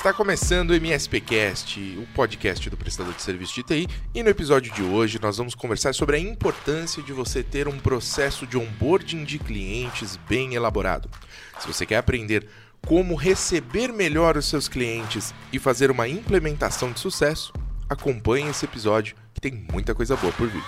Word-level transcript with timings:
Está 0.00 0.14
começando 0.14 0.70
o 0.70 0.74
MSPcast, 0.74 1.78
o 1.98 2.06
podcast 2.14 2.70
do 2.70 2.76
prestador 2.78 3.12
de 3.12 3.20
serviço 3.20 3.54
de 3.56 3.62
TI, 3.62 3.86
e 4.14 4.22
no 4.22 4.30
episódio 4.30 4.72
de 4.72 4.82
hoje 4.82 5.20
nós 5.20 5.36
vamos 5.36 5.54
conversar 5.54 5.92
sobre 5.92 6.16
a 6.16 6.18
importância 6.18 7.02
de 7.02 7.12
você 7.12 7.42
ter 7.42 7.68
um 7.68 7.78
processo 7.78 8.46
de 8.46 8.56
onboarding 8.56 9.24
de 9.24 9.38
clientes 9.38 10.18
bem 10.26 10.54
elaborado. 10.54 11.10
Se 11.58 11.66
você 11.66 11.84
quer 11.84 11.98
aprender 11.98 12.48
como 12.86 13.14
receber 13.14 13.92
melhor 13.92 14.38
os 14.38 14.46
seus 14.46 14.68
clientes 14.68 15.34
e 15.52 15.58
fazer 15.58 15.90
uma 15.90 16.08
implementação 16.08 16.92
de 16.92 16.98
sucesso, 16.98 17.52
acompanhe 17.86 18.48
esse 18.48 18.64
episódio 18.64 19.14
que 19.34 19.40
tem 19.42 19.66
muita 19.70 19.94
coisa 19.94 20.16
boa 20.16 20.32
por 20.32 20.48
vir. 20.48 20.64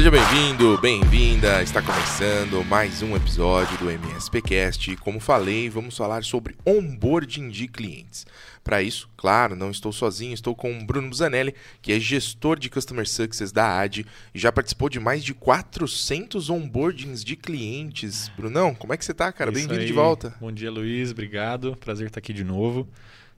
Seja 0.00 0.10
bem-vindo, 0.10 0.78
bem-vinda. 0.78 1.62
Está 1.62 1.82
começando 1.82 2.64
mais 2.64 3.02
um 3.02 3.14
episódio 3.14 3.76
do 3.76 3.90
MSPcast. 3.90 4.96
Como 4.96 5.20
falei, 5.20 5.68
vamos 5.68 5.94
falar 5.94 6.24
sobre 6.24 6.56
onboarding 6.64 7.50
de 7.50 7.68
clientes. 7.68 8.26
Para 8.64 8.82
isso, 8.82 9.10
claro, 9.14 9.54
não 9.54 9.70
estou 9.70 9.92
sozinho, 9.92 10.32
estou 10.32 10.56
com 10.56 10.72
o 10.72 10.86
Bruno 10.86 11.10
Busanelli, 11.10 11.54
que 11.82 11.92
é 11.92 12.00
gestor 12.00 12.58
de 12.58 12.70
Customer 12.70 13.06
Success 13.06 13.52
da 13.52 13.78
AD 13.78 14.06
e 14.34 14.38
já 14.38 14.50
participou 14.50 14.88
de 14.88 14.98
mais 14.98 15.22
de 15.22 15.34
400 15.34 16.48
onboardings 16.48 17.22
de 17.22 17.36
clientes. 17.36 18.30
Brunão, 18.34 18.74
como 18.74 18.94
é 18.94 18.96
que 18.96 19.04
você 19.04 19.12
está, 19.12 19.30
cara? 19.30 19.52
Bem-vindo 19.52 19.84
de 19.84 19.92
volta. 19.92 20.34
Bom 20.40 20.50
dia, 20.50 20.70
Luiz. 20.70 21.10
Obrigado. 21.10 21.76
Prazer 21.76 22.06
estar 22.06 22.20
aqui 22.20 22.32
de 22.32 22.42
novo. 22.42 22.88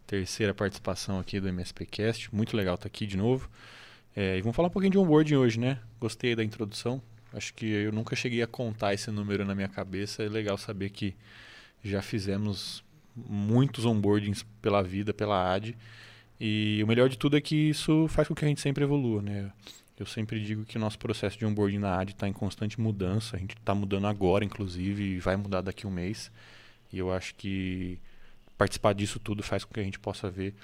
Terceira 0.07 0.55
participação 0.55 1.19
aqui 1.19 1.41
do 1.41 1.49
MSPcast. 1.49 2.33
Muito 2.33 2.57
legal 2.57 2.77
estar 2.77 2.87
aqui 2.87 3.05
de 3.05 3.17
novo. 3.17 3.51
É, 4.15 4.37
e 4.37 4.43
vamos 4.43 4.55
falar 4.55 4.69
um 4.69 4.71
pouquinho 4.71 4.93
de 4.93 4.99
onboarding 4.99 5.37
hoje, 5.37 5.59
né? 5.59 5.79
Gostei 5.99 6.37
da 6.37 6.45
introdução. 6.45 7.01
Acho 7.33 7.55
que 7.55 7.67
eu 7.67 7.93
nunca 7.93 8.15
cheguei 8.15 8.43
a 8.43 8.47
contar 8.47 8.93
esse 8.93 9.11
número 9.11 9.45
na 9.45 9.55
minha 9.55 9.69
cabeça. 9.69 10.23
É 10.23 10.29
legal 10.29 10.59
saber 10.59 10.91
que 10.91 11.15
já 11.83 12.03
fizemos 12.03 12.85
muitos 13.17 13.87
onboardings 13.87 14.45
pela 14.61 14.83
vida, 14.83 15.15
pela 15.15 15.55
AD. 15.55 15.77
E 16.39 16.81
o 16.85 16.87
melhor 16.87 17.09
de 17.09 17.17
tudo 17.17 17.37
é 17.37 17.41
que 17.41 17.71
isso 17.71 18.07
faz 18.09 18.29
com 18.29 18.35
que 18.35 18.45
a 18.45 18.49
gente 18.49 18.61
sempre 18.61 18.85
evolua, 18.85 19.23
né? 19.23 19.51
Eu 19.99 20.05
sempre 20.05 20.41
digo 20.41 20.65
que 20.65 20.77
o 20.77 20.81
nosso 20.81 20.99
processo 20.99 21.39
de 21.39 21.47
onboarding 21.47 21.79
na 21.79 21.99
AD 21.99 22.13
está 22.13 22.29
em 22.29 22.33
constante 22.33 22.81
mudança. 22.81 23.37
A 23.37 23.39
gente 23.39 23.57
está 23.57 23.75
mudando 23.75 24.07
agora, 24.07 24.45
inclusive, 24.45 25.03
e 25.03 25.19
vai 25.21 25.37
mudar 25.37 25.63
daqui 25.63 25.87
a 25.87 25.89
um 25.89 25.93
mês. 25.93 26.31
E 26.93 26.99
eu 26.99 27.13
acho 27.13 27.35
que 27.35 27.99
participar 28.57 28.93
disso 28.93 29.19
tudo 29.19 29.43
faz 29.43 29.65
com 29.65 29.73
que 29.75 29.81
a 29.81 29.85
gente 29.85 29.99
possa 29.99 30.31
ver 30.31 30.55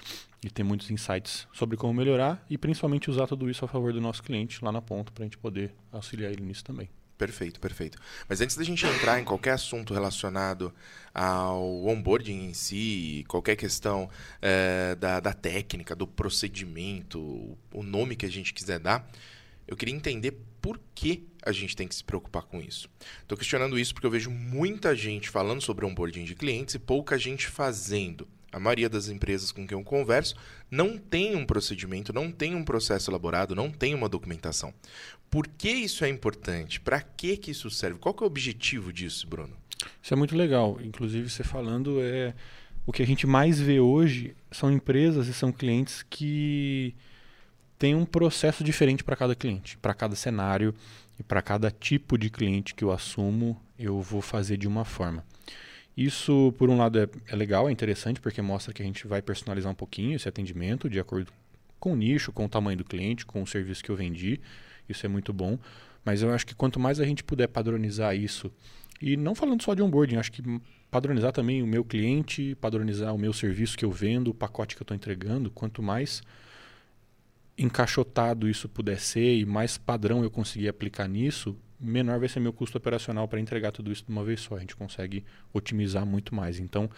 e 0.43 0.49
ter 0.49 0.63
muitos 0.63 0.89
insights 0.89 1.47
sobre 1.53 1.75
como 1.75 1.93
melhorar 1.93 2.43
e 2.49 2.57
principalmente 2.57 3.09
usar 3.09 3.27
tudo 3.27 3.49
isso 3.49 3.65
a 3.65 3.67
favor 3.67 3.91
do 3.91 3.99
nosso 3.99 4.23
cliente 4.23 4.63
lá 4.63 4.71
na 4.71 4.81
ponta 4.81 5.11
para 5.11 5.23
a 5.23 5.25
gente 5.25 5.37
poder 5.37 5.73
auxiliar 5.91 6.31
ele 6.31 6.43
nisso 6.43 6.63
também. 6.63 6.89
Perfeito, 7.19 7.59
perfeito. 7.59 7.97
Mas 8.29 8.39
antes 8.39 8.55
da 8.55 8.63
gente 8.63 8.85
entrar 8.85 9.19
em 9.19 9.25
qualquer 9.25 9.51
assunto 9.51 9.93
relacionado 9.93 10.73
ao 11.13 11.85
onboarding 11.85 12.45
em 12.45 12.53
si, 12.53 13.25
qualquer 13.27 13.57
questão 13.57 14.09
é, 14.41 14.95
da, 14.95 15.19
da 15.19 15.33
técnica, 15.33 15.93
do 15.93 16.07
procedimento, 16.07 17.19
o 17.73 17.83
nome 17.83 18.15
que 18.15 18.25
a 18.25 18.31
gente 18.31 18.53
quiser 18.53 18.79
dar, 18.79 19.05
eu 19.67 19.75
queria 19.75 19.93
entender 19.93 20.39
por 20.61 20.79
que 20.95 21.27
a 21.43 21.51
gente 21.51 21.75
tem 21.75 21.87
que 21.87 21.95
se 21.95 22.03
preocupar 22.03 22.43
com 22.43 22.61
isso. 22.61 22.89
Estou 23.21 23.37
questionando 23.37 23.79
isso 23.79 23.93
porque 23.93 24.07
eu 24.07 24.11
vejo 24.11 24.29
muita 24.29 24.95
gente 24.95 25.29
falando 25.29 25.61
sobre 25.61 25.85
onboarding 25.85 26.23
de 26.23 26.35
clientes 26.35 26.75
e 26.75 26.79
pouca 26.79 27.17
gente 27.17 27.47
fazendo. 27.47 28.27
A 28.51 28.59
maioria 28.59 28.89
das 28.89 29.09
empresas 29.09 29.51
com 29.51 29.65
quem 29.67 29.77
eu 29.77 29.83
converso 29.83 30.35
não 30.71 30.97
tem 30.97 31.35
um 31.35 31.45
procedimento, 31.45 32.11
não 32.11 32.31
tem 32.31 32.55
um 32.55 32.63
processo 32.63 33.11
elaborado, 33.11 33.55
não 33.55 33.69
tem 33.69 33.93
uma 33.93 34.09
documentação. 34.09 34.73
Por 35.29 35.47
que 35.47 35.69
isso 35.69 36.03
é 36.03 36.09
importante? 36.09 36.79
Para 36.79 36.99
que, 36.99 37.37
que 37.37 37.51
isso 37.51 37.69
serve? 37.69 37.99
Qual 37.99 38.15
é 38.19 38.23
o 38.23 38.27
objetivo 38.27 38.91
disso, 38.91 39.27
Bruno? 39.27 39.55
Isso 40.01 40.13
é 40.13 40.17
muito 40.17 40.35
legal. 40.35 40.79
Inclusive, 40.81 41.29
você 41.29 41.43
falando, 41.43 42.01
é 42.01 42.33
o 42.85 42.91
que 42.91 43.03
a 43.03 43.05
gente 43.05 43.27
mais 43.27 43.59
vê 43.59 43.79
hoje 43.79 44.35
são 44.51 44.71
empresas 44.71 45.27
e 45.27 45.33
são 45.33 45.51
clientes 45.51 46.03
que 46.09 46.95
têm 47.77 47.93
um 47.93 48.03
processo 48.03 48.63
diferente 48.63 49.03
para 49.03 49.15
cada 49.15 49.35
cliente, 49.35 49.77
para 49.77 49.93
cada 49.93 50.15
cenário 50.15 50.73
e 51.19 51.23
para 51.23 51.41
cada 51.41 51.69
tipo 51.69 52.17
de 52.17 52.29
cliente 52.29 52.73
que 52.73 52.83
eu 52.83 52.91
assumo, 52.91 53.61
eu 53.77 54.01
vou 54.01 54.21
fazer 54.21 54.57
de 54.57 54.67
uma 54.67 54.85
forma. 54.85 55.25
Isso, 55.95 56.53
por 56.57 56.69
um 56.69 56.77
lado, 56.77 56.97
é, 56.97 57.09
é, 57.27 57.35
legal, 57.35 57.67
é 57.67 57.71
interessante, 57.71 58.21
porque 58.21 58.41
mostra 58.41 58.73
que 58.73 58.81
a 58.81 58.85
gente 58.85 59.05
vai 59.05 59.21
personalizar 59.21 59.69
um 59.69 59.75
pouquinho 59.75 60.15
esse 60.15 60.29
atendimento 60.29 60.89
de 60.89 60.99
acordo 60.99 61.31
com 61.77 61.91
o 61.91 61.95
nicho, 61.95 62.31
com 62.31 62.45
o 62.45 62.49
tamanho 62.49 62.77
do 62.77 62.85
cliente, 62.85 63.25
com 63.25 63.43
o 63.43 63.47
serviço 63.47 63.83
que 63.83 63.91
eu 63.91 63.97
vendi. 63.97 64.39
Isso 64.87 65.05
é 65.05 65.09
muito 65.09 65.33
bom. 65.33 65.59
Mas 66.05 66.21
eu 66.21 66.33
acho 66.33 66.47
que 66.47 66.55
quanto 66.55 66.79
mais 66.79 67.01
a 67.01 67.03
gente 67.03 67.21
puder 67.21 67.47
padronizar 67.47 68.15
isso, 68.15 68.49
e 69.01 69.17
não 69.17 69.35
falando 69.35 69.61
só 69.61 69.73
de 69.73 69.81
onboarding, 69.81 70.15
acho 70.15 70.31
que 70.31 70.41
padronizar 70.89 71.31
também 71.33 71.61
o 71.61 71.67
meu 71.67 71.83
cliente, 71.83 72.55
padronizar 72.55 73.13
o 73.13 73.17
meu 73.17 73.33
serviço 73.33 73.77
que 73.77 73.83
eu 73.83 73.91
vendo, 73.91 74.29
o 74.29 74.33
pacote 74.33 74.75
que 74.75 74.81
eu 74.81 74.85
estou 74.85 74.95
entregando, 74.95 75.51
quanto 75.51 75.83
mais 75.83 76.21
encaixotado 77.59 78.49
isso 78.49 78.69
puder 78.69 78.99
ser 78.99 79.37
e 79.37 79.45
mais 79.45 79.77
padrão 79.77 80.23
eu 80.23 80.31
conseguir 80.31 80.69
aplicar 80.69 81.07
nisso, 81.07 81.57
menor 81.79 82.19
vai 82.19 82.29
ser 82.29 82.39
meu 82.39 82.53
custo 82.53 82.77
operacional 82.77 83.27
para 83.27 83.39
entregar 83.39 83.71
tudo 83.71 83.91
isso 83.91 84.05
de 84.05 84.11
uma 84.11 84.23
vez 84.23 84.41
só. 84.41 84.55
A 84.55 84.59
gente 84.59 84.75
consegue 84.75 85.23
otimizar 85.53 86.05
muito 86.05 86.33
mais. 86.33 86.59
Então, 86.59 86.89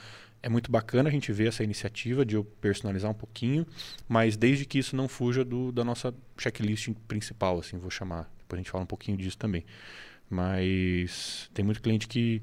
é 0.41 0.49
muito 0.49 0.71
bacana 0.71 1.09
a 1.09 1.11
gente 1.11 1.31
ver 1.31 1.47
essa 1.47 1.63
iniciativa 1.63 2.25
de 2.25 2.35
eu 2.35 2.43
personalizar 2.43 3.09
um 3.11 3.15
pouquinho, 3.15 3.65
mas 4.07 4.35
desde 4.35 4.65
que 4.65 4.79
isso 4.79 4.95
não 4.95 5.07
fuja 5.07 5.45
do, 5.45 5.71
da 5.71 5.83
nossa 5.83 6.13
checklist 6.37 6.89
principal, 7.07 7.59
assim, 7.59 7.77
vou 7.77 7.91
chamar. 7.91 8.31
Depois 8.39 8.57
a 8.59 8.61
gente 8.63 8.71
fala 8.71 8.83
um 8.83 8.87
pouquinho 8.87 9.17
disso 9.17 9.37
também. 9.37 9.65
Mas 10.29 11.49
tem 11.53 11.63
muito 11.63 11.81
cliente 11.81 12.07
que 12.07 12.41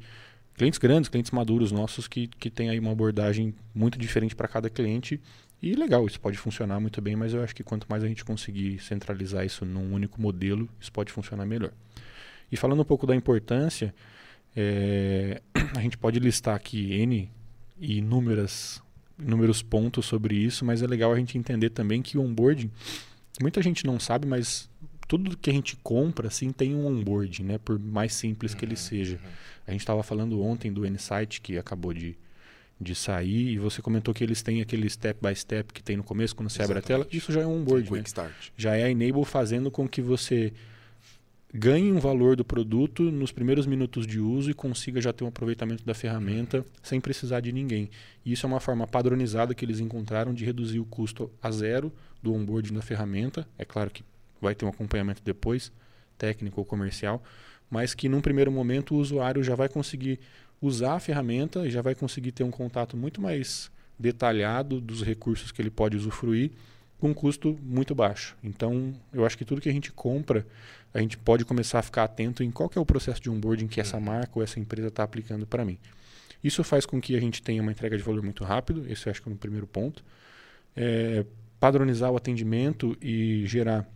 clientes 0.54 0.78
grandes, 0.78 1.08
clientes 1.08 1.30
maduros 1.30 1.72
nossos 1.72 2.08
que, 2.08 2.26
que 2.26 2.50
tem 2.50 2.68
aí 2.68 2.78
uma 2.78 2.92
abordagem 2.92 3.54
muito 3.74 3.98
diferente 3.98 4.34
para 4.34 4.48
cada 4.48 4.68
cliente. 4.68 5.20
E 5.60 5.74
legal, 5.74 6.06
isso 6.06 6.20
pode 6.20 6.38
funcionar 6.38 6.78
muito 6.78 7.00
bem, 7.00 7.16
mas 7.16 7.34
eu 7.34 7.42
acho 7.42 7.54
que 7.54 7.64
quanto 7.64 7.86
mais 7.88 8.04
a 8.04 8.08
gente 8.08 8.24
conseguir 8.24 8.78
centralizar 8.80 9.44
isso 9.44 9.64
num 9.64 9.92
único 9.92 10.20
modelo, 10.20 10.68
isso 10.80 10.92
pode 10.92 11.12
funcionar 11.12 11.44
melhor. 11.44 11.72
E 12.50 12.56
falando 12.56 12.80
um 12.80 12.84
pouco 12.84 13.06
da 13.06 13.14
importância, 13.14 13.92
é, 14.56 15.42
a 15.76 15.80
gente 15.80 15.98
pode 15.98 16.18
listar 16.20 16.54
aqui 16.54 16.92
N 16.92 17.30
e 17.80 17.98
inúmeras, 17.98 18.80
inúmeros 19.18 19.60
pontos 19.60 20.06
sobre 20.06 20.36
isso, 20.36 20.64
mas 20.64 20.82
é 20.82 20.86
legal 20.86 21.12
a 21.12 21.16
gente 21.16 21.36
entender 21.36 21.70
também 21.70 22.02
que 22.02 22.16
o 22.16 22.22
onboarding, 22.22 22.70
muita 23.40 23.60
gente 23.60 23.84
não 23.84 23.98
sabe, 23.98 24.26
mas 24.26 24.70
tudo 25.08 25.36
que 25.36 25.50
a 25.50 25.52
gente 25.52 25.76
compra 25.76 26.28
assim 26.28 26.52
tem 26.52 26.74
um 26.74 26.86
onboarding, 26.86 27.42
né? 27.42 27.58
Por 27.58 27.78
mais 27.78 28.12
simples 28.12 28.54
que 28.54 28.64
ele 28.64 28.72
uhum, 28.72 28.76
seja. 28.76 29.16
Uhum. 29.16 29.30
A 29.66 29.70
gente 29.72 29.80
estava 29.80 30.02
falando 30.02 30.40
ontem 30.42 30.72
do 30.72 30.86
N-Site 30.86 31.40
que 31.40 31.58
acabou 31.58 31.92
de, 31.92 32.16
de 32.80 32.94
sair 32.94 33.48
e 33.52 33.58
você 33.58 33.82
comentou 33.82 34.14
que 34.14 34.22
eles 34.22 34.40
têm 34.40 34.60
aquele 34.60 34.88
step 34.88 35.18
by 35.20 35.34
step 35.34 35.72
que 35.72 35.82
tem 35.82 35.96
no 35.96 36.04
começo 36.04 36.34
quando 36.36 36.48
você 36.48 36.62
Exatamente. 36.62 36.84
abre 36.84 36.94
a 36.94 37.04
tela. 37.04 37.08
Isso 37.12 37.32
já 37.32 37.40
é 37.40 37.46
um 37.46 37.60
onboarding, 37.60 37.92
né? 37.92 38.32
Já 38.56 38.76
é 38.76 38.84
a 38.84 38.90
enable 38.90 39.24
fazendo 39.24 39.70
com 39.70 39.88
que 39.88 40.00
você 40.00 40.52
ganhe 41.52 41.90
um 41.90 41.98
valor 41.98 42.36
do 42.36 42.44
produto 42.44 43.04
nos 43.10 43.32
primeiros 43.32 43.66
minutos 43.66 44.06
de 44.06 44.20
uso 44.20 44.50
e 44.50 44.54
consiga 44.54 45.00
já 45.00 45.12
ter 45.12 45.24
um 45.24 45.28
aproveitamento 45.28 45.84
da 45.84 45.94
ferramenta 45.94 46.64
sem 46.82 47.00
precisar 47.00 47.40
de 47.40 47.52
ninguém. 47.52 47.90
E 48.24 48.32
isso 48.32 48.46
é 48.46 48.48
uma 48.48 48.60
forma 48.60 48.86
padronizada 48.86 49.54
que 49.54 49.64
eles 49.64 49.80
encontraram 49.80 50.34
de 50.34 50.44
reduzir 50.44 50.78
o 50.78 50.84
custo 50.84 51.30
a 51.42 51.50
zero 51.50 51.92
do 52.22 52.34
onboarding 52.34 52.74
da 52.74 52.82
ferramenta. 52.82 53.48
É 53.58 53.64
claro 53.64 53.90
que 53.90 54.04
vai 54.40 54.54
ter 54.54 54.66
um 54.66 54.68
acompanhamento 54.68 55.22
depois, 55.24 55.72
técnico 56.16 56.60
ou 56.60 56.64
comercial, 56.64 57.22
mas 57.70 57.94
que 57.94 58.08
num 58.08 58.20
primeiro 58.20 58.52
momento 58.52 58.94
o 58.94 58.98
usuário 58.98 59.42
já 59.42 59.54
vai 59.54 59.68
conseguir 59.68 60.20
usar 60.60 60.94
a 60.94 61.00
ferramenta 61.00 61.66
e 61.66 61.70
já 61.70 61.82
vai 61.82 61.94
conseguir 61.94 62.32
ter 62.32 62.44
um 62.44 62.50
contato 62.50 62.96
muito 62.96 63.20
mais 63.20 63.70
detalhado 63.98 64.80
dos 64.80 65.02
recursos 65.02 65.52
que 65.52 65.60
ele 65.60 65.70
pode 65.70 65.96
usufruir 65.96 66.50
com 66.98 67.10
um 67.10 67.14
custo 67.14 67.58
muito 67.62 67.94
baixo. 67.94 68.36
Então, 68.42 68.92
eu 69.12 69.24
acho 69.24 69.38
que 69.38 69.44
tudo 69.44 69.60
que 69.60 69.68
a 69.68 69.72
gente 69.72 69.92
compra 69.92 70.44
a 70.92 71.00
gente 71.00 71.18
pode 71.18 71.44
começar 71.44 71.78
a 71.78 71.82
ficar 71.82 72.04
atento 72.04 72.42
em 72.42 72.50
qual 72.50 72.70
é 72.74 72.80
o 72.80 72.86
processo 72.86 73.20
de 73.20 73.30
onboarding 73.30 73.66
que 73.66 73.80
essa 73.80 73.96
uhum. 73.96 74.04
marca 74.04 74.32
ou 74.34 74.42
essa 74.42 74.58
empresa 74.58 74.88
está 74.88 75.02
aplicando 75.02 75.46
para 75.46 75.64
mim. 75.64 75.78
Isso 76.42 76.62
faz 76.64 76.86
com 76.86 77.00
que 77.00 77.16
a 77.16 77.20
gente 77.20 77.42
tenha 77.42 77.60
uma 77.60 77.70
entrega 77.70 77.96
de 77.96 78.02
valor 78.02 78.22
muito 78.22 78.44
rápido, 78.44 78.86
esse 78.88 79.06
eu 79.06 79.10
acho 79.10 79.22
que 79.22 79.28
é 79.28 79.32
o 79.32 79.36
primeiro 79.36 79.66
ponto. 79.66 80.04
É, 80.76 81.24
padronizar 81.58 82.10
o 82.10 82.16
atendimento 82.16 82.96
e 83.02 83.44
gerar 83.46 83.86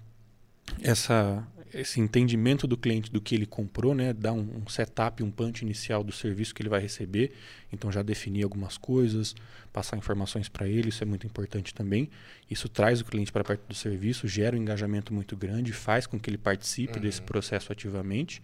essa, 0.82 1.46
esse 1.74 2.00
entendimento 2.00 2.66
do 2.66 2.76
cliente 2.76 3.10
do 3.10 3.20
que 3.20 3.34
ele 3.34 3.46
comprou, 3.46 3.94
né? 3.94 4.12
dar 4.12 4.32
um, 4.32 4.62
um, 4.64 4.68
setup, 4.68 5.22
um 5.22 5.30
punch 5.30 5.62
inicial 5.62 6.04
do 6.04 6.12
serviço 6.12 6.54
que 6.54 6.62
ele 6.62 6.68
vai 6.68 6.80
receber. 6.80 7.32
Então 7.72 7.90
já 7.90 8.02
definir 8.02 8.44
algumas 8.44 8.76
coisas, 8.76 9.34
passar 9.72 9.96
informações 9.96 10.48
para 10.48 10.68
ele, 10.68 10.90
isso 10.90 11.02
é 11.02 11.06
muito 11.06 11.26
importante 11.26 11.74
também. 11.74 12.10
Isso 12.50 12.68
traz 12.68 13.00
o 13.00 13.04
cliente 13.04 13.32
para 13.32 13.42
perto 13.42 13.66
do 13.66 13.74
serviço, 13.74 14.28
gera 14.28 14.56
um 14.56 14.60
engajamento 14.60 15.12
muito 15.14 15.36
grande, 15.36 15.72
faz 15.72 16.06
com 16.06 16.18
que 16.18 16.28
ele 16.28 16.38
participe 16.38 16.96
uhum. 16.96 17.02
desse 17.02 17.22
processo 17.22 17.72
ativamente. 17.72 18.42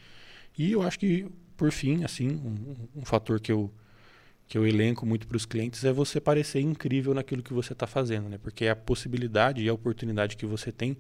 E 0.57 0.73
eu 0.73 0.83
acho 0.83 0.99
que, 0.99 1.27
por 1.57 1.71
fim, 1.71 2.05
assim, 2.05 2.29
um, 2.29 3.01
um 3.01 3.05
fator 3.05 3.41
que 3.41 3.53
eu 3.53 3.73
que 4.49 4.57
eu 4.57 4.67
elenco 4.67 5.05
muito 5.05 5.29
para 5.29 5.37
os 5.37 5.45
clientes 5.45 5.85
é 5.85 5.93
você 5.93 6.19
parecer 6.19 6.61
incrível 6.61 7.13
naquilo 7.13 7.43
que 7.43 7.53
você 7.53 7.75
está 7.75 7.87
fazendo, 7.87 8.31
né? 8.31 8.39
Porque 8.39 8.65
é 8.65 8.71
a 8.71 8.77
possibilidade 8.77 9.63
e 9.63 9.69
a 9.69 9.75
oportunidade 9.75 10.39
que 10.39 10.47
você 10.47 10.73
tem 10.73 10.97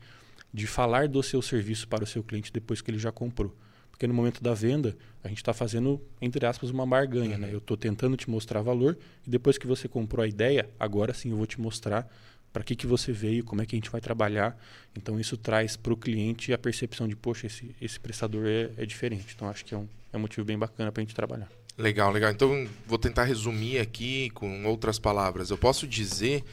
de 0.52 0.66
falar 0.66 1.08
do 1.08 1.22
seu 1.22 1.42
serviço 1.42 1.86
para 1.88 2.04
o 2.04 2.06
seu 2.06 2.22
cliente 2.22 2.52
depois 2.52 2.80
que 2.80 2.90
ele 2.90 2.98
já 2.98 3.12
comprou. 3.12 3.54
Porque 3.90 4.06
no 4.06 4.14
momento 4.14 4.42
da 4.42 4.54
venda, 4.54 4.96
a 5.24 5.28
gente 5.28 5.38
está 5.38 5.52
fazendo, 5.52 6.00
entre 6.20 6.46
aspas, 6.46 6.70
uma 6.70 6.86
barganha. 6.86 7.34
Uhum. 7.34 7.40
Né? 7.40 7.48
Eu 7.52 7.58
estou 7.58 7.76
tentando 7.76 8.16
te 8.16 8.30
mostrar 8.30 8.62
valor 8.62 8.96
e 9.26 9.30
depois 9.30 9.58
que 9.58 9.66
você 9.66 9.88
comprou 9.88 10.22
a 10.24 10.28
ideia, 10.28 10.70
agora 10.78 11.12
sim 11.12 11.30
eu 11.30 11.36
vou 11.36 11.46
te 11.46 11.60
mostrar 11.60 12.08
para 12.52 12.62
que, 12.62 12.74
que 12.74 12.86
você 12.86 13.12
veio, 13.12 13.44
como 13.44 13.60
é 13.60 13.66
que 13.66 13.74
a 13.74 13.78
gente 13.78 13.90
vai 13.90 14.00
trabalhar. 14.00 14.56
Então 14.96 15.18
isso 15.18 15.36
traz 15.36 15.76
para 15.76 15.92
o 15.92 15.96
cliente 15.96 16.52
a 16.52 16.58
percepção 16.58 17.08
de, 17.08 17.16
poxa, 17.16 17.46
esse, 17.46 17.74
esse 17.80 17.98
prestador 17.98 18.46
é, 18.46 18.70
é 18.76 18.86
diferente. 18.86 19.34
Então 19.34 19.48
acho 19.48 19.64
que 19.64 19.74
é 19.74 19.78
um, 19.78 19.88
é 20.12 20.16
um 20.16 20.20
motivo 20.20 20.44
bem 20.44 20.58
bacana 20.58 20.92
para 20.92 21.00
a 21.00 21.04
gente 21.04 21.14
trabalhar. 21.14 21.48
Legal, 21.76 22.10
legal. 22.10 22.30
Então 22.30 22.68
vou 22.86 22.98
tentar 22.98 23.24
resumir 23.24 23.78
aqui 23.78 24.30
com 24.30 24.64
outras 24.64 24.98
palavras. 24.98 25.50
Eu 25.50 25.58
posso 25.58 25.86
dizer 25.86 26.44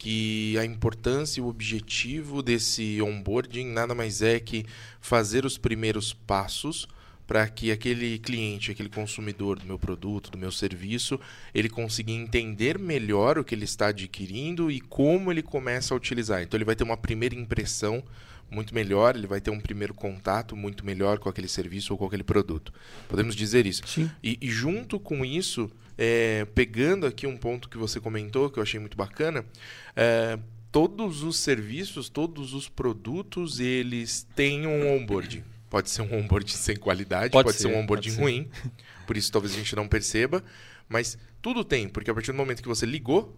que 0.00 0.56
a 0.56 0.64
importância 0.64 1.40
e 1.40 1.42
o 1.42 1.46
objetivo 1.46 2.42
desse 2.42 3.02
onboarding 3.02 3.66
nada 3.66 3.94
mais 3.94 4.22
é 4.22 4.40
que 4.40 4.64
fazer 4.98 5.44
os 5.44 5.58
primeiros 5.58 6.14
passos 6.14 6.88
para 7.26 7.46
que 7.46 7.70
aquele 7.70 8.18
cliente, 8.18 8.70
aquele 8.70 8.88
consumidor 8.88 9.58
do 9.58 9.66
meu 9.66 9.78
produto, 9.78 10.30
do 10.30 10.38
meu 10.38 10.50
serviço, 10.50 11.20
ele 11.52 11.68
consiga 11.68 12.10
entender 12.10 12.78
melhor 12.78 13.36
o 13.36 13.44
que 13.44 13.54
ele 13.54 13.66
está 13.66 13.88
adquirindo 13.88 14.70
e 14.70 14.80
como 14.80 15.30
ele 15.30 15.42
começa 15.42 15.92
a 15.92 15.96
utilizar. 15.98 16.42
Então 16.42 16.56
ele 16.56 16.64
vai 16.64 16.74
ter 16.74 16.82
uma 16.82 16.96
primeira 16.96 17.34
impressão 17.34 18.02
muito 18.50 18.74
melhor, 18.74 19.14
ele 19.14 19.26
vai 19.26 19.40
ter 19.40 19.50
um 19.50 19.60
primeiro 19.60 19.92
contato 19.92 20.56
muito 20.56 20.84
melhor 20.84 21.18
com 21.18 21.28
aquele 21.28 21.46
serviço 21.46 21.92
ou 21.92 21.98
com 21.98 22.06
aquele 22.06 22.24
produto. 22.24 22.72
Podemos 23.06 23.36
dizer 23.36 23.66
isso. 23.66 23.82
Sim. 23.86 24.10
E, 24.24 24.38
e 24.40 24.50
junto 24.50 24.98
com 24.98 25.26
isso, 25.26 25.70
é, 26.02 26.46
pegando 26.54 27.06
aqui 27.06 27.26
um 27.26 27.36
ponto 27.36 27.68
que 27.68 27.76
você 27.76 28.00
comentou, 28.00 28.48
que 28.48 28.58
eu 28.58 28.62
achei 28.62 28.80
muito 28.80 28.96
bacana, 28.96 29.44
é, 29.94 30.38
todos 30.72 31.22
os 31.22 31.36
serviços, 31.36 32.08
todos 32.08 32.54
os 32.54 32.70
produtos, 32.70 33.60
eles 33.60 34.26
têm 34.34 34.66
um 34.66 34.96
onboarding. 34.96 35.44
Pode 35.68 35.90
ser 35.90 36.00
um 36.00 36.14
onboarding 36.14 36.56
sem 36.56 36.74
qualidade, 36.74 37.30
pode, 37.30 37.44
Pode 37.44 37.58
ser, 37.58 37.68
ser, 37.68 37.74
um 37.74 37.80
onboarding 37.80 38.12
ser. 38.12 38.20
ruim, 38.22 38.48
por 39.06 39.14
isso 39.14 39.30
talvez 39.30 39.52
a 39.52 39.58
gente 39.58 39.76
não 39.76 39.86
perceba, 39.86 40.42
mas 40.88 41.18
tudo 41.42 41.62
tem, 41.62 41.86
porque 41.86 42.10
a 42.10 42.14
partir 42.14 42.32
do 42.32 42.38
momento 42.38 42.62
que 42.62 42.68
você 42.68 42.86
ligou, 42.86 43.36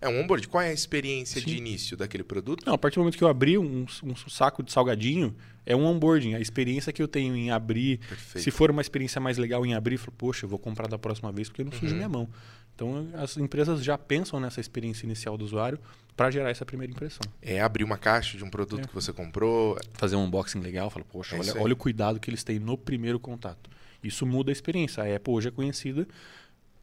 é 0.00 0.08
um 0.08 0.20
onboarding. 0.20 0.48
Qual 0.48 0.62
é 0.62 0.68
a 0.68 0.72
experiência 0.72 1.40
de 1.40 1.50
Sim. 1.50 1.56
início 1.56 1.96
daquele 1.96 2.22
produto? 2.24 2.64
Não, 2.66 2.74
a 2.74 2.78
partir 2.78 2.96
do 2.96 3.00
momento 3.00 3.16
que 3.18 3.24
eu 3.24 3.28
abri 3.28 3.58
um, 3.58 3.86
um 4.02 4.16
saco 4.28 4.62
de 4.62 4.70
salgadinho, 4.72 5.34
é 5.66 5.74
um 5.74 5.84
onboarding. 5.84 6.34
A 6.34 6.40
experiência 6.40 6.92
que 6.92 7.02
eu 7.02 7.08
tenho 7.08 7.34
em 7.36 7.50
abrir, 7.50 7.98
Perfeito. 7.98 8.42
se 8.44 8.50
for 8.50 8.70
uma 8.70 8.80
experiência 8.80 9.20
mais 9.20 9.38
legal 9.38 9.64
em 9.66 9.74
abrir, 9.74 9.94
eu 9.96 9.98
falo, 9.98 10.12
poxa, 10.16 10.44
eu 10.44 10.48
vou 10.48 10.58
comprar 10.58 10.88
da 10.88 10.98
próxima 10.98 11.30
vez 11.32 11.48
porque 11.48 11.64
não 11.64 11.72
Uhum. 11.72 11.94
minha 11.96 12.08
mão. 12.08 12.28
Então 12.74 13.08
as 13.14 13.36
empresas 13.36 13.82
já 13.82 13.98
pensam 13.98 14.38
nessa 14.38 14.60
experiência 14.60 15.04
inicial 15.04 15.36
do 15.36 15.44
usuário 15.44 15.80
para 16.16 16.30
gerar 16.30 16.50
essa 16.50 16.64
primeira 16.64 16.92
impressão. 16.92 17.20
É 17.42 17.60
abrir 17.60 17.82
uma 17.82 17.98
caixa 17.98 18.36
de 18.38 18.44
um 18.44 18.50
produto 18.50 18.84
É. 18.84 18.86
que 18.86 18.94
você 18.94 19.12
comprou. 19.12 19.76
Fazer 19.94 20.14
um 20.16 20.24
unboxing 20.24 20.60
legal, 20.60 20.88
fala, 20.90 21.04
poxa, 21.04 21.34
É 21.36 21.40
olha, 21.40 21.60
olha 21.60 21.72
o 21.72 21.76
cuidado 21.76 22.20
que 22.20 22.30
eles 22.30 22.44
têm 22.44 22.58
no 22.60 22.78
primeiro 22.78 23.18
contato. 23.18 23.68
Isso 24.02 24.24
muda 24.24 24.50
a 24.50 24.52
experiência. 24.52 25.02
A 25.02 25.16
Apple 25.16 25.32
hoje 25.34 25.48
é 25.48 25.50
conhecida, 25.50 26.06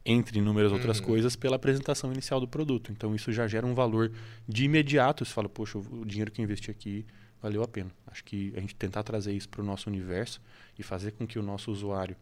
entre 0.05 0.37
inúmeras 0.39 0.71
outras 0.71 0.99
Uhum. 0.99 1.05
coisas, 1.05 1.35
pela 1.35 1.55
apresentação 1.55 2.11
inicial 2.13 2.39
do 2.39 2.47
produto. 2.47 2.91
Então 2.91 3.15
isso 3.15 3.31
já 3.31 3.47
gera 3.47 3.65
um 3.65 3.73
valor 3.73 4.11
de 4.47 4.65
imediato. 4.65 5.25
Você 5.25 5.33
fala, 5.33 5.49
poxa, 5.49 5.77
o 5.79 6.05
dinheiro 6.05 6.31
que 6.31 6.39
eu 6.39 6.43
investi 6.43 6.69
aqui 6.69 7.05
valeu 7.41 7.63
a 7.63 7.67
pena. 7.67 7.89
Acho 8.07 8.23
que 8.23 8.53
a 8.55 8.59
gente 8.59 8.75
tentar 8.75 9.03
trazer 9.03 9.33
isso 9.33 9.49
para 9.49 9.61
o 9.61 9.65
nosso 9.65 9.89
universo 9.89 10.39
e 10.77 10.83
fazer 10.83 11.11
com 11.11 11.25
que 11.25 11.39
o 11.39 11.41
nosso 11.41 11.71
usuário 11.71 12.15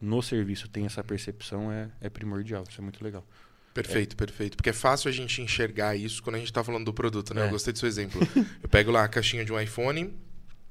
no 0.00 0.20
serviço 0.22 0.68
tenha 0.68 0.86
essa 0.86 1.02
percepção 1.02 1.72
é, 1.72 1.88
é 2.00 2.10
primordial. 2.10 2.64
Isso 2.68 2.80
é 2.80 2.84
muito 2.84 3.02
legal. 3.02 3.24
Perfeito, 3.72 4.14
perfeito. 4.16 4.56
Porque 4.56 4.68
é 4.68 4.72
fácil 4.74 5.08
a 5.08 5.12
gente 5.12 5.40
enxergar 5.40 5.96
isso 5.96 6.22
quando 6.22 6.36
a 6.36 6.38
gente 6.38 6.48
está 6.48 6.62
falando 6.62 6.84
do 6.84 6.92
produto, 6.92 7.32
né? 7.32 7.42
É. 7.42 7.46
Eu 7.46 7.50
gostei 7.50 7.72
do 7.72 7.78
seu 7.78 7.88
exemplo. 7.88 8.20
eu 8.62 8.68
pego 8.68 8.90
lá 8.90 9.04
a 9.04 9.08
caixinha 9.08 9.44
de 9.44 9.52
um 9.52 9.58
iPhone, 9.58 10.12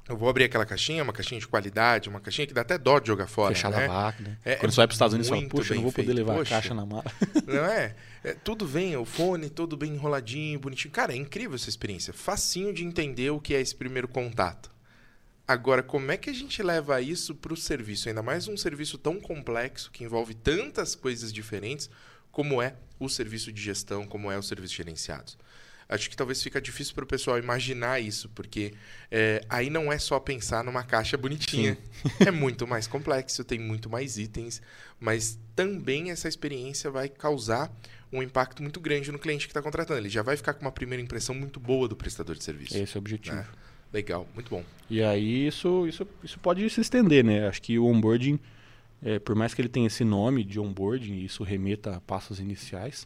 eu 0.09 0.18
vou 0.18 0.27
abrir 0.30 0.44
aquela 0.45 0.65
caixinha, 0.65 1.03
uma 1.03 1.13
caixinha 1.13 1.39
de 1.39 1.48
qualidade, 1.48 2.09
uma 2.09 2.19
caixinha 2.19 2.45
que 2.48 2.53
dá 2.53 2.62
até 2.62 2.77
dó 2.77 3.00
de 3.00 3.07
jogar 3.07 3.27
fora. 3.27 3.53
Fechar 3.56 3.71
né? 3.71 3.86
a 3.86 3.88
vaca, 3.88 4.24
né? 4.24 4.38
É- 4.44 4.56
Quando 4.56 4.71
você 4.71 4.77
vai 4.77 4.88
para 4.88 4.92
os 4.94 4.95
Estados 4.95 5.13
Unidos, 5.13 5.27
você 5.30 5.33
fala, 5.33 5.42
eu 5.42 5.75
não 5.75 5.75
bem 5.75 5.83
vou 5.83 5.92
poder 5.92 6.06
feito. 6.06 6.18
levar 6.18 6.33
Poxa. 6.36 6.56
a 6.56 6.62
caixa 6.62 6.74
na 6.74 6.86
mala. 6.86 7.06
Não 7.48 7.65
é? 7.65 7.95
É, 8.24 8.33
Tudo 8.33 8.65
vem, 8.68 8.95
o 8.98 9.06
fone 9.06 9.50
todo 9.50 9.75
bem 9.77 9.94
enroladinho, 9.94 10.59
bonitinho. 10.59 10.92
Cara, 10.92 11.13
é 11.13 11.15
incrível 11.15 11.56
essa 11.56 11.69
experiência. 11.69 12.13
Facinho 12.13 12.74
de 12.74 12.83
entender 12.83 13.30
o 13.31 13.39
que 13.39 13.53
é 13.56 13.62
esse 13.62 13.75
primeiro 13.75 14.07
contato. 14.07 14.69
Agora, 15.48 15.81
como 15.83 16.12
é 16.12 16.18
que 16.18 16.30
a 16.30 16.33
gente 16.33 16.62
leva 16.63 17.01
isso 17.01 17.36
para 17.36 17.54
o 17.54 17.57
serviço? 17.57 18.07
Ainda 18.07 18.21
mais 18.21 18.47
um 18.47 18.56
serviço 18.56 18.97
tão 18.97 19.19
complexo, 19.19 19.92
que 19.92 20.04
envolve 20.04 20.33
tantas 20.33 20.95
coisas 20.95 21.33
diferentes, 21.33 21.89
como 22.31 22.62
é 22.62 22.75
o 23.00 23.09
serviço 23.09 23.51
de 23.51 23.62
gestão, 23.62 24.06
como 24.06 24.31
é 24.31 24.38
o 24.38 24.44
serviço 24.44 24.75
gerenciados. 24.75 25.38
Acho 25.91 26.09
que 26.09 26.15
talvez 26.15 26.41
fica 26.41 26.61
difícil 26.61 26.95
para 26.95 27.03
o 27.03 27.07
pessoal 27.07 27.38
imaginar 27.38 27.99
isso, 27.99 28.29
porque 28.29 28.73
é, 29.11 29.43
aí 29.49 29.69
não 29.69 29.91
é 29.91 29.99
só 29.99 30.19
pensar 30.19 30.63
numa 30.63 30.83
caixa 30.83 31.17
bonitinha. 31.17 31.77
É 32.25 32.31
muito 32.31 32.65
mais 32.65 32.88
complexo, 32.88 33.43
tem 33.43 33.59
muito 33.59 33.89
mais 33.89 34.17
itens, 34.17 34.61
mas 34.99 35.38
também 35.55 36.09
essa 36.09 36.27
experiência 36.27 36.89
vai 36.89 37.09
causar 37.09 37.71
um 38.11 38.23
impacto 38.23 38.61
muito 38.63 38.79
grande 38.79 39.11
no 39.11 39.19
cliente 39.19 39.45
que 39.47 39.51
está 39.51 39.61
contratando. 39.61 39.99
Ele 39.99 40.09
já 40.09 40.21
vai 40.21 40.38
ficar 40.38 40.53
com 40.53 40.61
uma 40.61 40.71
primeira 40.71 41.03
impressão 41.03 41.35
muito 41.35 41.59
boa 41.59 41.88
do 41.88 41.95
prestador 41.95 42.35
de 42.35 42.44
serviço. 42.44 42.77
Esse 42.77 42.95
é 42.95 42.97
o 42.97 42.99
objetivo. 42.99 43.35
né? 43.35 43.45
Legal, 43.94 44.27
muito 44.33 44.49
bom. 44.49 44.63
E 44.89 45.01
aí 45.03 45.47
isso, 45.47 45.85
isso, 45.87 46.07
isso 46.23 46.39
pode 46.39 46.67
se 46.69 46.79
estender, 46.79 47.23
né? 47.23 47.47
Acho 47.47 47.61
que 47.61 47.77
o 47.77 47.85
onboarding, 47.85 48.39
é, 49.03 49.19
por 49.19 49.35
mais 49.35 49.53
que 49.53 49.61
ele 49.61 49.69
tenha 49.69 49.87
esse 49.87 50.03
nome 50.05 50.44
de 50.45 50.59
onboarding, 50.59 51.19
isso 51.19 51.44
remeta 51.44 51.97
a 51.97 52.01
passos 52.01 52.39
iniciais, 52.39 53.05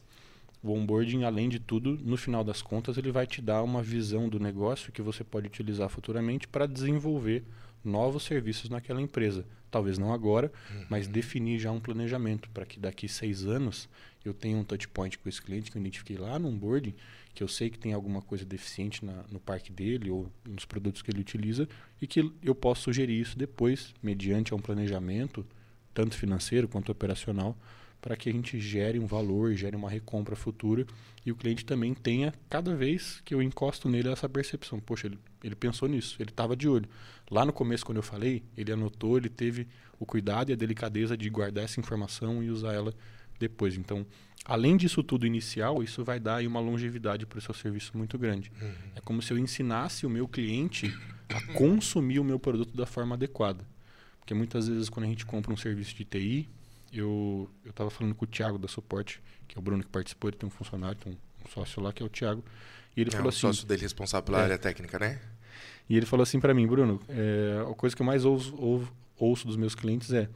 o 0.72 0.76
onboarding, 0.78 1.24
além 1.24 1.50
de 1.50 1.60
tudo, 1.60 1.98
no 2.04 2.18
final 2.18 2.44
das 2.44 2.62
contas, 2.62 2.98
ele 2.98 3.12
vai 3.12 3.26
te 3.28 3.42
dar 3.42 3.62
uma 3.64 3.82
visão 3.82 4.28
do 4.30 4.40
negócio 4.40 4.92
que 4.92 5.02
você 5.02 5.24
pode 5.24 5.48
utilizar 5.48 5.90
futuramente 5.90 6.48
para 6.48 6.66
desenvolver 6.68 7.44
novos 7.84 8.24
serviços 8.24 8.70
naquela 8.70 9.02
empresa. 9.02 9.46
Talvez 9.70 9.98
não 9.98 10.14
agora, 10.14 10.52
mas 10.90 11.08
definir 11.08 11.60
já 11.60 11.72
um 11.72 11.80
planejamento 11.80 12.50
para 12.52 12.66
que 12.66 12.80
daqui 12.80 13.08
seis 13.08 13.46
anos 13.46 13.90
eu 14.24 14.34
tenha 14.34 14.58
um 14.58 14.64
touch 14.64 14.88
point 14.88 15.20
com 15.20 15.28
esse 15.30 15.42
cliente 15.42 15.70
que 15.70 15.78
eu 15.78 15.82
identifiquei 15.82 16.18
lá 16.18 16.40
no 16.40 16.48
onboarding, 16.48 16.96
que 17.34 17.44
eu 17.44 17.48
sei 17.48 17.70
que 17.70 17.78
tem 17.78 17.94
alguma 17.94 18.22
coisa 18.22 18.46
deficiente 18.46 19.04
na- 19.06 19.26
no 19.30 19.40
parque 19.40 19.72
dele 19.72 20.10
ou 20.10 20.32
nos 20.48 20.66
produtos 20.66 21.02
que 21.02 21.12
ele 21.12 21.20
utiliza 21.20 21.68
e 22.02 22.08
que 22.08 22.32
eu 22.42 22.56
posso 22.56 22.84
sugerir 22.84 23.20
isso 23.20 23.38
depois, 23.38 23.94
mediante 24.02 24.56
um 24.56 24.60
planejamento, 24.60 25.46
tanto 25.94 26.16
financeiro 26.16 26.68
quanto 26.68 26.92
operacional, 26.92 27.56
para 28.06 28.16
que 28.16 28.30
a 28.30 28.32
gente 28.32 28.60
gere 28.60 29.00
um 29.00 29.08
valor, 29.08 29.56
gere 29.56 29.76
uma 29.76 29.90
recompra 29.90 30.36
futura 30.36 30.86
e 31.26 31.32
o 31.32 31.36
cliente 31.36 31.66
também 31.66 31.92
tenha, 31.92 32.32
cada 32.48 32.76
vez 32.76 33.20
que 33.26 33.34
eu 33.34 33.42
encosto 33.42 33.90
nele, 33.90 34.10
essa 34.10 34.30
percepção. 34.30 34.80
Poxa, 34.80 35.08
ele, 35.08 35.18
ele 35.44 35.56
pensou 35.56 35.90
nisso, 35.90 36.16
ele 36.20 36.30
estava 36.30 36.56
de 36.56 36.70
olho. 36.70 36.88
Lá 37.32 37.44
no 37.44 37.52
começo, 37.52 37.84
quando 37.84 37.98
eu 37.98 38.04
falei, 38.04 38.44
ele 38.56 38.72
anotou, 38.72 39.18
ele 39.18 39.28
teve 39.28 39.68
o 40.00 40.06
cuidado 40.06 40.52
e 40.52 40.54
a 40.54 40.56
delicadeza 40.56 41.18
de 41.18 41.28
guardar 41.32 41.64
essa 41.64 41.80
informação 41.80 42.44
e 42.44 42.52
usar 42.52 42.74
ela 42.74 42.94
depois. 43.40 43.76
Então, 43.76 44.06
além 44.46 44.78
disso 44.78 45.02
tudo 45.02 45.26
inicial, 45.26 45.82
isso 45.82 46.04
vai 46.04 46.20
dar 46.20 46.36
aí 46.36 46.46
uma 46.46 46.60
longevidade 46.60 47.26
para 47.26 47.40
o 47.40 47.42
seu 47.42 47.56
serviço 47.56 47.98
muito 47.98 48.20
grande. 48.20 48.52
É 48.96 49.02
como 49.02 49.20
se 49.20 49.34
eu 49.34 49.38
ensinasse 49.40 50.06
o 50.06 50.12
meu 50.12 50.28
cliente 50.28 50.96
a 51.28 51.42
consumir 51.54 52.20
o 52.20 52.24
meu 52.24 52.38
produto 52.38 52.78
da 52.78 52.86
forma 52.86 53.16
adequada. 53.16 53.66
Porque 54.20 54.36
muitas 54.36 54.68
vezes, 54.68 54.90
quando 54.90 55.08
a 55.08 55.10
gente 55.10 55.26
compra 55.26 55.52
um 55.52 55.58
serviço 55.58 55.96
de 55.96 56.06
TI, 56.06 56.48
eu 57.00 57.50
eu 57.64 57.70
estava 57.72 57.90
falando 57.90 58.14
com 58.16 58.26
o 58.26 58.28
Thiago 58.28 58.58
da 58.58 58.68
Suporte, 58.68 59.22
que 59.48 59.58
é 59.58 59.60
o 59.60 59.62
Bruno 59.62 59.84
que 59.84 59.90
participou, 59.90 60.30
ele 60.30 60.38
tem 60.38 60.48
um 60.48 60.52
funcionário, 60.52 60.98
tem 60.98 61.14
um 61.14 61.50
sócio 61.50 61.82
lá 61.82 61.92
que 61.94 62.02
é 62.02 62.06
o 62.06 62.10
Thiago, 62.10 62.44
e 62.96 63.02
ele 63.02 63.10
é 63.10 63.12
falou 63.12 63.28
o 63.28 63.30
assim, 63.30 63.40
sócio 63.42 63.66
dele 63.68 63.82
responsável 63.82 64.24
pela 64.26 64.40
É. 64.40 64.44
área 64.44 64.58
técnica, 64.58 64.98
né? 65.00 65.20
e 65.90 65.96
ele 65.96 66.06
falou 66.06 66.24
assim 66.24 66.40
para 66.40 66.54
mim, 66.54 66.66
Bruno, 66.68 67.00
é, 67.10 67.64
a 67.70 67.74
coisa 67.76 67.96
que 67.96 68.02
eu 68.02 68.06
mais 68.06 68.24
ouço 68.26 69.46
dos 69.48 69.56
meus 69.56 69.76
clientes 69.76 70.12
é 70.12 70.28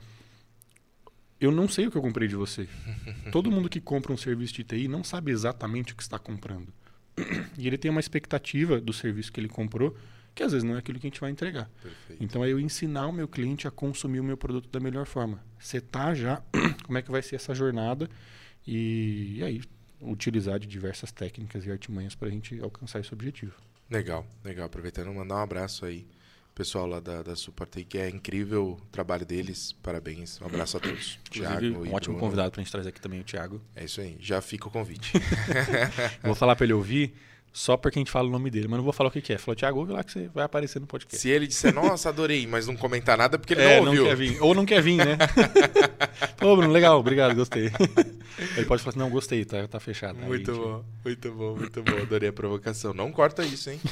eu 1.39 1.51
não 1.51 1.67
sei 1.69 1.87
o 1.87 1.91
que 1.91 1.97
eu 1.97 2.01
comprei 2.01 2.27
de 2.27 2.35
você. 2.35 2.67
Todo 3.31 3.49
mundo 3.49 3.69
que 3.69 3.79
compra 3.79 4.11
um 4.11 4.17
serviço 4.17 4.53
de 4.53 4.63
TI 4.65 4.87
não 4.89 5.03
sabe 5.05 5.31
exatamente 5.31 5.93
o 5.93 5.95
que 5.95 6.03
está 6.03 6.19
comprando. 6.19 6.67
E 7.57 7.65
ele 7.67 7.77
tem 7.77 7.89
uma 7.91 7.99
expectativa 7.99 8.79
do 8.79 8.91
serviço 8.93 9.31
que 9.31 9.39
ele 9.39 9.47
comprou, 9.49 9.95
que 10.35 10.43
às 10.43 10.51
vezes 10.51 10.63
não 10.63 10.75
é 10.75 10.79
aquilo 10.79 10.99
que 10.99 11.07
a 11.07 11.09
gente 11.09 11.21
vai 11.21 11.31
entregar. 11.31 11.69
Perfeito. 11.81 12.23
Então 12.23 12.43
é 12.43 12.49
eu 12.49 12.59
ensinar 12.59 13.07
o 13.07 13.11
meu 13.11 13.27
cliente 13.27 13.67
a 13.67 13.71
consumir 13.71 14.19
o 14.19 14.23
meu 14.23 14.37
produto 14.37 14.69
da 14.69 14.79
melhor 14.79 15.05
forma. 15.05 15.43
Setar 15.59 16.15
já 16.15 16.41
como 16.85 16.97
é 16.97 17.01
que 17.01 17.11
vai 17.11 17.21
ser 17.21 17.35
essa 17.35 17.53
jornada 17.53 18.09
e, 18.65 19.37
e 19.37 19.43
aí 19.43 19.61
utilizar 20.01 20.59
de 20.59 20.67
diversas 20.67 21.11
técnicas 21.11 21.65
e 21.65 21.71
artimanhas 21.71 22.15
para 22.15 22.29
a 22.29 22.31
gente 22.31 22.59
alcançar 22.61 22.99
esse 22.99 23.13
objetivo. 23.13 23.53
Legal, 23.89 24.25
legal. 24.43 24.65
Aproveitando, 24.67 25.13
mandar 25.13 25.35
um 25.35 25.41
abraço 25.41 25.85
aí, 25.85 26.07
pessoal 26.59 26.85
lá 26.85 26.99
da, 26.99 27.23
da 27.23 27.33
que 27.87 27.97
é 27.97 28.09
incrível 28.09 28.71
o 28.71 28.81
trabalho 28.91 29.25
deles. 29.25 29.73
Parabéns. 29.81 30.41
Um 30.41 30.45
abraço 30.45 30.77
a 30.77 30.79
todos. 30.79 31.17
E 31.33 31.41
um 31.41 31.93
ótimo 31.93 32.15
Bruno. 32.15 32.19
convidado 32.19 32.51
para 32.51 32.59
a 32.59 32.63
gente 32.63 32.71
trazer 32.71 32.89
aqui 32.89 32.99
também 32.99 33.21
o 33.21 33.23
Thiago. 33.23 33.61
É 33.75 33.85
isso 33.85 34.01
aí. 34.01 34.17
Já 34.19 34.41
fica 34.41 34.67
o 34.67 34.71
convite. 34.71 35.13
Vou 36.21 36.35
falar 36.35 36.55
para 36.55 36.65
ele 36.65 36.73
ouvir 36.73 37.13
só 37.51 37.75
porque 37.75 37.97
a 37.99 38.01
gente 38.01 38.11
fala 38.11 38.27
o 38.27 38.31
nome 38.31 38.49
dele, 38.49 38.67
mas 38.67 38.77
não 38.77 38.83
vou 38.83 38.93
falar 38.93 39.09
o 39.09 39.11
que, 39.11 39.21
que 39.21 39.33
é. 39.33 39.37
Falou, 39.37 39.55
Thiago, 39.55 39.79
ouve 39.79 39.91
lá 39.93 40.03
que 40.03 40.11
você 40.11 40.29
vai 40.33 40.43
aparecer 40.45 40.79
no 40.79 40.87
podcast. 40.87 41.19
Se 41.21 41.29
ele 41.29 41.47
disser, 41.47 41.73
nossa, 41.73 42.09
adorei, 42.09 42.45
mas 42.47 42.67
não 42.67 42.75
comentar 42.75 43.17
nada 43.17 43.37
porque 43.39 43.53
ele 43.53 43.61
é, 43.63 43.79
não 43.81 43.87
ouviu. 43.87 44.05
quer 44.05 44.15
vir. 44.15 44.37
Ou 44.41 44.53
não 44.55 44.65
quer 44.65 44.81
vir, 44.81 44.97
né? 44.97 45.17
Ô, 46.41 46.55
Bruno, 46.55 46.71
legal, 46.71 46.99
obrigado, 46.99 47.35
gostei. 47.35 47.71
Ele 48.55 48.65
pode 48.65 48.81
falar 48.81 48.91
assim, 48.91 48.99
não, 48.99 49.09
gostei, 49.09 49.43
tá, 49.43 49.67
tá 49.67 49.79
fechado. 49.79 50.17
Aí 50.21 50.27
Muito 50.27 50.53
gente- 50.53 50.63
bom, 50.63 50.83
muito 51.03 51.31
bom, 51.33 51.55
muito 51.55 51.83
bom. 51.83 51.97
Adorei 52.01 52.29
a 52.29 52.33
provocação. 52.33 52.93
Não 52.93 53.11
corta 53.11 53.43
isso, 53.43 53.69
hein? 53.69 53.79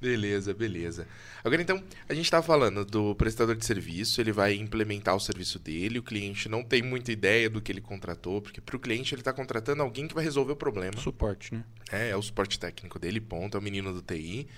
Beleza. 0.00 0.54
Beleza. 0.54 1.06
Agora 1.42 1.60
então, 1.60 1.82
a 2.08 2.14
gente 2.14 2.24
estava 2.24 2.44
falando 2.44 2.84
do 2.84 3.14
prestador 3.14 3.56
de 3.56 3.64
serviço, 3.64 4.20
ele 4.20 4.32
vai 4.32 4.54
implementar 4.54 5.14
o 5.14 5.20
serviço 5.20 5.58
dele, 5.58 5.98
o 5.98 6.02
cliente 6.02 6.48
não 6.48 6.62
tem 6.62 6.82
muita 6.82 7.10
ideia 7.10 7.50
do 7.50 7.60
que 7.60 7.72
ele 7.72 7.80
contratou, 7.80 8.40
porque 8.40 8.60
para 8.60 8.76
o 8.76 8.78
cliente 8.78 9.14
ele 9.14 9.20
está 9.20 9.32
contratando 9.32 9.82
alguém 9.82 10.06
que 10.06 10.14
vai 10.14 10.24
resolver 10.24 10.52
o 10.52 10.56
problema. 10.56 10.96
Suporte, 10.98 11.54
né? 11.54 11.64
É, 11.90 12.10
é 12.10 12.16
o 12.16 12.22
suporte 12.22 12.58
técnico 12.58 12.98
dele, 12.98 13.20
ponto, 13.20 13.56
é 13.56 13.60
o 13.60 13.62
menino 13.62 13.92
do 13.92 14.02
TI. 14.02 14.48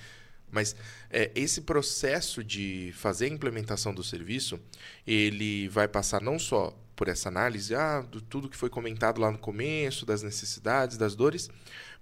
Mas 0.50 0.74
é, 1.08 1.30
esse 1.34 1.60
processo 1.60 2.42
de 2.42 2.92
fazer 2.96 3.26
a 3.26 3.28
implementação 3.28 3.94
do 3.94 4.02
serviço, 4.02 4.58
ele 5.06 5.68
vai 5.68 5.86
passar 5.86 6.20
não 6.20 6.38
só 6.38 6.76
por 6.96 7.08
essa 7.08 7.28
análise, 7.28 7.74
ah, 7.74 8.00
do 8.02 8.20
tudo 8.20 8.48
que 8.48 8.56
foi 8.56 8.68
comentado 8.68 9.20
lá 9.20 9.30
no 9.30 9.38
começo, 9.38 10.04
das 10.04 10.22
necessidades, 10.22 10.98
das 10.98 11.14
dores, 11.14 11.48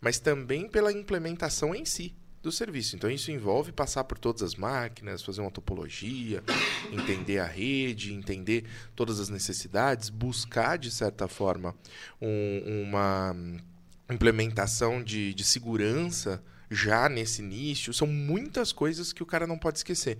mas 0.00 0.18
também 0.18 0.68
pela 0.68 0.90
implementação 0.90 1.74
em 1.74 1.84
si 1.84 2.16
do 2.42 2.52
serviço. 2.52 2.96
Então 2.96 3.10
isso 3.10 3.30
envolve 3.30 3.72
passar 3.72 4.04
por 4.04 4.18
todas 4.18 4.42
as 4.42 4.54
máquinas, 4.54 5.22
fazer 5.22 5.40
uma 5.40 5.50
topologia, 5.50 6.42
entender 6.92 7.38
a 7.38 7.46
rede, 7.46 8.12
entender 8.12 8.64
todas 8.94 9.20
as 9.20 9.28
necessidades, 9.28 10.08
buscar 10.08 10.76
de 10.78 10.90
certa 10.90 11.26
forma 11.28 11.74
um, 12.20 12.84
uma 12.84 13.34
implementação 14.10 15.02
de, 15.02 15.34
de 15.34 15.44
segurança 15.44 16.42
já 16.70 17.08
nesse 17.08 17.42
início. 17.42 17.92
São 17.92 18.06
muitas 18.06 18.72
coisas 18.72 19.12
que 19.12 19.22
o 19.22 19.26
cara 19.26 19.46
não 19.46 19.58
pode 19.58 19.78
esquecer. 19.78 20.18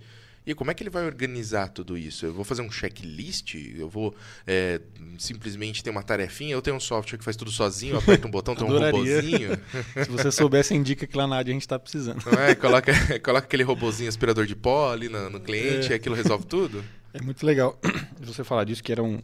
E 0.49 0.55
como 0.55 0.71
é 0.71 0.73
que 0.73 0.81
ele 0.81 0.89
vai 0.89 1.05
organizar 1.05 1.69
tudo 1.69 1.95
isso? 1.95 2.25
Eu 2.25 2.33
vou 2.33 2.43
fazer 2.43 2.63
um 2.63 2.71
checklist? 2.71 3.53
Eu 3.53 3.87
vou 3.87 4.15
é, 4.47 4.81
simplesmente 5.19 5.83
ter 5.83 5.91
uma 5.91 6.01
tarefinha? 6.01 6.53
Eu 6.53 6.61
tenho 6.61 6.75
um 6.75 6.79
software 6.79 7.19
que 7.19 7.23
faz 7.23 7.37
tudo 7.37 7.51
sozinho, 7.51 7.95
aperta 7.95 8.27
um 8.27 8.31
botão, 8.31 8.55
tem 8.55 8.65
um 8.65 8.79
robozinho. 8.79 9.51
Se 10.03 10.09
você 10.09 10.31
soubesse, 10.31 10.73
indica 10.73 11.05
que 11.05 11.15
lá 11.15 11.27
na 11.27 11.35
área 11.35 11.51
a 11.51 11.53
gente 11.53 11.61
está 11.61 11.77
precisando. 11.77 12.23
Não 12.25 12.41
é? 12.41 12.55
Coloca, 12.55 12.91
coloca 13.21 13.45
aquele 13.45 13.61
robozinho 13.61 14.09
aspirador 14.09 14.47
de 14.47 14.55
pó 14.55 14.91
ali 14.91 15.07
no, 15.07 15.29
no 15.29 15.39
cliente 15.39 15.89
é. 15.89 15.91
e 15.91 15.93
aquilo 15.93 16.15
resolve 16.15 16.47
tudo? 16.47 16.83
É 17.13 17.21
muito 17.21 17.45
legal 17.45 17.79
você 18.19 18.43
falar 18.43 18.63
disso, 18.63 18.81
que 18.81 18.91
era 18.91 19.03
um, 19.03 19.21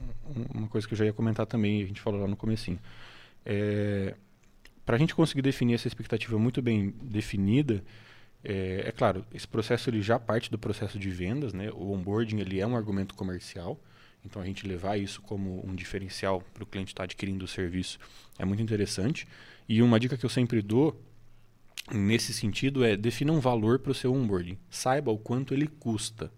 uma 0.53 0.67
coisa 0.67 0.87
que 0.87 0.93
eu 0.93 0.97
já 0.97 1.05
ia 1.05 1.13
comentar 1.13 1.47
também, 1.47 1.81
a 1.81 1.87
gente 1.87 2.01
falou 2.01 2.21
lá 2.21 2.27
no 2.27 2.35
comecinho. 2.35 2.77
É, 3.43 4.13
para 4.85 4.95
a 4.95 4.99
gente 4.99 5.15
conseguir 5.15 5.41
definir 5.41 5.73
essa 5.73 5.87
expectativa 5.87 6.37
muito 6.37 6.61
bem 6.61 6.93
definida, 7.01 7.83
é, 8.47 8.83
é, 8.87 8.91
claro, 8.91 9.25
esse 9.33 9.47
processo 9.47 9.89
ele 9.89 10.03
já 10.03 10.19
parte 10.19 10.51
do 10.51 10.59
processo 10.59 10.99
de 10.99 11.09
vendas, 11.09 11.51
né? 11.51 11.71
O 11.71 11.91
onboarding 11.91 12.39
ele 12.39 12.59
é 12.59 12.67
um 12.67 12.75
argumento 12.75 13.15
comercial, 13.15 13.79
então 14.23 14.39
a 14.39 14.45
gente 14.45 14.67
levar 14.67 14.97
isso 14.97 15.19
como 15.23 15.67
um 15.67 15.73
diferencial 15.73 16.43
para 16.53 16.63
o 16.63 16.65
cliente 16.67 16.89
estar 16.89 17.01
tá 17.01 17.03
adquirindo 17.05 17.45
o 17.45 17.47
serviço 17.47 17.97
é 18.37 18.45
muito 18.45 18.61
interessante. 18.61 19.27
E 19.67 19.81
uma 19.81 19.99
dica 19.99 20.15
que 20.15 20.23
eu 20.23 20.29
sempre 20.29 20.61
dou 20.61 20.95
nesse 21.91 22.33
sentido 22.33 22.85
é 22.85 22.95
defina 22.95 23.31
um 23.31 23.39
valor 23.39 23.79
para 23.79 23.91
o 23.91 23.95
seu 23.95 24.13
onboarding, 24.13 24.59
saiba 24.69 25.11
o 25.11 25.17
quanto 25.17 25.53
ele 25.53 25.67
custa 25.67 26.31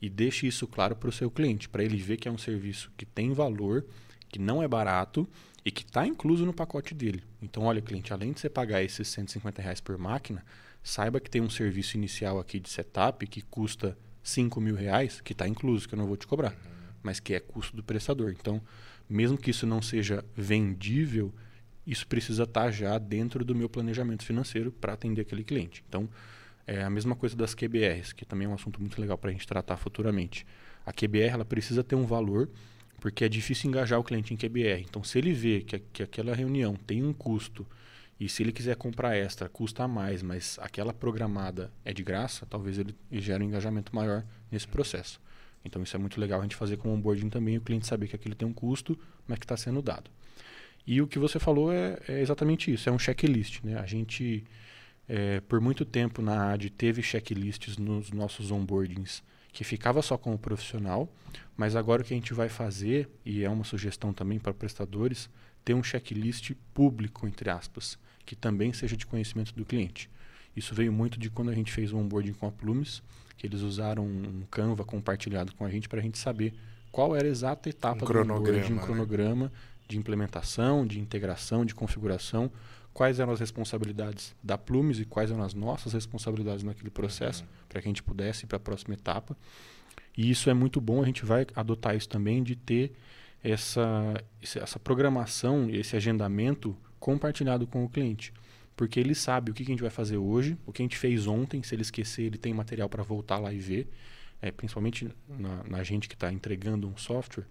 e 0.00 0.08
deixe 0.08 0.46
isso 0.46 0.66
claro 0.66 0.96
para 0.96 1.10
o 1.10 1.12
seu 1.12 1.30
cliente, 1.30 1.68
para 1.68 1.84
ele 1.84 1.98
ver 1.98 2.16
que 2.16 2.28
é 2.28 2.30
um 2.30 2.38
serviço 2.38 2.90
que 2.96 3.04
tem 3.04 3.32
valor, 3.32 3.84
que 4.30 4.38
não 4.38 4.62
é 4.62 4.66
barato 4.66 5.28
e 5.64 5.70
que 5.70 5.82
está 5.82 6.06
incluso 6.06 6.46
no 6.46 6.52
pacote 6.52 6.94
dele. 6.94 7.22
Então, 7.40 7.64
olha, 7.64 7.80
cliente, 7.80 8.12
além 8.12 8.32
de 8.32 8.40
você 8.40 8.48
pagar 8.48 8.82
esses 8.82 9.06
150 9.08 9.62
reais 9.62 9.80
por 9.80 9.96
máquina, 9.98 10.44
saiba 10.82 11.20
que 11.20 11.30
tem 11.30 11.40
um 11.40 11.50
serviço 11.50 11.96
inicial 11.96 12.38
aqui 12.38 12.58
de 12.58 12.68
setup 12.68 13.26
que 13.26 13.42
custa 13.42 13.96
5 14.22 14.60
mil 14.60 14.74
reais, 14.74 15.20
que 15.20 15.32
está 15.32 15.46
incluso, 15.46 15.88
que 15.88 15.94
eu 15.94 15.98
não 15.98 16.06
vou 16.06 16.16
te 16.16 16.26
cobrar, 16.26 16.56
mas 17.02 17.20
que 17.20 17.34
é 17.34 17.40
custo 17.40 17.76
do 17.76 17.82
prestador. 17.82 18.34
Então, 18.38 18.60
mesmo 19.08 19.36
que 19.36 19.50
isso 19.50 19.66
não 19.66 19.82
seja 19.82 20.24
vendível, 20.36 21.32
isso 21.86 22.06
precisa 22.06 22.44
estar 22.44 22.64
tá 22.64 22.70
já 22.70 22.98
dentro 22.98 23.44
do 23.44 23.54
meu 23.54 23.68
planejamento 23.68 24.24
financeiro 24.24 24.70
para 24.72 24.92
atender 24.92 25.22
aquele 25.22 25.44
cliente. 25.44 25.84
Então, 25.88 26.08
é 26.66 26.82
a 26.82 26.90
mesma 26.90 27.16
coisa 27.16 27.36
das 27.36 27.54
QBRs, 27.54 28.12
que 28.12 28.24
também 28.24 28.46
é 28.46 28.48
um 28.50 28.54
assunto 28.54 28.80
muito 28.80 29.00
legal 29.00 29.18
para 29.18 29.30
a 29.30 29.32
gente 29.32 29.46
tratar 29.46 29.76
futuramente. 29.76 30.46
A 30.86 30.92
QBR 30.92 31.32
ela 31.32 31.44
precisa 31.44 31.82
ter 31.82 31.96
um 31.96 32.06
valor 32.06 32.48
porque 33.00 33.24
é 33.24 33.28
difícil 33.28 33.68
engajar 33.68 33.98
o 33.98 34.04
cliente 34.04 34.32
em 34.32 34.36
QBR. 34.36 34.80
Então, 34.88 35.02
se 35.02 35.18
ele 35.18 35.32
vê 35.32 35.60
que, 35.60 35.78
que 35.92 36.02
aquela 36.04 36.36
reunião 36.36 36.76
tem 36.76 37.02
um 37.02 37.12
custo 37.12 37.66
e 38.24 38.28
se 38.28 38.40
ele 38.40 38.52
quiser 38.52 38.76
comprar 38.76 39.16
extra, 39.16 39.48
custa 39.48 39.88
mais, 39.88 40.22
mas 40.22 40.56
aquela 40.62 40.94
programada 40.94 41.72
é 41.84 41.92
de 41.92 42.04
graça, 42.04 42.46
talvez 42.46 42.78
ele 42.78 42.94
gere 43.10 43.42
um 43.42 43.48
engajamento 43.48 43.92
maior 43.92 44.24
nesse 44.48 44.68
processo. 44.68 45.20
Então, 45.64 45.82
isso 45.82 45.96
é 45.96 45.98
muito 45.98 46.20
legal 46.20 46.38
a 46.38 46.42
gente 46.44 46.54
fazer 46.54 46.76
com 46.76 46.88
o 46.88 46.92
onboarding 46.92 47.28
também, 47.28 47.58
o 47.58 47.60
cliente 47.60 47.84
saber 47.84 48.06
que 48.06 48.14
aquilo 48.14 48.36
tem 48.36 48.46
um 48.46 48.52
custo, 48.52 48.96
mas 49.26 49.40
que 49.40 49.44
está 49.44 49.56
sendo 49.56 49.82
dado. 49.82 50.08
E 50.86 51.02
o 51.02 51.08
que 51.08 51.18
você 51.18 51.40
falou 51.40 51.72
é, 51.72 51.98
é, 52.06 52.20
exatamente 52.20 52.72
isso, 52.72 52.88
é 52.88 52.92
um 52.92 52.98
checklist. 52.98 53.60
Né? 53.64 53.76
A 53.76 53.86
gente, 53.86 54.44
é, 55.08 55.40
por 55.40 55.60
muito 55.60 55.84
tempo 55.84 56.22
na 56.22 56.52
AD, 56.52 56.70
teve 56.70 57.02
checklists 57.02 57.76
nos 57.76 58.12
nossos 58.12 58.52
onboardings 58.52 59.20
que 59.52 59.64
ficava 59.64 60.00
só 60.00 60.16
com 60.16 60.32
o 60.32 60.38
profissional, 60.38 61.12
mas 61.56 61.74
agora 61.74 62.02
o 62.02 62.04
que 62.04 62.14
a 62.14 62.16
gente 62.16 62.32
vai 62.32 62.48
fazer, 62.48 63.08
e 63.24 63.42
é 63.42 63.50
uma 63.50 63.64
sugestão 63.64 64.12
também 64.12 64.38
para 64.38 64.54
prestadores, 64.54 65.28
ter 65.64 65.74
um 65.74 65.82
checklist 65.82 66.52
público, 66.74 67.26
entre 67.26 67.50
aspas, 67.50 67.98
que 68.24 68.34
também 68.34 68.72
seja 68.72 68.96
de 68.96 69.06
conhecimento 69.06 69.54
do 69.54 69.64
cliente. 69.64 70.10
Isso 70.56 70.74
veio 70.74 70.92
muito 70.92 71.18
de 71.18 71.30
quando 71.30 71.50
a 71.50 71.54
gente 71.54 71.72
fez 71.72 71.92
o 71.92 71.98
onboarding 71.98 72.34
com 72.34 72.46
a 72.46 72.52
Plumes, 72.52 73.02
que 73.36 73.46
eles 73.46 73.62
usaram 73.62 74.04
um 74.04 74.44
Canva 74.50 74.84
compartilhado 74.84 75.54
com 75.54 75.64
a 75.64 75.70
gente 75.70 75.88
para 75.88 75.98
a 75.98 76.02
gente 76.02 76.18
saber 76.18 76.54
qual 76.90 77.16
era 77.16 77.26
a 77.26 77.30
exata 77.30 77.68
etapa 77.68 78.04
um 78.04 78.08
do 78.08 78.32
onboarding, 78.34 78.72
um 78.72 78.76
né? 78.76 78.82
cronograma 78.82 79.46
né? 79.46 79.50
de 79.88 79.98
implementação, 79.98 80.86
de 80.86 81.00
integração, 81.00 81.64
de 81.64 81.74
configuração, 81.74 82.50
quais 82.92 83.18
eram 83.18 83.32
as 83.32 83.40
responsabilidades 83.40 84.34
da 84.42 84.58
Plumes 84.58 84.98
e 84.98 85.04
quais 85.04 85.30
eram 85.30 85.42
as 85.42 85.54
nossas 85.54 85.94
responsabilidades 85.94 86.62
naquele 86.62 86.90
processo, 86.90 87.42
uhum. 87.42 87.48
para 87.68 87.80
que 87.80 87.88
a 87.88 87.90
gente 87.90 88.02
pudesse 88.02 88.44
ir 88.44 88.46
para 88.46 88.56
a 88.56 88.60
próxima 88.60 88.94
etapa. 88.94 89.36
E 90.16 90.30
isso 90.30 90.50
é 90.50 90.54
muito 90.54 90.80
bom, 90.80 91.02
a 91.02 91.06
gente 91.06 91.24
vai 91.24 91.46
adotar 91.56 91.96
isso 91.96 92.08
também 92.08 92.42
de 92.42 92.54
ter 92.54 92.92
essa, 93.42 94.14
essa 94.40 94.78
programação, 94.78 95.68
esse 95.70 95.96
agendamento 95.96 96.76
compartilhado 97.00 97.66
com 97.66 97.84
o 97.84 97.88
cliente. 97.88 98.32
Porque 98.76 98.98
ele 98.98 99.14
sabe 99.14 99.50
o 99.50 99.54
que 99.54 99.62
a 99.62 99.66
gente 99.66 99.82
vai 99.82 99.90
fazer 99.90 100.16
hoje, 100.16 100.56
o 100.64 100.72
que 100.72 100.82
a 100.82 100.84
gente 100.84 100.96
fez 100.96 101.26
ontem, 101.26 101.62
se 101.62 101.74
ele 101.74 101.82
esquecer, 101.82 102.22
ele 102.22 102.38
tem 102.38 102.54
material 102.54 102.88
para 102.88 103.02
voltar 103.02 103.38
lá 103.38 103.52
e 103.52 103.58
ver. 103.58 103.88
É, 104.40 104.50
principalmente 104.50 105.08
na, 105.28 105.62
na 105.64 105.82
gente 105.84 106.08
que 106.08 106.14
está 106.14 106.32
entregando 106.32 106.88
um 106.88 106.96
software, 106.96 107.44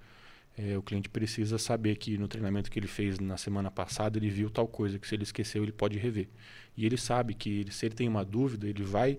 é, 0.57 0.77
o 0.77 0.81
cliente 0.81 1.07
precisa 1.07 1.57
saber 1.57 1.95
que 1.95 2.17
no 2.17 2.27
treinamento 2.27 2.69
que 2.69 2.77
ele 2.77 2.88
fez 2.88 3.17
na 3.19 3.38
semana 3.38 3.71
passada, 3.71 4.17
ele 4.17 4.29
viu 4.29 4.50
tal 4.50 4.67
coisa, 4.67 5.00
que 5.00 5.07
se 5.07 5.15
ele 5.15 5.24
esqueceu, 5.24 5.63
ele 5.63 5.71
pode 5.71 5.98
rever. 5.98 6.27
E 6.75 6.86
ele 6.86 6.98
sabe 6.98 7.33
que 7.33 7.65
se 7.71 7.86
ele 7.86 7.95
tem 7.95 8.07
uma 8.07 8.25
dúvida, 8.25 8.67
ele 8.67 8.83
vai 8.83 9.17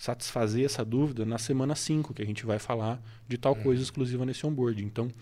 satisfazer 0.00 0.64
essa 0.64 0.82
dúvida 0.82 1.26
na 1.26 1.36
semana 1.36 1.74
5, 1.74 2.14
que 2.14 2.22
a 2.22 2.24
gente 2.24 2.46
vai 2.46 2.58
falar 2.58 2.98
de 3.28 3.36
tal 3.36 3.52
hum. 3.52 3.62
coisa 3.62 3.82
exclusiva 3.82 4.24
nesse 4.24 4.46
onboard. 4.46 4.82
Então, 4.82 5.12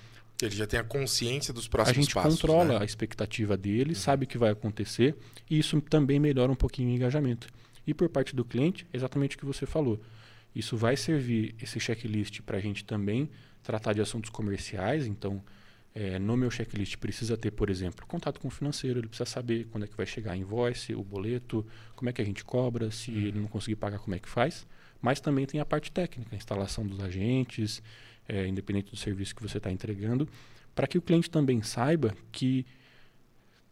ele 0.40 0.54
já 0.54 0.68
tem 0.68 0.78
a 0.78 0.85
consciência 0.85 1.52
dos 1.52 1.66
próximos 1.66 1.97
passos. 1.97 1.99
A 1.99 2.00
gente 2.00 2.14
passos, 2.14 2.40
controla 2.40 2.75
né? 2.75 2.82
a 2.82 2.85
expectativa 2.85 3.56
dele, 3.56 3.90
uhum. 3.90 3.97
sabe 3.97 4.25
o 4.25 4.28
que 4.28 4.38
vai 4.38 4.52
acontecer, 4.52 5.16
e 5.50 5.58
isso 5.58 5.80
também 5.80 6.20
melhora 6.20 6.52
um 6.52 6.54
pouquinho 6.54 6.90
o 6.90 6.92
engajamento. 6.92 7.49
E 7.85 7.92
por 7.92 8.08
parte 8.08 8.37
do 8.37 8.44
cliente, 8.44 8.87
exatamente 8.92 9.35
o 9.35 9.38
que 9.40 9.44
você 9.44 9.66
falou. 9.66 10.00
Isso 10.54 10.76
vai 10.76 10.97
servir, 10.97 11.56
esse 11.61 11.80
checklist, 11.80 12.40
para 12.42 12.58
a 12.58 12.61
gente 12.61 12.85
também 12.85 13.28
tratar 13.64 13.94
de 13.94 14.00
assuntos 14.00 14.30
comerciais. 14.30 15.08
Então, 15.08 15.42
é, 15.95 16.18
no 16.18 16.37
meu 16.37 16.50
checklist 16.50 16.97
precisa 16.97 17.37
ter, 17.37 17.50
por 17.50 17.71
exemplo, 17.71 18.07
contato 18.07 18.38
com 18.38 18.49
o 18.49 18.50
financeiro. 18.50 19.00
Ele 19.00 19.09
precisa 19.09 19.28
saber 19.28 19.66
quando 19.71 19.85
é 19.85 19.87
que 19.87 19.97
vai 19.97 20.07
chegar 20.07 20.33
a 20.33 20.37
invoice, 20.37 20.95
o 20.95 21.02
boleto, 21.02 21.66
como 21.97 22.09
é 22.09 22.12
que 22.12 22.23
a 22.23 22.25
gente 22.25 22.45
cobra, 22.45 22.90
se 22.90 23.11
uhum. 23.11 23.16
ele 23.18 23.40
não 23.40 23.49
conseguir 23.49 23.76
pagar, 23.76 23.99
como 23.99 24.14
é 24.14 24.18
que 24.18 24.28
faz. 24.28 24.66
Mas 25.00 25.21
também 25.21 25.47
tem 25.47 25.61
a 25.61 25.64
parte 25.64 25.90
técnica, 25.90 26.35
a 26.35 26.37
instalação 26.37 26.87
dos 26.87 27.00
agentes, 27.00 27.83
é, 28.28 28.47
independente 28.47 28.90
do 28.90 28.97
serviço 28.97 29.35
que 29.35 29.42
você 29.42 29.59
está 29.59 29.71
entregando, 29.71 30.28
para 30.75 30.87
que 30.87 30.99
o 30.99 31.02
cliente 31.02 31.30
também 31.30 31.62
saiba 31.62 32.14
que 32.30 32.66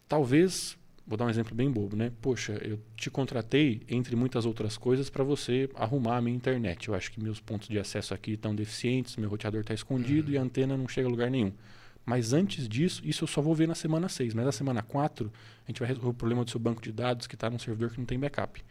talvez, 0.09 0.77
vou 1.07 1.17
dar 1.17 1.27
um 1.27 1.31
exemplo 1.31 1.55
bem 1.55 1.71
bobo, 1.71 1.97
né? 1.97 2.11
Poxa, 2.21 2.53
eu 2.55 2.81
te 2.97 3.11
contratei, 3.11 3.83
entre 3.89 4.17
muitas 4.17 4.47
outras 4.47 4.77
coisas, 4.79 5.11
para 5.11 5.23
você 5.23 5.69
arrumar 5.75 6.17
a 6.17 6.21
minha 6.21 6.37
internet. 6.37 6.89
Eu 6.89 6.95
acho 6.95 7.13
que 7.13 7.21
meus 7.21 7.41
pontos 7.41 7.69
de 7.69 7.79
acesso 7.79 8.15
aqui 8.15 8.33
estão 8.33 8.55
deficientes, 8.55 9.17
meu 9.17 9.29
roteador 9.29 9.61
está 9.61 9.75
escondido 9.75 10.29
uhum. 10.29 10.35
e 10.35 10.39
a 10.39 10.43
antena 10.43 10.77
não 10.77 10.89
chega 10.89 11.07
a 11.07 11.11
lugar 11.11 11.31
nenhum. 11.31 11.53
Mas 12.07 12.33
antes 12.33 12.69
disso, 12.69 13.03
isso 13.05 13.25
eu 13.25 13.29
só 13.29 13.43
vou 13.43 13.53
ver 13.53 13.67
na 13.67 13.75
semana 13.75 14.09
6. 14.09 14.33
Mas 14.33 14.47
na 14.47 14.53
semana 14.53 14.81
4, 14.81 15.31
a 15.65 15.71
gente 15.71 15.81
vai 15.81 15.89
resolver 15.89 16.11
o 16.11 16.15
problema 16.15 16.45
do 16.45 16.51
seu 16.51 16.61
banco 16.61 16.81
de 16.81 16.93
dados 16.93 17.27
que 17.27 17.35
está 17.35 17.51
num 17.51 17.59
servidor 17.59 17.91
que 17.91 17.99
não 17.99 18.07
tem 18.07 18.19
backup. 18.19 18.65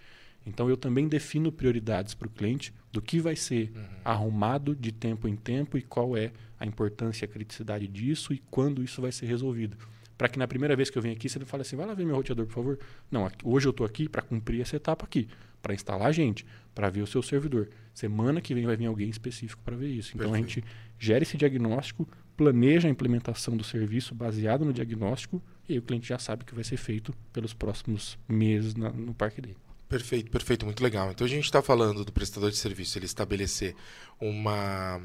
Então 0.46 0.70
eu 0.70 0.78
também 0.78 1.08
defino 1.08 1.52
prioridades 1.52 2.14
para 2.14 2.28
o 2.28 2.32
cliente 2.32 2.74
do 2.94 3.02
que 3.02 3.20
vai 3.20 3.36
ser 3.36 3.72
uhum. 3.76 3.84
arrumado 4.06 4.76
de 4.76 4.92
tempo 4.92 5.28
em 5.28 5.36
tempo 5.36 5.78
e 5.78 5.82
qual 5.82 6.16
é 6.16 6.32
a 6.58 6.66
importância 6.66 7.26
e 7.26 7.28
a 7.28 7.28
criticidade 7.28 7.88
disso 7.88 8.32
e 8.32 8.42
quando 8.50 8.84
isso 8.84 9.02
vai 9.02 9.12
ser 9.12 9.26
resolvido. 9.26 9.76
Para 10.18 10.30
que 10.30 10.40
na 10.40 10.48
primeira 10.48 10.76
vez 10.76 10.90
que 10.90 10.98
eu 10.98 11.02
venho 11.02 11.16
aqui, 11.16 11.28
você 11.28 11.38
não 11.38 11.46
fale 11.46 11.62
assim, 11.62 11.76
vai 11.76 11.86
lá 11.86 11.94
ver 11.94 12.06
meu 12.06 12.16
roteador, 12.16 12.46
por 12.46 12.54
favor. 12.54 12.80
Não, 13.12 13.30
hoje 13.44 13.68
eu 13.68 13.72
estou 13.72 13.86
aqui 13.86 14.08
para 14.08 14.22
cumprir 14.22 14.62
essa 14.62 14.78
etapa 14.78 15.04
aqui, 15.04 15.28
para 15.62 15.74
instalar 15.74 16.08
a 16.08 16.12
gente, 16.12 16.46
para 16.76 16.90
ver 16.90 17.02
o 17.02 17.08
seu 17.08 17.24
servidor. 17.24 17.70
Semana 17.94 18.42
que 18.42 18.54
vem 18.54 18.66
vai 18.66 18.76
vir 18.76 18.86
alguém 18.86 19.10
específico 19.10 19.64
para 19.64 19.78
ver 19.78 19.88
isso. 19.88 20.12
Então 20.14 20.30
Perfeito. 20.30 20.46
a 20.46 20.48
gente 20.48 20.64
gera 21.00 21.24
esse 21.24 21.38
diagnóstico, 21.38 22.08
planeja 22.36 22.90
a 22.90 22.92
implementação 22.92 23.56
do 23.56 23.64
serviço 23.64 24.14
baseado 24.14 24.66
no 24.66 24.74
diagnóstico 24.74 25.42
e 25.68 25.74
aí 25.74 25.80
o 25.80 25.82
cliente 25.82 26.10
já 26.10 26.20
sabe 26.20 26.44
o 26.44 26.46
que 26.46 26.54
vai 26.54 26.64
ser 26.64 26.78
feito 26.78 27.14
pelos 27.32 27.54
próximos 27.54 28.20
meses 28.28 28.76
na, 28.76 28.92
no 28.92 29.14
parque 29.14 29.42
dele. 29.42 29.58
Perfeito, 29.88 30.30
perfeito, 30.30 30.66
muito 30.66 30.84
legal. 30.84 31.12
Então 31.12 31.26
a 31.26 31.30
gente 31.30 31.46
está 31.46 31.62
falando 31.62 32.04
do 32.04 32.12
prestador 32.12 32.52
de 32.52 32.58
serviço, 32.58 32.98
ele 32.98 33.06
estabelecer 33.06 33.76
uma, 34.20 35.00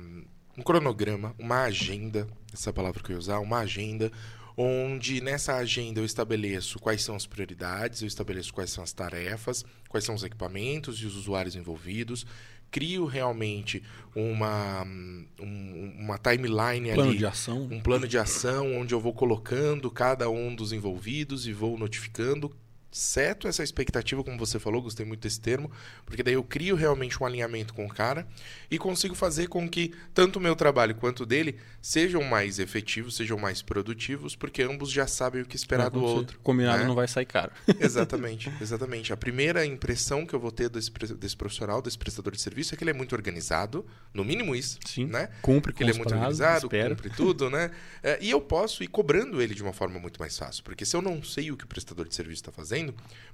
um 0.59 0.63
cronograma, 0.63 1.35
uma 1.39 1.63
agenda, 1.63 2.27
essa 2.53 2.71
é 2.71 2.73
palavra 2.73 3.03
que 3.03 3.11
eu 3.11 3.15
ia 3.15 3.19
usar, 3.19 3.39
uma 3.39 3.59
agenda, 3.59 4.11
onde 4.57 5.21
nessa 5.21 5.57
agenda 5.57 6.01
eu 6.01 6.05
estabeleço 6.05 6.79
quais 6.79 7.03
são 7.03 7.15
as 7.17 7.27
prioridades, 7.27 8.03
eu 8.03 8.09
estabeleço 8.09 8.53
quais 8.53 8.71
são 8.71 8.83
as 8.83 8.93
tarefas, 8.93 9.65
quais 9.89 10.05
são 10.05 10.15
os 10.15 10.23
equipamentos 10.23 10.99
e 10.99 11.07
os 11.07 11.17
usuários 11.17 11.57
envolvidos, 11.57 12.27
crio 12.71 13.05
realmente 13.05 13.83
uma, 14.15 14.85
um, 14.85 15.95
uma 15.99 16.19
timeline 16.19 16.93
plano 16.93 17.11
ali, 17.11 17.19
de 17.19 17.27
ação. 17.27 17.63
um 17.71 17.81
plano 17.81 18.07
de 18.07 18.17
ação 18.17 18.77
onde 18.77 18.95
eu 18.95 19.01
vou 19.01 19.13
colocando 19.13 19.91
cada 19.91 20.31
um 20.31 20.55
dos 20.55 20.73
envolvidos 20.73 21.47
e 21.47 21.53
vou 21.53 21.77
notificando 21.77 22.55
seto 22.91 23.47
essa 23.47 23.63
expectativa, 23.63 24.23
como 24.25 24.39
você 24.39 24.59
falou, 24.59 24.83
gostei 24.83 25.07
muito 25.07 25.21
desse 25.21 25.41
termo, 25.41 25.71
porque 26.05 26.23
daí 26.23 26.35
eu 26.35 26.43
crio 26.43 26.75
realmente 26.75 27.23
um 27.23 27.27
alinhamento 27.27 27.73
com 27.73 27.87
o 27.87 27.89
cara 27.89 28.27
e 28.71 28.79
consigo 28.79 29.15
fazer 29.15 29.49
com 29.49 29.69
que 29.69 29.93
tanto 30.13 30.39
o 30.39 30.41
meu 30.41 30.57
trabalho 30.57 30.95
quanto 30.95 31.23
o 31.23 31.27
dele 31.27 31.59
sejam 31.81 32.23
mais 32.23 32.59
efetivos, 32.59 33.17
sejam 33.17 33.39
mais 33.39 33.63
produtivos, 33.63 34.35
porque 34.35 34.63
ambos 34.63 34.91
já 34.91 35.07
sabem 35.07 35.43
o 35.43 35.47
que 35.47 35.57
esperar 35.57 35.91
do 35.91 36.03
outro. 36.03 36.39
Combinado 36.43 36.81
né? 36.81 36.89
não 36.89 36.95
vai 36.95 37.09
sair 37.09 37.27
caro. 37.27 37.53
Exatamente, 37.79 38.53
exatamente. 38.61 39.13
A 39.13 39.17
primeira 39.17 39.65
impressão 39.65 40.27
que 40.27 40.35
eu 40.35 40.41
vou 40.41 40.51
ter 40.51 40.69
desse, 40.69 40.91
desse 40.91 41.37
profissional, 41.37 41.81
desse 41.81 41.99
prestador 41.99 42.33
de 42.35 42.41
serviço, 42.41 42.75
é 42.75 42.77
que 42.77 42.85
ele 42.85 42.91
é 42.91 42.95
muito 42.95 43.15
organizado, 43.15 43.87
no 44.13 44.25
mínimo 44.25 44.55
isso, 44.55 44.79
Sim. 44.87 45.07
né? 45.07 45.29
Cumpre 45.43 45.73
que 45.73 45.79
com 45.79 45.85
ele 45.85 45.93
é 45.93 45.95
muito 45.95 46.09
prazos, 46.09 46.41
organizado, 46.41 46.67
espera. 46.67 46.95
cumpre 46.95 47.11
tudo, 47.11 47.51
né? 47.51 47.71
É, 48.03 48.19
e 48.21 48.31
eu 48.31 48.41
posso 48.41 48.83
ir 48.83 48.87
cobrando 48.87 49.43
ele 49.43 49.55
de 49.55 49.63
uma 49.63 49.73
forma 49.73 49.99
muito 49.99 50.19
mais 50.19 50.37
fácil. 50.37 50.65
Porque 50.65 50.87
se 50.87 50.97
eu 50.97 51.03
não 51.03 51.23
sei 51.23 51.51
o 51.51 51.57
que 51.57 51.65
o 51.65 51.67
prestador 51.67 52.09
de 52.09 52.15
serviço 52.15 52.41
está 52.41 52.53
fazendo, 52.53 52.80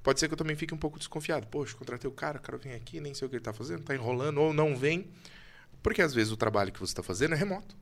pode 0.03 0.21
ser 0.21 0.29
que 0.29 0.35
eu 0.35 0.39
também 0.39 0.57
fique 0.57 0.75
um 0.75 0.79
pouco 0.79 0.99
desconfiado. 0.99 1.47
Poxa, 1.47 1.77
contratei 1.77 2.09
o 2.09 2.13
cara, 2.13 2.39
o 2.39 2.41
cara 2.41 2.59
vem 2.59 2.75
aqui, 2.75 3.01
nem 3.01 3.15
sei 3.15 3.27
o 3.27 3.29
que 3.29 3.37
ele 3.37 3.41
está 3.41 3.53
fazendo, 3.53 3.81
está 3.81 3.95
enrolando, 3.95 4.39
ou 4.39 4.53
não 4.53 4.77
vem. 4.77 5.07
Porque 5.83 6.03
às 6.03 6.13
vezes 6.15 6.33
o 6.33 6.37
trabalho 6.37 6.73
que 6.73 6.81
você 6.81 6.93
está 6.93 7.03
fazendo 7.03 7.35
é 7.35 7.37
remoto. 7.37 7.77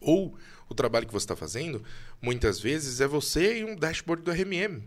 Ou 0.00 0.34
o 0.68 0.74
trabalho 0.74 1.06
que 1.06 1.12
você 1.12 1.24
está 1.24 1.36
fazendo, 1.36 1.82
muitas 2.22 2.58
vezes, 2.58 3.00
é 3.00 3.06
você 3.06 3.58
e 3.58 3.64
um 3.64 3.76
dashboard 3.76 4.22
do 4.22 4.30
RMM. 4.30 4.82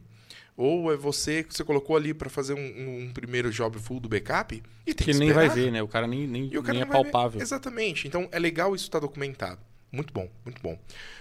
Ou 0.56 0.92
é 0.94 0.96
você 0.96 1.44
que 1.44 1.54
você 1.54 1.64
colocou 1.64 1.96
ali 1.96 2.14
para 2.14 2.30
fazer 2.30 2.54
um, 2.54 3.06
um 3.06 3.12
primeiro 3.12 3.52
job 3.52 3.80
full 3.80 4.00
do 4.00 4.08
backup 4.08 4.56
e 4.86 4.94
tem 4.94 5.06
Que 5.06 5.14
que 5.14 5.20
nem 5.20 5.32
vai 5.32 5.50
ver, 5.50 5.72
né? 5.72 5.82
O 5.82 5.88
cara 5.88 6.06
nem, 6.08 6.28
nem, 6.28 6.52
E 6.52 6.58
o 6.58 6.62
cara 6.62 6.74
nem 6.74 6.84
é 6.84 6.86
vai 6.86 7.04
ver. 7.04 7.12
palpável. 7.12 7.42
Exatamente. 7.42 8.08
Então 8.08 8.28
é 8.32 8.38
legal 8.40 8.76
isso 8.76 8.86
estar 8.86 9.00
documentado. 9.00 9.60
Muito 9.94 10.12
bom, 10.12 10.28
muito 10.44 10.60
bom. 10.60 10.78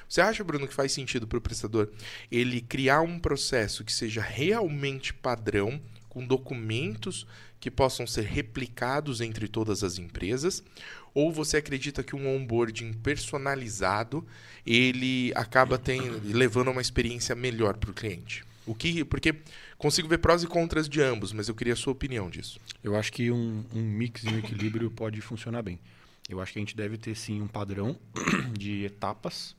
Você 0.09 0.23
acha, 0.23 0.43
Bruno, 0.43 0.67
que 0.67 0.73
faz 0.73 0.93
sentido 0.93 1.27
para 1.27 1.37
o 1.37 1.43
prestador 1.43 1.91
ele 2.31 2.63
criar 2.63 3.03
um 3.03 3.19
processo 3.19 3.85
que 3.85 3.93
seja 3.93 4.23
realmente 4.23 5.13
padrão, 5.13 5.79
com 6.09 6.27
documentos 6.27 7.27
que 7.61 7.71
possam 7.71 8.07
ser 8.07 8.25
replicados 8.25 9.21
entre 9.21 9.47
todas 9.47 9.85
as 9.85 9.99
empresas? 9.99 10.65
Ou 11.13 11.31
você 11.31 11.59
acredita 11.59 12.03
que 12.03 12.17
um 12.17 12.27
onboarding 12.27 12.95
personalizado 12.95 14.27
ele 14.65 15.33
acaba 15.35 15.77
tendo, 15.77 16.23
levando 16.25 16.69
a 16.69 16.71
uma 16.71 16.81
experiência 16.81 17.35
melhor 17.35 17.77
para 17.77 17.91
o 17.91 17.95
cliente? 17.95 18.43
O 18.65 18.75
que, 18.75 19.05
porque 19.05 19.35
consigo 19.77 20.09
ver 20.09 20.19
prós 20.19 20.43
e 20.43 20.47
contras 20.47 20.89
de 20.89 21.03
ambos, 21.03 21.31
mas 21.33 21.49
eu 21.49 21.55
queria 21.55 21.75
a 21.75 21.77
sua 21.77 21.93
opinião 21.93 22.31
disso. 22.31 22.59
Eu 22.83 22.97
acho 22.97 23.13
que 23.13 23.31
um, 23.31 23.65
um 23.75 23.83
mix 23.83 24.25
e 24.25 24.29
um 24.29 24.39
equilíbrio 24.39 24.91
pode 24.91 25.21
funcionar 25.21 25.61
bem. 25.61 25.79
Eu 26.33 26.41
acho 26.41 26.55
que 26.55 26.59
a 26.59 26.63
gente 26.63 26.75
deve 26.75 26.97
ter 26.97 27.15
sim 27.15 27.43
um 27.43 27.47
padrão 27.47 27.95
de 28.59 28.85
etapas 28.87 29.55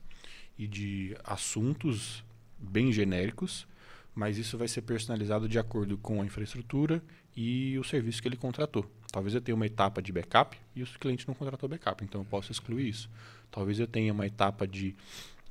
e 0.57 0.67
de 0.67 1.15
assuntos 1.23 2.23
bem 2.57 2.91
genéricos, 2.91 3.67
mas 4.15 4.39
isso 4.39 4.57
vai 4.57 4.67
ser 4.67 4.81
personalizado 4.81 5.47
de 5.47 5.59
acordo 5.59 5.99
com 5.99 6.19
a 6.19 6.25
infraestrutura 6.25 6.99
e 7.37 7.77
o 7.77 7.83
serviço 7.83 8.23
que 8.23 8.27
ele 8.27 8.35
contratou. 8.35 8.89
Talvez 9.11 9.35
eu 9.35 9.41
tenha 9.41 9.55
uma 9.55 9.67
etapa 9.67 10.01
de 10.01 10.11
backup 10.11 10.57
e 10.75 10.81
o 10.81 10.87
cliente 10.87 11.27
não 11.27 11.35
contratou 11.35 11.69
backup, 11.69 12.03
então 12.03 12.21
eu 12.21 12.25
posso 12.25 12.51
excluir 12.51 12.89
isso. 12.89 13.07
Talvez 13.51 13.79
eu 13.79 13.85
tenha 13.85 14.11
uma 14.11 14.25
etapa 14.25 14.67
de 14.67 14.95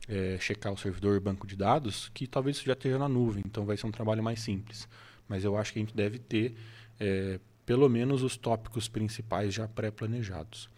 eh, 0.08 0.38
checar 0.40 0.72
o 0.72 0.76
servidor 0.76 1.20
banco 1.20 1.46
de 1.46 1.54
dados, 1.54 2.08
que 2.12 2.26
talvez 2.26 2.56
isso 2.56 2.66
já 2.66 2.72
esteja 2.72 2.98
na 2.98 3.08
nuvem, 3.08 3.44
então 3.46 3.64
vai 3.64 3.76
ser 3.76 3.87
um 3.87 3.92
trabalho 3.92 4.24
mais 4.24 4.40
simples. 4.40 4.88
Mas 5.28 5.44
eu 5.44 5.56
acho 5.56 5.72
que 5.72 5.78
a 5.78 5.82
gente 5.82 5.94
deve 5.94 6.18
ter 6.18 6.56
eh, 6.98 7.38
pelo 7.64 7.88
menos 7.88 8.24
os 8.24 8.37
tópicos 8.37 8.88
principais 8.88 9.54
já 9.54 9.68
pré-planejados. 9.68 10.71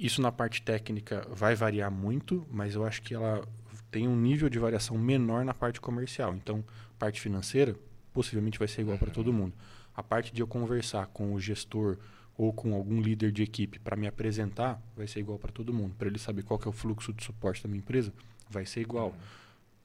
Isso 0.00 0.22
na 0.22 0.32
parte 0.32 0.62
técnica 0.62 1.26
vai 1.30 1.54
variar 1.54 1.90
muito, 1.90 2.46
mas 2.50 2.74
eu 2.74 2.86
acho 2.86 3.02
que 3.02 3.14
ela 3.14 3.46
tem 3.90 4.08
um 4.08 4.16
nível 4.16 4.48
de 4.48 4.58
variação 4.58 4.96
menor 4.96 5.44
na 5.44 5.52
parte 5.52 5.78
comercial. 5.78 6.34
Então, 6.34 6.64
parte 6.98 7.20
financeira 7.20 7.76
possivelmente 8.10 8.58
vai 8.58 8.66
ser 8.66 8.80
igual 8.80 8.96
para 8.96 9.10
todo 9.10 9.30
mundo. 9.30 9.52
A 9.94 10.02
parte 10.02 10.32
de 10.32 10.40
eu 10.40 10.46
conversar 10.46 11.06
com 11.08 11.34
o 11.34 11.38
gestor 11.38 11.98
ou 12.34 12.50
com 12.50 12.74
algum 12.74 12.98
líder 12.98 13.30
de 13.30 13.42
equipe 13.42 13.78
para 13.78 13.94
me 13.94 14.06
apresentar 14.06 14.82
vai 14.96 15.06
ser 15.06 15.20
igual 15.20 15.38
para 15.38 15.52
todo 15.52 15.70
mundo. 15.70 15.94
Para 15.98 16.08
ele 16.08 16.18
saber 16.18 16.44
qual 16.44 16.58
é 16.64 16.68
o 16.70 16.72
fluxo 16.72 17.12
de 17.12 17.22
suporte 17.22 17.62
da 17.62 17.68
minha 17.68 17.80
empresa, 17.80 18.10
vai 18.48 18.64
ser 18.64 18.80
igual. 18.80 19.14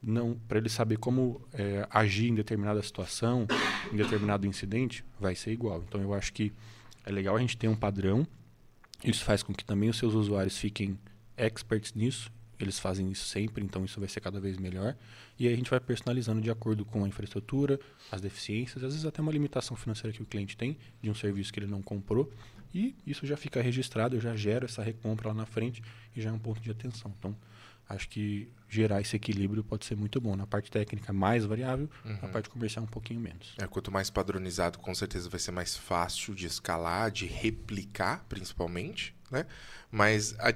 Não, 0.02 0.40
para 0.48 0.56
ele 0.56 0.70
saber 0.70 0.96
como 0.96 1.46
é, 1.52 1.86
agir 1.90 2.30
em 2.30 2.34
determinada 2.34 2.82
situação, 2.82 3.46
em 3.92 3.96
determinado 3.96 4.46
incidente, 4.46 5.04
vai 5.20 5.34
ser 5.34 5.52
igual. 5.52 5.84
Então 5.86 6.00
eu 6.00 6.14
acho 6.14 6.32
que 6.32 6.54
é 7.04 7.12
legal 7.12 7.36
a 7.36 7.38
gente 7.38 7.58
ter 7.58 7.68
um 7.68 7.76
padrão. 7.76 8.26
Isso 9.04 9.24
faz 9.24 9.42
com 9.42 9.54
que 9.54 9.64
também 9.64 9.88
os 9.88 9.98
seus 9.98 10.14
usuários 10.14 10.56
fiquem 10.58 10.98
experts 11.36 11.94
nisso. 11.94 12.30
Eles 12.58 12.78
fazem 12.78 13.10
isso 13.10 13.26
sempre, 13.26 13.62
então 13.62 13.84
isso 13.84 14.00
vai 14.00 14.08
ser 14.08 14.20
cada 14.20 14.40
vez 14.40 14.56
melhor. 14.56 14.96
E 15.38 15.46
aí 15.46 15.52
a 15.52 15.56
gente 15.56 15.68
vai 15.68 15.78
personalizando 15.78 16.40
de 16.40 16.50
acordo 16.50 16.84
com 16.86 17.04
a 17.04 17.08
infraestrutura, 17.08 17.78
as 18.10 18.20
deficiências, 18.20 18.82
às 18.82 18.94
vezes 18.94 19.04
até 19.04 19.20
uma 19.20 19.30
limitação 19.30 19.76
financeira 19.76 20.16
que 20.16 20.22
o 20.22 20.26
cliente 20.26 20.56
tem 20.56 20.78
de 21.02 21.10
um 21.10 21.14
serviço 21.14 21.52
que 21.52 21.60
ele 21.60 21.66
não 21.66 21.82
comprou. 21.82 22.32
E 22.74 22.94
isso 23.06 23.26
já 23.26 23.36
fica 23.36 23.60
registrado, 23.60 24.16
eu 24.16 24.20
já 24.20 24.34
gero 24.34 24.64
essa 24.64 24.82
recompra 24.82 25.28
lá 25.28 25.34
na 25.34 25.46
frente 25.46 25.82
e 26.14 26.20
já 26.20 26.30
é 26.30 26.32
um 26.32 26.38
ponto 26.38 26.60
de 26.60 26.70
atenção. 26.70 27.14
Então, 27.18 27.36
acho 27.88 28.08
que 28.08 28.48
gerar 28.68 29.00
esse 29.00 29.14
equilíbrio 29.16 29.62
pode 29.62 29.84
ser 29.86 29.96
muito 29.96 30.20
bom. 30.20 30.34
Na 30.36 30.46
parte 30.46 30.70
técnica, 30.70 31.12
mais 31.12 31.44
variável, 31.44 31.88
na 32.04 32.28
parte 32.28 32.48
comercial, 32.50 32.84
um 32.84 32.88
pouquinho 32.88 33.20
menos. 33.20 33.54
É, 33.58 33.66
quanto 33.66 33.90
mais 33.92 34.10
padronizado, 34.10 34.78
com 34.78 34.94
certeza 34.94 35.28
vai 35.28 35.38
ser 35.40 35.52
mais 35.52 35.76
fácil 35.76 36.34
de 36.34 36.46
escalar, 36.46 37.10
de 37.10 37.26
replicar, 37.26 38.24
principalmente, 38.28 39.14
né? 39.30 39.46
Mas 39.90 40.34
a- 40.38 40.54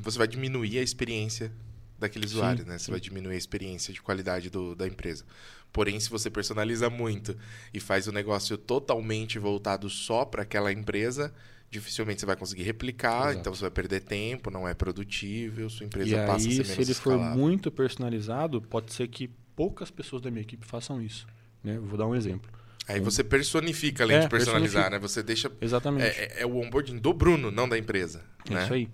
você 0.00 0.18
vai 0.18 0.28
diminuir 0.28 0.78
a 0.78 0.82
experiência 0.82 1.50
daquele 1.98 2.26
Sim, 2.28 2.34
usuário, 2.34 2.66
né? 2.66 2.76
Você 2.78 2.86
sim. 2.86 2.90
vai 2.90 3.00
diminuir 3.00 3.34
a 3.34 3.38
experiência 3.38 3.92
de 3.92 4.02
qualidade 4.02 4.50
do- 4.50 4.74
da 4.74 4.86
empresa. 4.86 5.24
Porém, 5.72 5.98
se 5.98 6.08
você 6.10 6.30
personaliza 6.30 6.88
muito 6.90 7.36
e 7.72 7.80
faz 7.80 8.06
o 8.06 8.12
negócio 8.12 8.56
totalmente 8.58 9.38
voltado 9.38 9.88
só 9.90 10.24
para 10.24 10.42
aquela 10.42 10.72
empresa, 10.72 11.32
dificilmente 11.70 12.20
você 12.20 12.26
vai 12.26 12.36
conseguir 12.36 12.62
replicar, 12.62 13.26
Exato. 13.28 13.38
então 13.40 13.54
você 13.54 13.62
vai 13.62 13.70
perder 13.70 14.00
tempo, 14.00 14.50
não 14.50 14.66
é 14.68 14.74
produtível, 14.74 15.68
sua 15.68 15.86
empresa 15.86 16.10
E 16.10 16.26
passa 16.26 16.46
a 16.46 16.50
aí, 16.50 16.56
ser 16.56 16.64
se 16.64 16.70
menos 16.72 16.88
ele 16.88 16.94
for 16.94 17.18
muito 17.18 17.70
personalizado, 17.70 18.62
pode 18.62 18.92
ser 18.92 19.08
que 19.08 19.28
poucas 19.54 19.90
pessoas 19.90 20.22
da 20.22 20.30
minha 20.30 20.42
equipe 20.42 20.64
façam 20.66 21.00
isso. 21.02 21.26
Né? 21.62 21.78
Vou 21.78 21.98
dar 21.98 22.06
um 22.06 22.14
exemplo. 22.14 22.50
Aí 22.88 23.00
você 23.00 23.24
personifica 23.24 24.04
além 24.04 24.18
É, 24.18 24.20
de 24.20 24.28
personalizar, 24.28 24.90
né? 24.90 24.98
Você 25.00 25.20
deixa 25.22 25.50
Exatamente. 25.60 26.04
É, 26.06 26.24
é- 26.38 26.42
é 26.42 26.46
o 26.46 26.56
onboarding 26.58 26.98
do 26.98 27.12
Bruno, 27.12 27.50
não 27.50 27.68
da 27.68 27.76
empresa. 27.76 28.22
É 28.48 28.54
né? 28.54 28.62
isso 28.62 28.74
aí. 28.74 28.88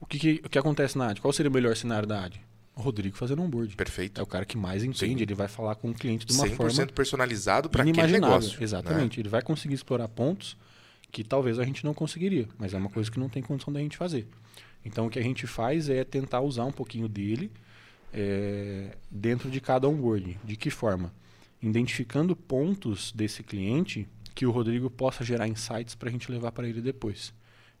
O 0.00 0.06
que, 0.06 0.18
que, 0.18 0.42
o 0.44 0.48
que 0.48 0.58
acontece 0.58 0.96
na 0.96 1.08
AD? 1.08 1.20
Qual 1.20 1.32
seria 1.32 1.50
o 1.50 1.52
melhor 1.52 1.74
cenário 1.76 2.06
da 2.06 2.24
AD? 2.24 2.40
O 2.76 2.82
Rodrigo 2.82 3.16
fazendo 3.16 3.42
onboard. 3.42 3.74
Perfeito. 3.74 4.20
É 4.20 4.22
o 4.22 4.26
cara 4.26 4.44
que 4.44 4.56
mais 4.56 4.84
entende, 4.84 5.16
Sim. 5.16 5.22
ele 5.22 5.34
vai 5.34 5.48
falar 5.48 5.74
com 5.74 5.90
o 5.90 5.94
cliente 5.94 6.24
de 6.26 6.34
uma 6.34 6.44
100% 6.46 6.56
forma 6.56 6.86
personalizado 6.86 7.68
para 7.68 7.82
aquele 7.82 8.06
negócio. 8.12 8.50
né? 8.58 8.62
Exatamente. 8.62 9.18
Ele 9.18 9.28
vai 9.28 9.42
conseguir 9.42 9.74
explorar 9.74 10.06
pontos 10.08 10.56
que 11.16 11.24
talvez 11.24 11.58
a 11.58 11.64
gente 11.64 11.82
não 11.82 11.94
conseguiria, 11.94 12.46
mas 12.58 12.74
é 12.74 12.76
uma 12.76 12.90
coisa 12.90 13.10
que 13.10 13.18
não 13.18 13.26
tem 13.26 13.42
condição 13.42 13.72
da 13.72 13.80
gente 13.80 13.96
fazer. 13.96 14.28
Então 14.84 15.06
o 15.06 15.10
que 15.10 15.18
a 15.18 15.22
gente 15.22 15.46
faz 15.46 15.88
é 15.88 16.04
tentar 16.04 16.42
usar 16.42 16.66
um 16.66 16.70
pouquinho 16.70 17.08
dele 17.08 17.50
é, 18.12 18.94
dentro 19.10 19.50
de 19.50 19.58
cada 19.58 19.88
onboarding. 19.88 20.36
De 20.44 20.56
que 20.56 20.68
forma? 20.68 21.10
Identificando 21.62 22.36
pontos 22.36 23.12
desse 23.12 23.42
cliente 23.42 24.06
que 24.34 24.44
o 24.44 24.50
Rodrigo 24.50 24.90
possa 24.90 25.24
gerar 25.24 25.48
insights 25.48 25.94
para 25.94 26.10
a 26.10 26.12
gente 26.12 26.30
levar 26.30 26.52
para 26.52 26.68
ele 26.68 26.82
depois. 26.82 27.32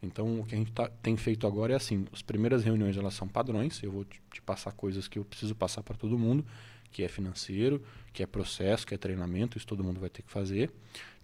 Então, 0.02 0.40
o 0.40 0.44
que 0.46 0.54
a 0.54 0.58
gente 0.58 0.72
tá- 0.72 0.88
tem 1.02 1.14
feito 1.18 1.46
agora 1.46 1.74
é 1.74 1.76
assim: 1.76 2.06
as 2.14 2.22
primeiras 2.22 2.64
reuniões 2.64 2.96
elas 2.96 3.12
são 3.12 3.28
padrões, 3.28 3.82
eu 3.82 3.92
vou 3.92 4.06
te, 4.06 4.18
te 4.32 4.40
passar 4.40 4.72
coisas 4.72 5.08
que 5.08 5.18
eu 5.18 5.24
preciso 5.26 5.54
passar 5.54 5.82
para 5.82 5.94
todo 5.94 6.18
mundo, 6.18 6.42
que 6.88 7.02
é 7.02 7.08
financeiro, 7.08 7.82
que 8.12 8.22
é 8.22 8.26
processo, 8.26 8.86
que 8.86 8.94
é 8.94 8.98
treinamento, 8.98 9.58
isso 9.58 9.66
todo 9.66 9.84
mundo 9.84 10.00
vai 10.00 10.08
ter 10.08 10.22
que 10.22 10.30
fazer. 10.30 10.70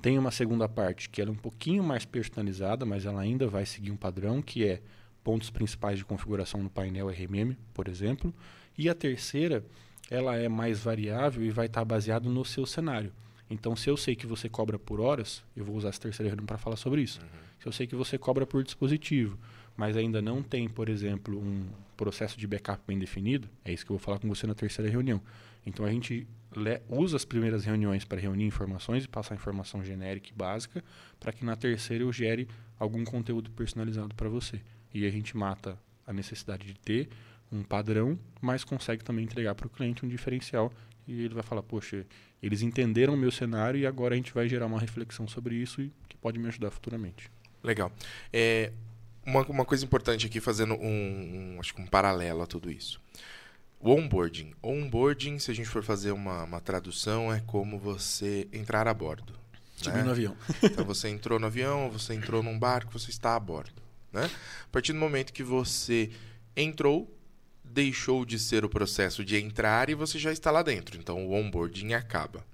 Tem 0.00 0.18
uma 0.18 0.30
segunda 0.30 0.68
parte 0.68 1.08
que 1.08 1.20
ela 1.20 1.30
é 1.30 1.32
um 1.32 1.36
pouquinho 1.36 1.82
mais 1.82 2.04
personalizada, 2.04 2.84
mas 2.84 3.06
ela 3.06 3.20
ainda 3.20 3.46
vai 3.46 3.64
seguir 3.64 3.90
um 3.90 3.96
padrão, 3.96 4.42
que 4.42 4.66
é 4.66 4.82
pontos 5.22 5.50
principais 5.50 5.98
de 5.98 6.04
configuração 6.04 6.62
no 6.62 6.68
painel 6.68 7.08
RMM, 7.08 7.56
por 7.72 7.88
exemplo. 7.88 8.34
E 8.76 8.88
a 8.88 8.94
terceira, 8.94 9.64
ela 10.10 10.36
é 10.36 10.48
mais 10.48 10.80
variável 10.80 11.44
e 11.44 11.50
vai 11.50 11.66
estar 11.66 11.84
baseado 11.84 12.28
no 12.28 12.44
seu 12.44 12.66
cenário. 12.66 13.12
Então, 13.48 13.76
se 13.76 13.88
eu 13.88 13.96
sei 13.96 14.16
que 14.16 14.26
você 14.26 14.48
cobra 14.48 14.78
por 14.78 15.00
horas, 15.00 15.42
eu 15.54 15.64
vou 15.64 15.76
usar 15.76 15.90
essa 15.90 16.00
terceira 16.00 16.30
reunião 16.30 16.46
para 16.46 16.58
falar 16.58 16.76
sobre 16.76 17.02
isso. 17.02 17.20
Uhum. 17.20 17.28
Se 17.60 17.66
eu 17.68 17.72
sei 17.72 17.86
que 17.86 17.94
você 17.94 18.18
cobra 18.18 18.46
por 18.46 18.64
dispositivo, 18.64 19.38
mas 19.76 19.96
ainda 19.96 20.20
não 20.20 20.42
tem, 20.42 20.68
por 20.68 20.88
exemplo, 20.88 21.38
um 21.38 21.66
processo 21.96 22.38
de 22.38 22.46
backup 22.46 22.82
bem 22.86 22.98
definido, 22.98 23.48
é 23.64 23.72
isso 23.72 23.84
que 23.84 23.92
eu 23.92 23.96
vou 23.96 24.04
falar 24.04 24.18
com 24.18 24.28
você 24.28 24.46
na 24.46 24.54
terceira 24.54 24.90
reunião. 24.90 25.20
Então, 25.64 25.84
a 25.84 25.90
gente 25.90 26.26
usa 26.88 27.16
as 27.16 27.24
primeiras 27.24 27.64
reuniões 27.64 28.04
para 28.04 28.20
reunir 28.20 28.44
informações 28.44 29.04
e 29.04 29.08
passar 29.08 29.34
informação 29.34 29.84
genérica 29.84 30.28
e 30.28 30.32
básica, 30.32 30.84
para 31.18 31.32
que 31.32 31.44
na 31.44 31.56
terceira 31.56 32.04
eu 32.04 32.12
gere 32.12 32.48
algum 32.78 33.04
conteúdo 33.04 33.50
personalizado 33.50 34.14
para 34.14 34.28
você. 34.28 34.60
E 34.92 35.06
a 35.06 35.10
gente 35.10 35.36
mata 35.36 35.78
a 36.06 36.12
necessidade 36.12 36.66
de 36.66 36.74
ter 36.74 37.08
um 37.50 37.62
padrão, 37.62 38.18
mas 38.40 38.64
consegue 38.64 39.04
também 39.04 39.24
entregar 39.24 39.54
para 39.54 39.66
o 39.66 39.70
cliente 39.70 40.04
um 40.04 40.08
diferencial 40.08 40.72
e 41.06 41.24
ele 41.24 41.34
vai 41.34 41.42
falar, 41.42 41.62
poxa, 41.62 42.06
eles 42.42 42.62
entenderam 42.62 43.14
o 43.14 43.16
meu 43.16 43.30
cenário 43.30 43.78
e 43.78 43.86
agora 43.86 44.14
a 44.14 44.16
gente 44.16 44.32
vai 44.32 44.48
gerar 44.48 44.66
uma 44.66 44.80
reflexão 44.80 45.26
sobre 45.26 45.54
isso 45.54 45.80
e 45.80 45.92
que 46.08 46.16
pode 46.16 46.38
me 46.38 46.48
ajudar 46.48 46.70
futuramente. 46.70 47.30
Legal. 47.62 47.92
É, 48.32 48.72
uma, 49.24 49.42
uma 49.42 49.64
coisa 49.64 49.84
importante 49.84 50.26
aqui, 50.26 50.40
fazendo 50.40 50.74
um, 50.74 51.54
um, 51.54 51.56
acho 51.60 51.74
que 51.74 51.80
um 51.80 51.86
paralelo 51.86 52.42
a 52.42 52.46
tudo 52.46 52.70
isso. 52.70 53.00
O 53.80 53.90
onboarding. 53.90 54.52
O 54.62 54.70
onboarding, 54.70 55.38
se 55.38 55.50
a 55.50 55.54
gente 55.54 55.68
for 55.68 55.82
fazer 55.82 56.12
uma, 56.12 56.44
uma 56.44 56.60
tradução, 56.60 57.32
é 57.32 57.40
como 57.40 57.78
você 57.78 58.48
entrar 58.52 58.86
a 58.86 58.94
bordo. 58.94 59.34
Subir 59.76 59.98
né? 59.98 60.02
no 60.04 60.10
avião. 60.10 60.36
então 60.62 60.84
você 60.84 61.08
entrou 61.08 61.38
no 61.38 61.46
avião, 61.46 61.90
você 61.90 62.14
entrou 62.14 62.42
num 62.42 62.58
barco, 62.58 62.92
você 62.92 63.10
está 63.10 63.34
a 63.34 63.40
bordo. 63.40 63.82
Né? 64.12 64.30
A 64.64 64.68
partir 64.70 64.92
do 64.92 64.98
momento 64.98 65.32
que 65.32 65.42
você 65.42 66.10
entrou, 66.56 67.12
deixou 67.64 68.24
de 68.24 68.38
ser 68.38 68.64
o 68.64 68.68
processo 68.68 69.24
de 69.24 69.36
entrar 69.36 69.88
e 69.88 69.94
você 69.94 70.18
já 70.18 70.30
está 70.30 70.50
lá 70.50 70.62
dentro. 70.62 70.98
Então 70.98 71.26
o 71.26 71.32
onboarding 71.32 71.94
acaba. 71.94 72.44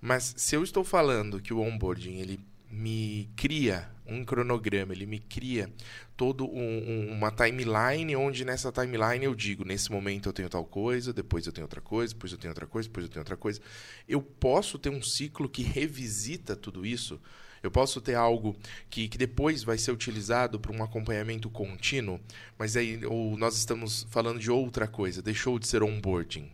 Mas 0.00 0.34
se 0.36 0.54
eu 0.54 0.62
estou 0.62 0.84
falando 0.84 1.40
que 1.40 1.52
o 1.52 1.60
onboarding 1.60 2.16
ele 2.18 2.40
me 2.76 3.30
cria 3.36 3.88
um 4.06 4.24
cronograma, 4.24 4.92
ele 4.92 5.06
me 5.06 5.18
cria 5.18 5.72
todo 6.16 6.46
um, 6.46 6.60
um, 6.60 7.12
uma 7.12 7.30
timeline 7.30 8.14
onde 8.14 8.44
nessa 8.44 8.70
timeline 8.70 9.24
eu 9.24 9.34
digo, 9.34 9.64
nesse 9.64 9.90
momento 9.90 10.28
eu 10.28 10.32
tenho 10.32 10.48
tal 10.48 10.64
coisa, 10.64 11.12
depois 11.12 11.46
eu 11.46 11.52
tenho 11.52 11.64
outra 11.64 11.80
coisa, 11.80 12.14
depois 12.14 12.32
eu 12.32 12.38
tenho 12.38 12.52
outra 12.52 12.66
coisa, 12.66 12.88
depois 12.88 13.06
eu 13.06 13.10
tenho 13.10 13.20
outra 13.20 13.36
coisa. 13.36 13.60
Eu 14.08 14.22
posso 14.22 14.78
ter 14.78 14.90
um 14.90 15.02
ciclo 15.02 15.48
que 15.48 15.62
revisita 15.62 16.54
tudo 16.54 16.86
isso 16.86 17.20
eu 17.62 17.70
posso 17.70 18.00
ter 18.00 18.14
algo 18.14 18.56
que, 18.88 19.08
que 19.08 19.18
depois 19.18 19.64
vai 19.64 19.76
ser 19.76 19.90
utilizado 19.90 20.60
para 20.60 20.72
um 20.72 20.82
acompanhamento 20.82 21.50
contínuo, 21.50 22.20
mas 22.56 22.76
aí 22.76 23.04
ou 23.04 23.36
nós 23.36 23.56
estamos 23.56 24.06
falando 24.10 24.38
de 24.38 24.50
outra 24.50 24.86
coisa, 24.86 25.20
deixou 25.20 25.58
de 25.58 25.66
ser 25.66 25.82
onboarding. 25.82 26.48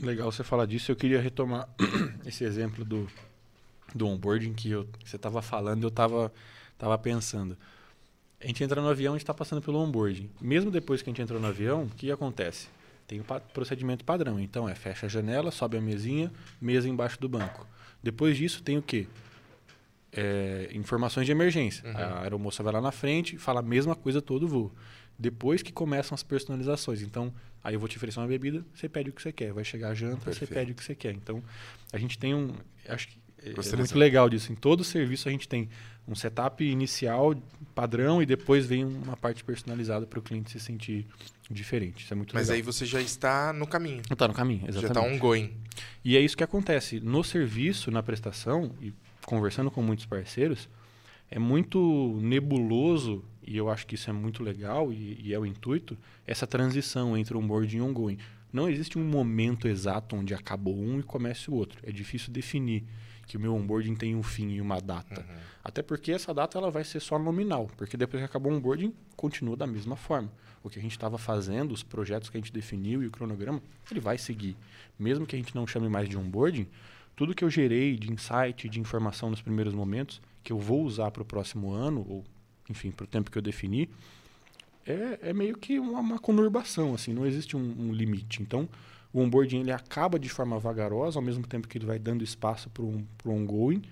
Legal 0.00 0.30
você 0.30 0.44
falar 0.44 0.66
disso. 0.66 0.92
Eu 0.92 0.96
queria 0.96 1.20
retomar 1.20 1.68
esse 2.24 2.44
exemplo 2.44 2.84
do, 2.84 3.08
do 3.94 4.06
onboarding 4.06 4.52
que 4.52 4.70
eu, 4.70 4.88
você 5.04 5.16
estava 5.16 5.40
falando 5.42 5.82
eu 5.82 5.88
estava 5.88 6.32
tava 6.76 6.96
pensando. 6.98 7.56
A 8.40 8.46
gente 8.46 8.62
entra 8.62 8.80
no 8.80 8.88
avião 8.88 9.14
e 9.14 9.18
está 9.18 9.34
passando 9.34 9.60
pelo 9.60 9.78
onboarding. 9.78 10.30
Mesmo 10.40 10.70
depois 10.70 11.02
que 11.02 11.10
a 11.10 11.12
gente 11.12 11.22
entrou 11.22 11.40
no 11.40 11.46
avião, 11.48 11.84
o 11.84 11.88
que 11.88 12.10
acontece? 12.10 12.68
Tem 13.06 13.18
o 13.18 13.22
um 13.22 13.40
procedimento 13.52 14.04
padrão. 14.04 14.38
Então 14.38 14.68
é 14.68 14.74
fecha 14.74 15.06
a 15.06 15.08
janela, 15.08 15.50
sobe 15.50 15.76
a 15.76 15.80
mesinha, 15.80 16.30
mesa 16.60 16.88
embaixo 16.88 17.20
do 17.20 17.28
banco. 17.28 17.66
Depois 18.02 18.36
disso 18.36 18.62
tem 18.62 18.78
o 18.78 18.82
quê? 18.82 19.08
é, 20.12 20.68
informações 20.72 21.26
de 21.26 21.32
emergência. 21.32 21.88
Uhum. 21.88 21.96
A 21.96 22.22
aeromoça 22.22 22.62
vai 22.62 22.72
lá 22.72 22.80
na 22.80 22.92
frente 22.92 23.36
e 23.36 23.38
fala 23.38 23.60
a 23.60 23.62
mesma 23.62 23.94
coisa 23.94 24.20
todo 24.20 24.44
o 24.44 24.48
voo. 24.48 24.72
Depois 25.18 25.62
que 25.62 25.72
começam 25.72 26.14
as 26.14 26.22
personalizações. 26.22 27.02
Então, 27.02 27.32
aí 27.62 27.74
eu 27.74 27.80
vou 27.80 27.88
te 27.88 27.96
oferecer 27.96 28.20
uma 28.20 28.26
bebida, 28.26 28.64
você 28.74 28.88
pede 28.88 29.10
o 29.10 29.12
que 29.12 29.20
você 29.20 29.32
quer. 29.32 29.52
Vai 29.52 29.64
chegar 29.64 29.90
a 29.90 29.94
janta, 29.94 30.24
Perfeito. 30.24 30.38
você 30.38 30.54
pede 30.54 30.72
o 30.72 30.74
que 30.74 30.84
você 30.84 30.94
quer. 30.94 31.12
Então, 31.12 31.42
a 31.92 31.98
gente 31.98 32.18
tem 32.18 32.34
um. 32.34 32.52
Acho 32.88 33.08
que 33.08 33.18
é, 33.42 33.50
é 33.50 33.76
muito 33.76 33.98
legal 33.98 34.28
disso. 34.28 34.52
Em 34.52 34.54
todo 34.54 34.82
serviço 34.84 35.28
a 35.28 35.32
gente 35.32 35.48
tem 35.48 35.68
um 36.06 36.14
setup 36.14 36.64
inicial, 36.64 37.34
padrão, 37.74 38.22
e 38.22 38.26
depois 38.26 38.66
vem 38.66 38.84
uma 38.84 39.16
parte 39.16 39.44
personalizada 39.44 40.06
para 40.06 40.18
o 40.18 40.22
cliente 40.22 40.50
se 40.50 40.58
sentir 40.58 41.06
diferente. 41.50 42.04
Isso 42.04 42.14
é 42.14 42.16
muito 42.16 42.34
Mas 42.34 42.48
legal. 42.48 42.56
aí 42.56 42.62
você 42.62 42.86
já 42.86 43.00
está 43.00 43.52
no 43.52 43.66
caminho. 43.66 44.02
Está 44.10 44.26
no 44.26 44.34
caminho, 44.34 44.64
exatamente. 44.66 44.80
Já 44.80 44.88
está 44.88 45.02
ongoing. 45.02 45.52
E 46.04 46.16
é 46.16 46.20
isso 46.20 46.36
que 46.36 46.44
acontece. 46.44 46.98
No 47.00 47.22
serviço, 47.22 47.90
na 47.90 48.02
prestação, 48.02 48.72
e 48.80 48.92
conversando 49.24 49.70
com 49.70 49.82
muitos 49.82 50.06
parceiros, 50.06 50.68
é 51.30 51.38
muito 51.38 52.18
nebuloso, 52.22 53.22
e 53.46 53.56
eu 53.56 53.68
acho 53.68 53.86
que 53.86 53.94
isso 53.94 54.08
é 54.08 54.12
muito 54.12 54.42
legal 54.42 54.90
e, 54.90 55.20
e 55.22 55.34
é 55.34 55.38
o 55.38 55.44
intuito, 55.44 55.96
essa 56.26 56.46
transição 56.46 57.16
entre 57.16 57.36
um 57.36 57.46
board 57.46 57.76
e 57.76 57.80
ongoing. 57.80 58.18
Não 58.50 58.68
existe 58.68 58.98
um 58.98 59.04
momento 59.04 59.68
exato 59.68 60.16
onde 60.16 60.32
acabou 60.32 60.78
um 60.78 60.98
e 60.98 61.02
comece 61.02 61.50
o 61.50 61.54
outro. 61.54 61.78
É 61.82 61.92
difícil 61.92 62.32
definir 62.32 62.84
que 63.28 63.36
o 63.36 63.40
meu 63.40 63.54
onboarding 63.54 63.94
tem 63.94 64.16
um 64.16 64.22
fim 64.22 64.48
e 64.48 64.60
uma 64.60 64.80
data. 64.80 65.20
Uhum. 65.20 65.36
Até 65.62 65.82
porque 65.82 66.10
essa 66.10 66.32
data 66.32 66.58
ela 66.58 66.70
vai 66.70 66.82
ser 66.82 66.98
só 66.98 67.18
nominal, 67.18 67.70
porque 67.76 67.96
depois 67.96 68.20
que 68.20 68.24
acabou 68.24 68.50
o 68.50 68.56
onboarding, 68.56 68.92
continua 69.14 69.56
da 69.56 69.66
mesma 69.66 69.94
forma. 69.94 70.32
O 70.64 70.70
que 70.70 70.78
a 70.78 70.82
gente 70.82 70.92
estava 70.92 71.18
fazendo, 71.18 71.72
os 71.72 71.82
projetos 71.82 72.30
que 72.30 72.36
a 72.36 72.40
gente 72.40 72.52
definiu 72.52 73.02
e 73.02 73.06
o 73.06 73.10
cronograma, 73.10 73.62
ele 73.90 74.00
vai 74.00 74.18
seguir. 74.18 74.56
Mesmo 74.98 75.26
que 75.26 75.36
a 75.36 75.38
gente 75.38 75.54
não 75.54 75.66
chame 75.66 75.88
mais 75.88 76.08
de 76.08 76.16
onboarding, 76.16 76.66
tudo 77.14 77.34
que 77.34 77.44
eu 77.44 77.50
gerei 77.50 77.96
de 77.96 78.10
insight, 78.10 78.68
de 78.68 78.80
informação 78.80 79.28
nos 79.28 79.42
primeiros 79.42 79.74
momentos, 79.74 80.20
que 80.42 80.52
eu 80.52 80.58
vou 80.58 80.82
usar 80.82 81.10
para 81.10 81.22
o 81.22 81.26
próximo 81.26 81.70
ano, 81.70 82.04
ou 82.08 82.24
enfim, 82.70 82.90
para 82.90 83.04
o 83.04 83.06
tempo 83.06 83.30
que 83.30 83.36
eu 83.36 83.42
defini, 83.42 83.88
é, 84.86 85.18
é 85.30 85.32
meio 85.34 85.56
que 85.56 85.78
uma, 85.78 86.00
uma, 86.00 86.18
conurbação, 86.18 86.94
assim, 86.94 87.12
não 87.12 87.26
existe 87.26 87.56
um, 87.56 87.74
um, 87.78 87.92
limite. 87.92 88.42
Então, 88.42 88.68
o 89.18 89.22
onboarding 89.22 89.60
ele 89.60 89.72
acaba 89.72 90.18
de 90.18 90.28
forma 90.28 90.58
vagarosa, 90.58 91.18
ao 91.18 91.22
mesmo 91.22 91.46
tempo 91.46 91.66
que 91.66 91.76
ele 91.76 91.86
vai 91.86 91.98
dando 91.98 92.22
espaço 92.22 92.70
para 92.70 92.84
um, 92.84 93.04
um 93.26 93.30
ongoing, 93.30 93.82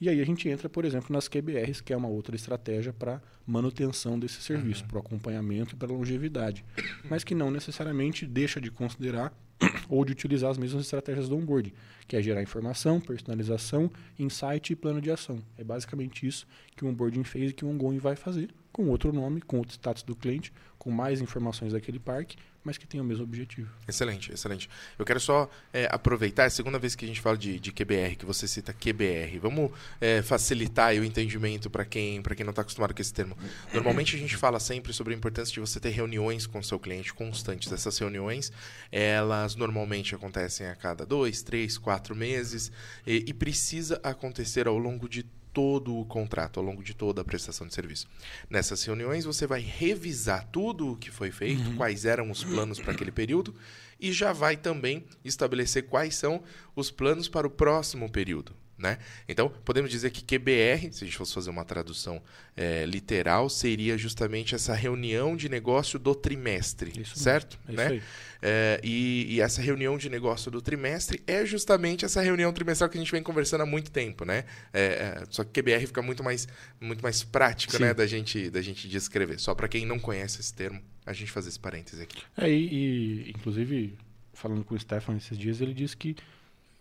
e 0.00 0.08
aí 0.08 0.20
a 0.20 0.24
gente 0.24 0.48
entra, 0.48 0.68
por 0.68 0.84
exemplo, 0.84 1.12
nas 1.12 1.26
QBRs, 1.26 1.80
que 1.80 1.92
é 1.92 1.96
uma 1.96 2.08
outra 2.08 2.36
estratégia 2.36 2.92
para 2.92 3.20
manutenção 3.46 4.18
desse 4.18 4.42
serviço, 4.42 4.82
uhum. 4.82 4.88
para 4.88 4.96
o 4.98 5.00
acompanhamento 5.00 5.74
e 5.74 5.76
para 5.76 5.88
a 5.88 5.92
longevidade, 5.92 6.64
mas 7.08 7.24
que 7.24 7.34
não 7.34 7.50
necessariamente 7.50 8.26
deixa 8.26 8.60
de 8.60 8.70
considerar 8.70 9.32
ou 9.88 10.04
de 10.04 10.12
utilizar 10.12 10.50
as 10.50 10.58
mesmas 10.58 10.84
estratégias 10.84 11.28
do 11.28 11.36
onboarding, 11.36 11.72
que 12.06 12.14
é 12.14 12.22
gerar 12.22 12.42
informação, 12.42 13.00
personalização, 13.00 13.90
insight 14.18 14.72
e 14.72 14.76
plano 14.76 15.00
de 15.00 15.10
ação. 15.10 15.38
É 15.56 15.64
basicamente 15.64 16.26
isso 16.26 16.46
que 16.76 16.84
o 16.84 16.88
onboarding 16.88 17.24
fez 17.24 17.50
e 17.50 17.54
que 17.54 17.64
o 17.64 17.68
ongoing 17.68 17.98
vai 17.98 18.14
fazer, 18.14 18.50
com 18.70 18.88
outro 18.88 19.12
nome, 19.12 19.40
com 19.40 19.56
outro 19.56 19.72
status 19.72 20.02
do 20.02 20.14
cliente, 20.14 20.52
com 20.86 20.92
mais 20.92 21.20
informações 21.20 21.72
daquele 21.72 21.98
parque, 21.98 22.36
mas 22.62 22.78
que 22.78 22.86
tem 22.86 23.00
o 23.00 23.04
mesmo 23.04 23.24
objetivo. 23.24 23.68
Excelente, 23.88 24.32
excelente. 24.32 24.70
Eu 24.96 25.04
quero 25.04 25.18
só 25.18 25.50
é, 25.72 25.88
aproveitar, 25.90 26.44
é 26.44 26.46
a 26.46 26.50
segunda 26.50 26.78
vez 26.78 26.94
que 26.94 27.04
a 27.04 27.08
gente 27.08 27.20
fala 27.20 27.36
de, 27.36 27.58
de 27.58 27.72
QBR, 27.72 28.14
que 28.14 28.24
você 28.24 28.46
cita 28.46 28.72
QBR. 28.72 29.36
Vamos 29.40 29.72
é, 30.00 30.22
facilitar 30.22 30.94
o 30.94 31.04
entendimento 31.04 31.68
para 31.68 31.84
quem, 31.84 32.22
quem 32.22 32.44
não 32.44 32.50
está 32.50 32.62
acostumado 32.62 32.94
com 32.94 33.02
esse 33.02 33.12
termo. 33.12 33.36
Normalmente 33.74 34.14
a 34.14 34.18
gente 34.18 34.36
fala 34.36 34.60
sempre 34.60 34.92
sobre 34.92 35.12
a 35.12 35.16
importância 35.16 35.52
de 35.52 35.58
você 35.58 35.80
ter 35.80 35.90
reuniões 35.90 36.46
com 36.46 36.60
o 36.60 36.62
seu 36.62 36.78
cliente 36.78 37.12
constantes. 37.12 37.72
Essas 37.72 37.98
reuniões, 37.98 38.52
elas 38.92 39.56
normalmente 39.56 40.14
acontecem 40.14 40.68
a 40.68 40.76
cada 40.76 41.04
dois, 41.04 41.42
três, 41.42 41.76
quatro 41.76 42.14
meses 42.14 42.70
e, 43.04 43.24
e 43.26 43.34
precisa 43.34 44.00
acontecer 44.04 44.68
ao 44.68 44.78
longo 44.78 45.08
de 45.08 45.26
todo 45.56 45.98
o 45.98 46.04
contrato, 46.04 46.60
ao 46.60 46.66
longo 46.66 46.82
de 46.82 46.92
toda 46.92 47.22
a 47.22 47.24
prestação 47.24 47.66
de 47.66 47.72
serviço. 47.72 48.06
Nessas 48.50 48.84
reuniões, 48.84 49.24
você 49.24 49.46
vai 49.46 49.62
revisar 49.62 50.46
tudo 50.52 50.92
o 50.92 50.96
que 50.98 51.10
foi 51.10 51.30
feito, 51.30 51.70
uhum. 51.70 51.76
quais 51.76 52.04
eram 52.04 52.30
os 52.30 52.44
planos 52.44 52.78
para 52.78 52.92
aquele 52.92 53.10
período, 53.10 53.54
e 53.98 54.12
já 54.12 54.34
vai 54.34 54.58
também 54.58 55.06
estabelecer 55.24 55.84
quais 55.84 56.14
são 56.14 56.42
os 56.74 56.90
planos 56.90 57.26
para 57.26 57.46
o 57.46 57.50
próximo 57.50 58.10
período. 58.10 58.52
Né? 58.78 58.98
Então, 59.26 59.48
podemos 59.64 59.90
dizer 59.90 60.10
que 60.10 60.22
QBR, 60.22 60.92
se 60.92 61.02
a 61.02 61.06
gente 61.06 61.16
fosse 61.16 61.32
fazer 61.32 61.48
uma 61.48 61.64
tradução 61.64 62.22
é, 62.54 62.84
literal, 62.84 63.48
seria 63.48 63.96
justamente 63.96 64.54
essa 64.54 64.74
reunião 64.74 65.34
de 65.34 65.48
negócio 65.48 65.98
do 65.98 66.14
trimestre, 66.14 66.92
isso 67.00 67.18
certo? 67.18 67.58
É 67.66 67.72
né? 67.72 68.02
É, 68.42 68.78
e, 68.84 69.26
e, 69.30 69.40
essa 69.40 69.62
reunião 69.62 69.96
de 69.96 70.10
negócio 70.10 70.50
do 70.50 70.60
trimestre 70.60 71.22
é 71.26 71.46
justamente 71.46 72.04
essa 72.04 72.20
reunião 72.20 72.52
trimestral 72.52 72.90
que 72.90 72.98
a 72.98 73.00
gente 73.00 73.10
vem 73.10 73.22
conversando 73.22 73.62
há 73.62 73.66
muito 73.66 73.90
tempo, 73.90 74.26
né? 74.26 74.44
É, 74.74 74.82
é, 74.82 75.24
só 75.30 75.42
que 75.42 75.62
QBR 75.62 75.86
fica 75.86 76.02
muito 76.02 76.22
mais, 76.22 76.46
muito 76.78 77.02
mais 77.02 77.24
prático, 77.24 77.78
né, 77.78 77.94
da 77.94 78.06
gente, 78.06 78.50
da 78.50 78.60
gente 78.60 78.88
descrever. 78.88 79.38
Só 79.40 79.54
para 79.54 79.68
quem 79.68 79.86
não 79.86 79.98
conhece 79.98 80.40
esse 80.40 80.52
termo, 80.52 80.82
a 81.06 81.14
gente 81.14 81.30
fazer 81.30 81.48
esse 81.48 81.58
parêntese 81.58 82.02
aqui. 82.02 82.22
É, 82.36 82.50
e, 82.50 83.26
e 83.26 83.30
inclusive 83.30 83.96
falando 84.34 84.64
com 84.64 84.74
o 84.74 84.78
Stefan 84.78 85.16
esses 85.16 85.36
dias, 85.36 85.62
ele 85.62 85.72
disse 85.72 85.96
que 85.96 86.14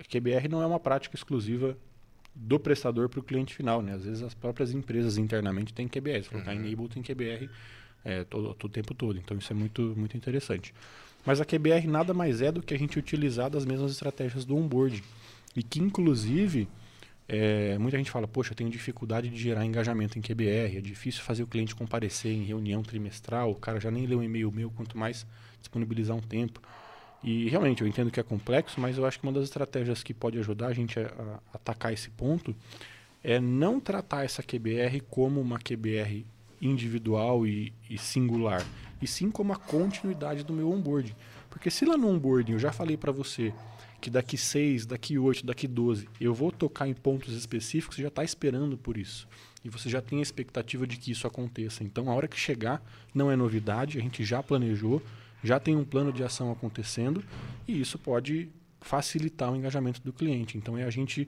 QBR 0.04 0.48
não 0.50 0.62
é 0.62 0.66
uma 0.66 0.80
prática 0.80 1.16
exclusiva 1.16 1.78
do 2.34 2.60
prestador 2.60 3.08
para 3.08 3.20
o 3.20 3.24
cliente 3.24 3.56
final. 3.56 3.82
Né? 3.82 3.94
Às 3.94 4.04
vezes 4.04 4.24
as 4.24 4.34
próprias 4.34 4.74
empresas 4.74 5.18
internamente 5.18 5.74
têm 5.74 5.88
QBR. 5.88 6.24
Se 6.24 6.30
colocar 6.30 6.54
uhum. 6.54 6.66
Enable 6.66 6.90
tem 6.90 7.02
QBR 7.02 7.50
é, 8.04 8.24
todo, 8.24 8.54
todo 8.54 8.70
o 8.70 8.74
tempo 8.74 8.94
todo. 8.94 9.18
Então 9.18 9.38
isso 9.38 9.52
é 9.52 9.56
muito, 9.56 9.94
muito 9.96 10.18
interessante. 10.18 10.74
Mas 11.26 11.42
a 11.42 11.46
QBR 11.46 11.88
nada 11.88 12.14
mais 12.14 12.42
é 12.42 12.52
do 12.52 12.62
que 12.62 12.74
a 12.74 12.78
gente 12.78 13.00
utilizar 13.00 13.50
das 13.50 13.66
mesmas 13.66 13.92
estratégias 13.92 14.46
do 14.46 14.56
onboarding. 14.56 15.02
E 15.56 15.64
que, 15.64 15.80
inclusive, 15.80 16.68
é, 17.28 17.78
muita 17.80 17.98
gente 17.98 18.12
fala, 18.12 18.28
poxa, 18.28 18.52
eu 18.52 18.56
tenho 18.56 18.70
dificuldade 18.70 19.30
de 19.30 19.38
gerar 19.38 19.66
engajamento 19.66 20.20
em 20.20 20.22
QBR, 20.22 20.78
é 20.78 20.82
difícil 20.82 21.24
fazer 21.24 21.42
o 21.42 21.48
cliente 21.48 21.74
comparecer 21.74 22.32
em 22.32 22.44
reunião 22.44 22.84
trimestral, 22.84 23.52
o 23.52 23.56
cara 23.56 23.80
já 23.80 23.90
nem 23.90 24.06
leu 24.06 24.20
um 24.20 24.24
e-mail 24.24 24.52
meu, 24.52 24.70
quanto 24.70 24.98
mais 24.98 25.26
disponibilizar 25.60 26.16
um 26.16 26.22
tempo. 26.22 26.62
E 27.26 27.50
realmente 27.50 27.82
eu 27.82 27.88
entendo 27.88 28.12
que 28.12 28.20
é 28.20 28.24
complexo, 28.24 28.80
mas 28.80 29.00
eu 29.00 29.06
acho 29.06 29.20
que 29.20 29.26
uma 29.26 29.34
das 29.34 29.46
estratégias 29.46 30.04
que 30.04 30.14
pode 30.14 30.38
ajudar 30.38 30.68
a 30.68 30.74
gente 30.74 31.00
a, 31.00 31.08
a 31.08 31.56
atacar 31.56 31.92
esse 31.92 32.12
ponto 32.12 32.56
é 33.24 33.40
não 33.40 33.80
tratar 33.80 34.24
essa 34.24 34.44
QBR 34.44 35.02
como 35.10 35.42
uma 35.42 35.58
QBR 35.58 36.24
individual 36.62 37.48
e, 37.48 37.74
e, 37.90 37.98
singular, 37.98 38.64
e 39.02 39.08
sim 39.08 39.32
como 39.32 39.52
a 39.52 39.56
continuidade 39.56 40.44
do 40.44 40.54
meu 40.54 40.72
onboarding. 40.72 41.16
Porque 41.50 41.72
se 41.72 41.84
lá 41.84 41.98
no 41.98 42.10
onboarding 42.10 42.52
eu 42.52 42.60
já 42.60 42.72
falei 42.72 42.96
para 42.96 43.12
você 43.12 43.52
que 44.00 44.12
daqui 44.12 44.38
6, 44.38 44.86
daqui 44.86 45.18
8, 45.18 45.48
daqui 45.48 45.68
12 45.68 46.08
eu 46.22 46.32
vou 46.32 46.52
tocar 46.52 46.88
em 46.88 46.94
pontos 46.94 47.36
específicos, 47.36 47.96
você 47.96 48.04
já 48.04 48.10
está 48.10 48.24
esperando 48.24 48.78
por 48.78 48.98
isso. 48.98 49.28
E 49.64 49.70
você 49.70 49.90
já 49.90 50.00
tem 50.00 50.20
a 50.20 50.22
expectativa 50.22 50.86
de 50.86 50.96
que 50.98 51.10
isso 51.10 51.26
aconteça. 51.26 51.84
Então, 51.84 52.08
a 52.12 52.14
hora 52.14 52.28
que 52.28 52.40
chegar, 52.40 52.84
não 53.16 53.32
é 53.32 53.36
novidade, 53.36 53.98
a 53.98 54.02
gente 54.02 54.24
já 54.24 54.44
planejou, 54.44 55.02
já 55.46 55.60
tem 55.60 55.76
um 55.76 55.86
plano 55.86 56.12
de 56.12 56.24
ação 56.24 56.52
acontecendo 56.52 57.24
e 57.68 57.80
isso 57.80 57.98
pode 57.98 58.50
facilitar 58.82 59.52
o 59.52 59.56
engajamento 59.56 60.02
do 60.02 60.14
cliente. 60.14 60.58
Então, 60.58 60.78
é 60.78 60.84
a 60.84 60.90
gente 60.90 61.28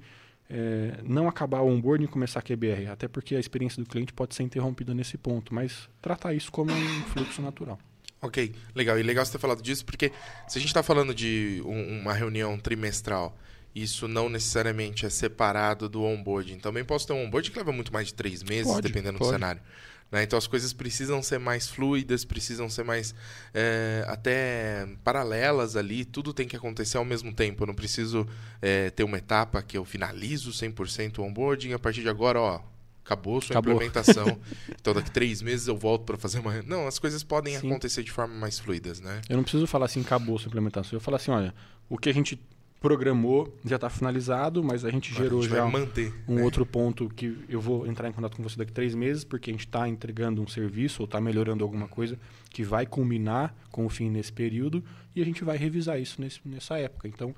é, 0.50 1.00
não 1.04 1.28
acabar 1.28 1.62
o 1.62 1.68
onboarding 1.68 2.06
e 2.06 2.08
começar 2.08 2.40
a 2.40 2.42
QBR, 2.42 2.88
até 2.88 3.08
porque 3.08 3.36
a 3.36 3.40
experiência 3.40 3.84
do 3.84 3.90
cliente 3.90 4.14
pode 4.14 4.36
ser 4.36 4.44
interrompida 4.44 4.94
nesse 4.94 5.18
ponto, 5.18 5.54
mas 5.54 5.90
tratar 6.02 6.34
isso 6.34 6.52
como 6.52 6.72
um 6.72 7.04
fluxo 7.14 7.42
natural. 7.42 7.80
Ok, 8.22 8.54
legal. 8.74 9.00
E 9.00 9.04
legal 9.04 9.26
você 9.26 9.34
ter 9.34 9.40
falado 9.40 9.62
disso, 9.62 9.86
porque 9.86 10.12
se 10.48 10.58
a 10.58 10.62
gente 10.62 10.70
está 10.70 10.82
falando 10.82 11.14
de 11.14 11.62
um, 11.66 12.02
uma 12.02 12.14
reunião 12.14 12.58
trimestral, 12.58 13.38
isso 13.76 14.08
não 14.08 14.28
necessariamente 14.28 15.06
é 15.06 15.10
separado 15.10 15.88
do 15.88 16.02
onboarding. 16.02 16.58
Também 16.58 16.84
posso 16.84 17.06
ter 17.06 17.14
um 17.14 17.26
onboarding 17.26 17.52
que 17.52 17.58
leva 17.58 17.72
muito 17.72 17.94
mais 17.94 18.08
de 18.08 18.14
três 18.16 18.42
meses, 18.42 18.72
pode, 18.72 18.88
dependendo 18.88 19.20
pode. 19.20 19.30
do 19.30 19.34
cenário. 19.34 19.62
Né? 20.12 20.24
Então 20.24 20.38
as 20.38 20.48
coisas 20.48 20.72
precisam 20.74 21.22
ser 21.22 21.39
mais 21.39 21.67
fluidas, 21.67 22.24
precisam 22.24 22.70
ser 22.70 22.84
mais 22.84 23.13
é, 23.54 24.06
até 24.08 24.88
paralelas 25.04 25.76
ali, 25.76 26.06
tudo 26.06 26.34
tem 26.34 26.48
que 26.48 26.56
acontecer 26.56 26.98
ao 26.98 27.06
mesmo 27.06 27.34
tempo. 27.34 27.63
Eu 27.63 27.67
não 27.67 27.76
preciso 27.76 28.28
é, 28.62 28.89
ter 28.89 29.04
uma 29.04 29.17
etapa 29.17 29.62
que 29.62 29.78
eu 29.78 29.84
finalizo 29.84 30.52
100% 30.52 31.20
o 31.20 31.24
onboarding, 31.24 31.74
a 31.74 31.80
partir 31.80 32.02
de 32.02 32.10
agora, 32.10 32.39
ó, 32.39 32.62
acabou 33.04 33.41
sua 33.41 33.54
acabou. 33.54 33.74
implementação. 33.74 34.39
então 34.80 34.93
daqui 34.93 35.12
três 35.12 35.41
meses 35.41 35.67
eu 35.67 35.78
volto 35.78 36.04
para 36.04 36.17
fazer 36.17 36.39
uma. 36.39 36.62
Não, 36.63 36.88
as 36.88 37.00
coisas 37.00 37.24
podem 37.24 37.58
Sim. 37.58 37.67
acontecer 37.67 38.04
de 38.04 38.12
forma 38.12 38.34
mais 38.34 38.60
fluidas, 38.60 39.00
né? 39.00 39.22
Eu 39.30 39.38
não 39.38 39.43
preciso 39.43 39.67
falar 39.67 39.86
assim, 39.86 40.02
acabou 40.02 40.38
sua 40.38 40.48
implementação. 40.48 40.96
Eu 40.96 41.02
falo 41.02 41.15
assim, 41.15 41.32
olha, 41.32 41.54
o 41.89 41.98
que 41.98 42.10
a 42.10 42.13
gente 42.13 42.39
programou 42.80 43.52
já 43.66 43.76
está 43.76 43.90
finalizado, 43.90 44.63
mas 44.63 44.86
a 44.86 44.90
gente 44.90 45.13
gerou 45.13 45.40
a 45.40 45.44
gente 45.44 45.52
já 45.52 45.66
manter, 45.66 46.13
um 46.28 46.36
né? 46.36 46.44
outro 46.44 46.66
ponto 46.66 47.10
que 47.10 47.38
eu 47.50 47.60
vou 47.60 47.88
entrar 47.88 48.08
em 48.08 48.12
contato 48.12 48.36
com 48.36 48.44
você 48.44 48.58
daqui 48.58 48.72
três 48.72 48.94
meses, 48.94 49.24
porque 49.24 49.50
a 49.50 49.54
gente 49.54 49.66
está 49.66 49.88
entregando 49.90 50.42
um 50.42 50.48
serviço 50.48 51.02
ou 51.02 51.06
está 51.06 51.20
melhorando 51.20 51.63
alguma 51.63 51.88
coisa 51.88 52.20
que 52.50 52.63
vai 52.63 52.86
culminar 52.86 53.56
com 53.72 53.86
o 53.86 53.90
fim 53.90 54.10
nesse 54.10 54.32
período 54.32 54.84
e 55.16 55.22
a 55.22 55.26
gente 55.26 55.44
vai 55.44 55.58
revisar 55.58 56.00
isso 56.00 56.22
nesse, 56.22 56.40
nessa 56.46 56.78
época. 56.78 57.08
Então, 57.08 57.34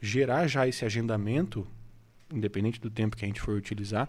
gerar 0.00 0.46
já 0.46 0.66
esse 0.66 0.84
agendamento, 0.84 1.66
independente 2.32 2.80
do 2.80 2.90
tempo 2.90 3.16
que 3.16 3.24
a 3.24 3.28
gente 3.28 3.40
for 3.40 3.56
utilizar, 3.56 4.08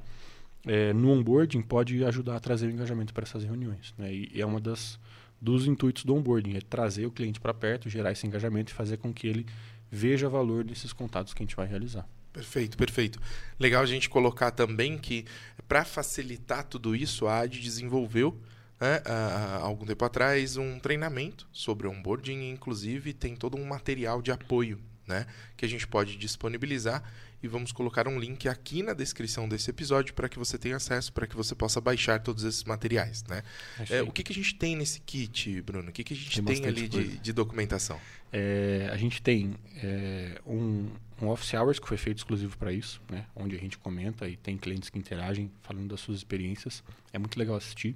é, 0.65 0.93
no 0.93 1.09
onboarding 1.11 1.61
pode 1.61 2.03
ajudar 2.05 2.35
a 2.35 2.39
trazer 2.39 2.67
o 2.67 2.71
engajamento 2.71 3.13
para 3.13 3.23
essas 3.23 3.43
reuniões. 3.43 3.93
Né? 3.97 4.13
E, 4.13 4.31
e 4.33 4.41
é 4.41 4.45
uma 4.45 4.59
das 4.59 4.99
dos 5.41 5.65
intuitos 5.65 6.05
do 6.05 6.13
onboarding, 6.13 6.55
é 6.55 6.61
trazer 6.61 7.07
o 7.07 7.11
cliente 7.11 7.39
para 7.39 7.51
perto, 7.51 7.89
gerar 7.89 8.11
esse 8.11 8.27
engajamento 8.27 8.71
e 8.71 8.75
fazer 8.75 8.97
com 8.97 9.11
que 9.11 9.25
ele 9.25 9.47
veja 9.91 10.29
valor 10.29 10.63
nesses 10.63 10.93
contatos 10.93 11.33
que 11.33 11.43
a 11.43 11.45
gente 11.45 11.55
vai 11.55 11.67
realizar. 11.67 12.07
Perfeito, 12.31 12.77
perfeito. 12.77 13.19
Legal 13.59 13.83
a 13.83 13.85
gente 13.85 14.09
colocar 14.09 14.51
também 14.51 14.97
que, 14.97 15.25
para 15.67 15.83
facilitar 15.83 16.63
tudo 16.63 16.95
isso, 16.95 17.27
a 17.27 17.39
AD 17.39 17.59
desenvolveu 17.59 18.39
né, 18.79 19.01
há 19.05 19.57
algum 19.57 19.85
tempo 19.85 20.05
atrás 20.05 20.55
um 20.55 20.79
treinamento 20.79 21.47
sobre 21.51 21.87
onboarding, 21.87 22.49
inclusive 22.49 23.13
tem 23.13 23.35
todo 23.35 23.57
um 23.57 23.65
material 23.65 24.21
de 24.21 24.31
apoio 24.31 24.79
né, 25.05 25.27
que 25.57 25.65
a 25.65 25.67
gente 25.67 25.85
pode 25.85 26.15
disponibilizar 26.15 27.03
e 27.43 27.47
vamos 27.47 27.71
colocar 27.71 28.07
um 28.07 28.19
link 28.19 28.47
aqui 28.47 28.83
na 28.83 28.93
descrição 28.93 29.49
desse 29.49 29.69
episódio 29.69 30.13
para 30.13 30.29
que 30.29 30.37
você 30.37 30.57
tenha 30.57 30.75
acesso, 30.75 31.11
para 31.11 31.25
que 31.25 31.35
você 31.35 31.55
possa 31.55 31.81
baixar 31.81 32.19
todos 32.21 32.43
esses 32.43 32.63
materiais. 32.63 33.23
Né? 33.27 33.41
É, 33.89 34.01
o 34.01 34.11
que, 34.11 34.23
que 34.23 34.31
a 34.31 34.35
gente 34.35 34.55
tem 34.55 34.75
nesse 34.75 35.01
kit, 35.01 35.61
Bruno? 35.61 35.89
O 35.89 35.91
que, 35.91 36.03
que 36.03 36.13
a 36.13 36.17
gente 36.17 36.41
tem, 36.41 36.61
tem 36.61 36.65
ali 36.67 36.87
de, 36.87 37.17
de, 37.17 37.33
documentação? 37.33 37.99
É, 38.31 38.89
a 38.91 38.97
gente 38.97 39.21
tem 39.21 39.55
é, 39.77 40.39
um, 40.45 40.87
um 41.21 41.29
office 41.29 41.53
hours 41.53 41.79
que 41.79 41.87
foi 41.87 41.97
feito 41.97 42.19
exclusivo 42.19 42.55
para 42.57 42.71
isso, 42.71 43.01
né? 43.09 43.25
onde 43.35 43.55
a 43.55 43.59
gente 43.59 43.77
comenta 43.77 44.27
e 44.27 44.37
tem 44.37 44.57
clientes 44.57 44.89
que 44.89 44.99
interagem 44.99 45.51
falando 45.63 45.87
das 45.87 45.99
suas 45.99 46.17
experiências. 46.17 46.83
É 47.11 47.17
muito 47.17 47.37
legal 47.39 47.55
assistir. 47.55 47.95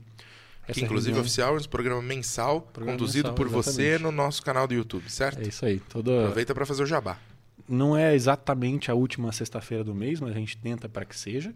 Que, 0.73 0.81
inclusive, 0.81 1.11
reunião... 1.11 1.21
Office 1.21 1.37
Hours, 1.37 1.67
programa 1.67 2.01
mensal, 2.01 2.61
programa 2.61 2.97
conduzido 2.97 3.29
mensal, 3.29 3.35
por 3.35 3.45
exatamente. 3.45 3.75
você 3.75 3.99
no 3.99 4.11
nosso 4.11 4.41
canal 4.41 4.67
do 4.67 4.73
YouTube, 4.73 5.07
certo? 5.11 5.39
É 5.39 5.47
isso 5.47 5.63
aí. 5.63 5.79
Toda... 5.79 6.21
Aproveita 6.21 6.55
para 6.55 6.65
fazer 6.65 6.81
o 6.81 6.87
jabá 6.87 7.19
não 7.67 7.97
é 7.97 8.13
exatamente 8.13 8.91
a 8.91 8.93
última 8.93 9.31
sexta-feira 9.31 9.83
do 9.83 9.93
mês, 9.93 10.19
mas 10.19 10.31
a 10.31 10.39
gente 10.39 10.57
tenta 10.57 10.87
para 10.87 11.05
que 11.05 11.17
seja. 11.17 11.53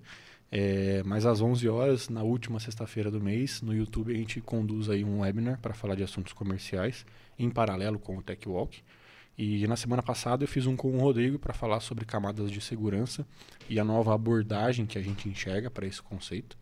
É, 0.52 1.04
mas 1.06 1.26
às 1.26 1.42
11 1.42 1.68
horas, 1.70 2.10
na 2.10 2.24
última 2.24 2.60
sexta-feira 2.60 3.12
do 3.12 3.22
mês, 3.22 3.62
no 3.62 3.74
YouTube 3.74 4.12
a 4.12 4.18
gente 4.18 4.42
conduz 4.42 4.90
aí 4.90 5.04
um 5.04 5.20
webinar 5.20 5.60
para 5.60 5.74
falar 5.74 5.96
de 5.96 6.04
assuntos 6.04 6.34
comerciais, 6.34 7.06
em 7.38 7.50
paralelo 7.50 8.00
com 8.00 8.18
o 8.18 8.22
Tech 8.22 8.48
Walk. 8.50 8.82
E 9.38 9.66
na 9.68 9.78
semana 9.78 10.04
passada 10.04 10.44
eu 10.44 10.48
fiz 10.48 10.66
um 10.66 10.76
com 10.76 10.92
o 10.92 11.00
Rodrigo 11.00 11.40
para 11.40 11.54
falar 11.54 11.80
sobre 11.80 12.04
camadas 12.04 12.52
de 12.52 12.60
segurança 12.60 13.26
e 13.70 13.80
a 13.80 13.86
nova 13.86 14.14
abordagem 14.14 14.86
que 14.86 14.98
a 14.98 15.02
gente 15.02 15.30
enxerga 15.30 15.70
para 15.70 15.86
esse 15.86 16.02
conceito, 16.02 16.58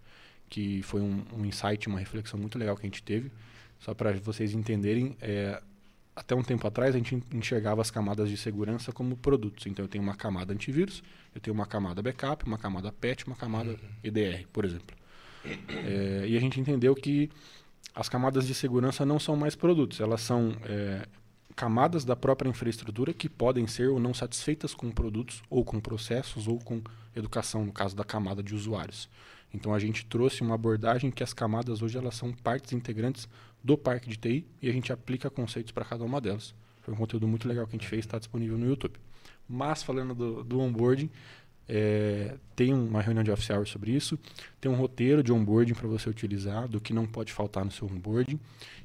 que 0.49 0.83
foi 0.83 1.01
um, 1.01 1.23
um, 1.33 1.45
insight, 1.45 1.87
uma 1.87 1.97
reflexão 1.97 2.39
muito 2.39 2.59
legal 2.59 2.75
que 2.75 2.85
a 2.85 2.89
gente 2.89 3.01
teve. 3.01 3.31
Só 3.79 3.93
para 3.93 4.11
vocês 4.19 4.53
entenderem, 4.53 5.15
é, 5.21 5.61
até 6.17 6.33
um 6.33 6.41
tempo 6.41 6.65
atrás 6.67 6.95
a 6.95 6.97
gente 6.97 7.21
enxergava 7.31 7.79
as 7.79 7.91
camadas 7.91 8.27
de 8.27 8.35
segurança 8.35 8.91
como 8.91 9.15
produtos. 9.15 9.67
Então 9.67 9.85
eu 9.85 9.89
tenho 9.89 10.03
uma 10.03 10.15
camada 10.15 10.51
antivírus, 10.51 11.03
eu 11.33 11.39
tenho 11.39 11.53
uma 11.53 11.67
camada 11.67 12.01
backup, 12.01 12.43
uma 12.43 12.57
camada 12.57 12.91
patch, 12.91 13.27
uma 13.27 13.35
camada. 13.35 13.77
EDR, 14.03 14.47
por 14.51 14.65
exemplo. 14.65 14.97
É, 15.45 16.25
e 16.27 16.35
a 16.35 16.39
gente 16.39 16.59
entendeu 16.59 16.95
que 16.95 17.29
as 17.93 18.09
camadas 18.09 18.47
de 18.47 18.55
segurança 18.55 19.05
não 19.05 19.19
são 19.19 19.35
mais 19.35 19.55
produtos, 19.55 19.99
elas 19.99 20.21
são 20.21 20.57
é, 20.65 21.07
camadas 21.55 22.03
da 22.03 22.15
própria 22.15 22.49
infraestrutura 22.49 23.13
que 23.13 23.29
podem 23.29 23.67
ser 23.67 23.89
ou 23.89 23.99
não 23.99 24.13
satisfeitas 24.13 24.73
com 24.73 24.89
produtos, 24.89 25.43
ou 25.51 25.63
com 25.63 25.79
processos, 25.79 26.47
ou 26.47 26.57
com 26.57 26.81
educação, 27.15 27.63
no 27.63 27.71
caso 27.71 27.95
da 27.95 28.03
camada 28.03 28.41
de 28.41 28.55
usuários. 28.55 29.07
Então 29.53 29.73
a 29.73 29.79
gente 29.79 30.05
trouxe 30.05 30.41
uma 30.41 30.55
abordagem 30.55 31.11
que 31.11 31.23
as 31.23 31.31
camadas 31.31 31.81
hoje 31.81 31.97
elas 31.97 32.15
são 32.15 32.33
partes 32.33 32.73
integrantes 32.73 33.27
do 33.63 33.77
parque 33.77 34.09
de 34.09 34.17
TI 34.17 34.45
e 34.61 34.69
a 34.69 34.73
gente 34.73 34.91
aplica 34.91 35.29
conceitos 35.29 35.71
para 35.71 35.85
cada 35.85 36.03
uma 36.03 36.21
delas. 36.21 36.53
Foi 36.81 36.93
um 36.93 36.97
conteúdo 36.97 37.27
muito 37.27 37.47
legal 37.47 37.65
que 37.67 37.75
a 37.75 37.77
gente 37.77 37.87
fez, 37.87 38.05
está 38.05 38.17
disponível 38.17 38.57
no 38.57 38.65
YouTube. 38.65 38.97
Mas 39.47 39.83
falando 39.83 40.15
do, 40.15 40.43
do 40.43 40.59
onboarding, 40.59 41.09
é, 41.69 42.35
tem 42.55 42.73
uma 42.73 43.01
reunião 43.01 43.23
de 43.23 43.29
office 43.29 43.49
hours 43.49 43.69
sobre 43.69 43.91
isso, 43.91 44.17
tem 44.61 44.71
um 44.71 44.75
roteiro 44.75 45.21
de 45.21 45.33
onboarding 45.33 45.73
para 45.73 45.87
você 45.87 46.09
utilizar, 46.09 46.67
do 46.67 46.79
que 46.79 46.93
não 46.93 47.05
pode 47.05 47.33
faltar 47.33 47.65
no 47.65 47.71
seu 47.71 47.87
onboarding, 47.87 48.39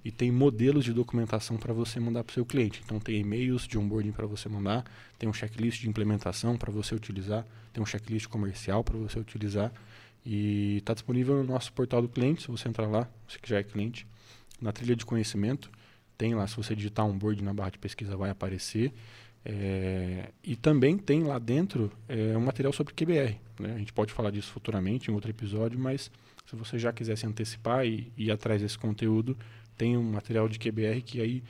e 0.04 0.10
tem 0.10 0.32
modelos 0.32 0.84
de 0.84 0.92
documentação 0.92 1.56
para 1.56 1.72
você 1.72 2.00
mandar 2.00 2.24
para 2.24 2.32
o 2.32 2.34
seu 2.34 2.44
cliente. 2.44 2.82
Então 2.84 2.98
tem 2.98 3.20
e-mails 3.20 3.68
de 3.68 3.78
onboarding 3.78 4.10
para 4.10 4.26
você 4.26 4.48
mandar, 4.48 4.84
tem 5.16 5.28
um 5.28 5.32
checklist 5.32 5.80
de 5.80 5.88
implementação 5.88 6.56
para 6.56 6.72
você 6.72 6.94
utilizar, 6.94 7.46
tem 7.72 7.80
um 7.80 7.86
checklist 7.86 8.26
comercial 8.26 8.82
para 8.82 8.98
você 8.98 9.18
utilizar, 9.18 9.72
e 10.26 10.78
está 10.78 10.92
disponível 10.92 11.36
no 11.36 11.44
nosso 11.44 11.72
portal 11.72 12.02
do 12.02 12.08
cliente, 12.08 12.42
se 12.42 12.48
você 12.48 12.68
entrar 12.68 12.86
lá, 12.86 13.08
que 13.40 13.48
já 13.48 13.58
é 13.58 13.62
cliente, 13.62 14.06
na 14.62 14.72
trilha 14.72 14.96
de 14.96 15.04
conhecimento, 15.04 15.70
tem 16.16 16.34
lá, 16.34 16.46
se 16.46 16.56
você 16.56 16.74
digitar 16.74 17.04
onboard 17.04 17.42
na 17.42 17.52
barra 17.52 17.70
de 17.70 17.78
pesquisa 17.78 18.16
vai 18.16 18.30
aparecer. 18.30 18.92
É, 19.44 20.30
e 20.44 20.54
também 20.54 20.96
tem 20.96 21.24
lá 21.24 21.38
dentro 21.38 21.90
é, 22.08 22.36
um 22.36 22.40
material 22.40 22.72
sobre 22.72 22.94
QBR. 22.94 23.40
Né? 23.58 23.74
A 23.74 23.78
gente 23.78 23.92
pode 23.92 24.12
falar 24.12 24.30
disso 24.30 24.52
futuramente 24.52 25.10
em 25.10 25.14
outro 25.14 25.30
episódio, 25.30 25.78
mas 25.78 26.10
se 26.46 26.54
você 26.54 26.78
já 26.78 26.92
quiser 26.92 27.16
se 27.18 27.26
antecipar 27.26 27.84
e, 27.84 28.12
e 28.16 28.26
ir 28.26 28.30
atrás 28.30 28.62
desse 28.62 28.78
conteúdo, 28.78 29.36
tem 29.76 29.96
um 29.96 30.02
material 30.02 30.48
de 30.48 30.58
QBR 30.58 31.02
que 31.02 31.20
aí 31.20 31.42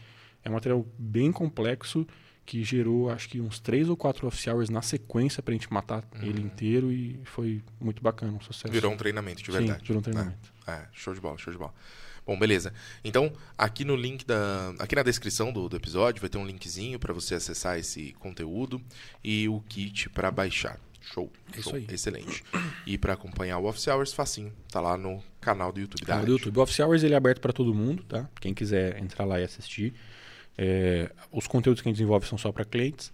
é 0.43 0.49
um 0.49 0.55
material 0.55 0.87
bem 0.99 1.31
complexo 1.31 2.07
que 2.45 2.65
gerou 2.65 3.11
acho 3.11 3.29
que 3.29 3.41
uns 3.41 3.61
três 3.61 3.89
ou 3.89 3.97
quatro 3.97 4.27
office 4.27 4.47
hours 4.49 4.69
na 4.69 4.83
sequência 4.83 5.43
para 5.43 5.53
a 5.53 5.57
gente 5.57 5.73
matar 5.73 6.05
uhum. 6.15 6.23
ele 6.23 6.43
inteiro 6.43 6.91
e 6.91 7.21
foi 7.25 7.63
muito 7.81 8.03
bacana, 8.03 8.33
um 8.33 8.41
sucesso. 8.41 8.73
Virou 8.73 8.93
um 8.93 8.97
treinamento 8.97 9.43
de 9.43 9.51
verdade. 9.51 9.81
Sim, 9.81 9.87
virou 9.87 10.01
um 10.01 10.03
treinamento. 10.03 10.53
É, 10.67 10.73
é, 10.73 10.89
show 10.93 11.15
de 11.15 11.21
bola, 11.21 11.39
show 11.39 11.53
de 11.53 11.59
bola. 11.59 11.73
Bom, 12.27 12.39
beleza. 12.39 12.73
Então, 13.05 13.33
aqui 13.59 13.85
no 13.85 13.97
link 13.97 14.25
da. 14.25 14.75
Aqui 14.79 14.95
na 14.95 15.03
descrição 15.03 15.53
do, 15.53 15.69
do 15.69 15.77
episódio 15.77 16.21
vai 16.21 16.31
ter 16.31 16.39
um 16.39 16.47
linkzinho 16.47 16.99
para 16.99 17.13
você 17.13 17.35
acessar 17.35 17.79
esse 17.79 18.13
conteúdo 18.21 18.81
e 19.23 19.49
o 19.49 19.61
kit 19.69 20.09
para 20.11 20.31
baixar. 20.31 20.79
Show. 21.01 21.31
É 21.55 21.59
Isso 21.59 21.75
aí. 21.75 21.87
Excelente. 21.91 22.45
E 22.87 22.97
para 22.97 23.15
acompanhar 23.15 23.59
o 23.59 23.67
Office 23.67 23.89
Hours, 23.89 24.13
facinho. 24.13 24.53
Tá 24.71 24.81
lá 24.81 24.97
no 24.97 25.23
canal 25.41 25.73
do 25.73 25.81
YouTube. 25.81 26.07
Canal 26.07 26.25
do 26.25 26.33
YouTube. 26.33 26.59
O 26.59 26.63
Office 26.63 26.79
Hours 26.79 27.03
ele 27.03 27.15
é 27.15 27.17
aberto 27.17 27.41
para 27.41 27.53
todo 27.53 27.75
mundo, 27.75 28.05
tá? 28.05 28.29
Quem 28.41 28.55
quiser 28.55 28.99
entrar 29.03 29.25
lá 29.25 29.41
e 29.41 29.45
assistir. 29.45 29.93
É, 30.57 31.11
os 31.33 31.47
conteúdos 31.49 31.83
que 31.83 31.89
a 31.89 31.91
gente 31.91 31.97
desenvolve 31.97 32.27
são 32.27 32.39
só 32.39 32.53
para 32.53 32.65
clientes. 32.65 33.13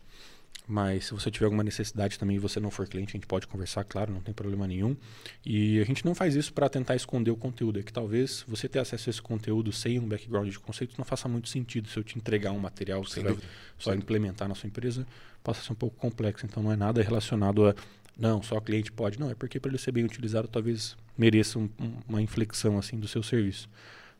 Mas 0.66 1.06
se 1.06 1.14
você 1.14 1.30
tiver 1.30 1.46
alguma 1.46 1.64
necessidade 1.64 2.18
também 2.18 2.36
e 2.36 2.38
você 2.38 2.60
não 2.60 2.70
for 2.70 2.86
cliente, 2.86 3.12
a 3.12 3.16
gente 3.16 3.26
pode 3.26 3.46
conversar, 3.46 3.84
claro, 3.84 4.12
não 4.12 4.20
tem 4.20 4.34
problema 4.34 4.66
nenhum. 4.66 4.94
E 5.44 5.80
a 5.80 5.84
gente 5.84 6.04
não 6.04 6.14
faz 6.14 6.34
isso 6.34 6.52
para 6.52 6.68
tentar 6.68 6.94
esconder 6.94 7.30
o 7.30 7.36
conteúdo. 7.36 7.78
É 7.78 7.82
que 7.82 7.92
talvez 7.92 8.44
você 8.46 8.68
ter 8.68 8.78
acesso 8.78 9.08
a 9.08 9.10
esse 9.10 9.22
conteúdo 9.22 9.72
sem 9.72 9.98
um 9.98 10.06
background 10.06 10.50
de 10.50 10.58
conceitos 10.58 10.96
não 10.98 11.06
faça 11.06 11.26
muito 11.26 11.48
sentido 11.48 11.88
se 11.88 11.98
eu 11.98 12.04
te 12.04 12.18
entregar 12.18 12.52
um 12.52 12.58
material 12.58 13.02
você 13.02 13.22
vai 13.22 13.36
só 13.78 13.94
implementar 13.94 14.46
na 14.46 14.54
sua 14.54 14.66
empresa, 14.66 15.06
possa 15.42 15.62
ser 15.62 15.72
um 15.72 15.76
pouco 15.76 15.96
complexo. 15.96 16.44
Então 16.44 16.62
não 16.62 16.70
é 16.70 16.76
nada 16.76 17.02
relacionado 17.02 17.66
a 17.66 17.74
não, 18.18 18.42
só 18.42 18.60
cliente 18.60 18.90
pode. 18.90 19.18
Não, 19.18 19.30
é 19.30 19.34
porque 19.34 19.60
para 19.60 19.70
ele 19.70 19.78
ser 19.78 19.92
bem 19.92 20.04
utilizado 20.04 20.48
talvez 20.48 20.96
mereça 21.16 21.58
um, 21.58 21.68
uma 22.08 22.20
inflexão 22.20 22.76
assim 22.76 22.98
do 22.98 23.06
seu 23.06 23.22
serviço. 23.22 23.70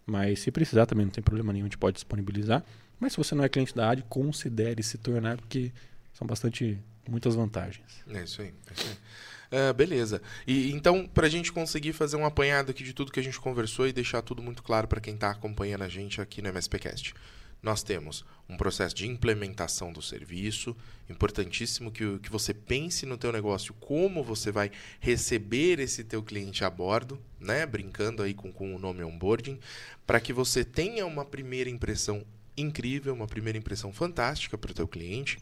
Mas 0.07 0.39
se 0.39 0.51
precisar 0.53 0.87
também 0.87 1.05
não 1.05 1.13
tem 1.13 1.23
problema 1.23 1.53
nenhum, 1.53 1.67
a 1.67 1.69
gente 1.69 1.77
pode 1.77 1.95
disponibilizar. 1.95 2.65
Mas 3.01 3.13
se 3.13 3.19
você 3.19 3.35
não 3.35 3.45
é 3.45 3.49
cliente 3.49 3.75
da 3.75 3.91
AD, 3.91 4.05
considere 4.09 4.83
se 4.83 4.99
tornar, 4.99 5.37
porque 5.37 5.73
são 6.19 6.27
bastante 6.27 6.77
muitas 7.09 7.37
vantagens. 7.37 7.87
É 8.09 8.25
isso 8.25 8.43
aí. 8.43 8.49
É 8.49 8.73
isso 8.73 8.89
aí. 8.89 9.71
Uh, 9.71 9.73
beleza. 9.73 10.21
E 10.47 10.73
então, 10.73 11.07
para 11.07 11.29
a 11.29 11.31
gente 11.31 11.53
conseguir 11.53 11.93
fazer 11.93 12.17
um 12.17 12.27
apanhado 12.27 12.73
aqui 12.73 12.83
de 12.83 12.93
tudo 12.93 13.13
que 13.13 13.21
a 13.21 13.23
gente 13.23 13.39
conversou 13.39 13.87
e 13.87 13.93
deixar 13.93 14.21
tudo 14.21 14.43
muito 14.43 14.61
claro 14.61 14.89
para 14.89 15.01
quem 15.01 15.15
está 15.15 15.31
acompanhando 15.31 15.83
a 15.83 15.89
gente 15.89 16.21
aqui 16.21 16.43
no 16.43 16.49
MSPcast, 16.49 17.15
nós 17.63 17.85
temos 17.85 18.25
um 18.49 18.57
processo 18.57 18.95
de 18.97 19.07
implementação 19.07 19.93
do 19.93 20.03
serviço, 20.03 20.77
importantíssimo 21.09 21.93
que, 21.93 22.19
que 22.19 22.31
você 22.31 22.53
pense 22.53 23.07
no 23.07 23.17
teu 23.17 23.33
negócio 23.33 23.73
como 23.75 24.23
você 24.23 24.51
vai 24.51 24.73
receber 24.99 25.79
esse 25.79 26.03
teu 26.03 26.23
cliente 26.23 26.65
a 26.65 26.71
bordo, 26.71 27.21
né? 27.39 27.65
brincando 27.65 28.25
aí 28.25 28.35
com, 28.35 28.53
com 28.53 28.75
o 28.75 28.79
nome 28.79 29.05
onboarding, 29.05 29.59
para 30.05 30.21
que 30.21 30.33
você 30.33 30.65
tenha 30.65 31.07
uma 31.07 31.25
primeira 31.25 31.71
impressão 31.71 32.25
incrível, 32.61 33.15
uma 33.15 33.27
primeira 33.27 33.59
impressão 33.59 33.93
fantástica 33.93 34.59
para 34.59 34.71
o 34.71 34.75
teu 34.75 34.89
cliente. 34.89 35.39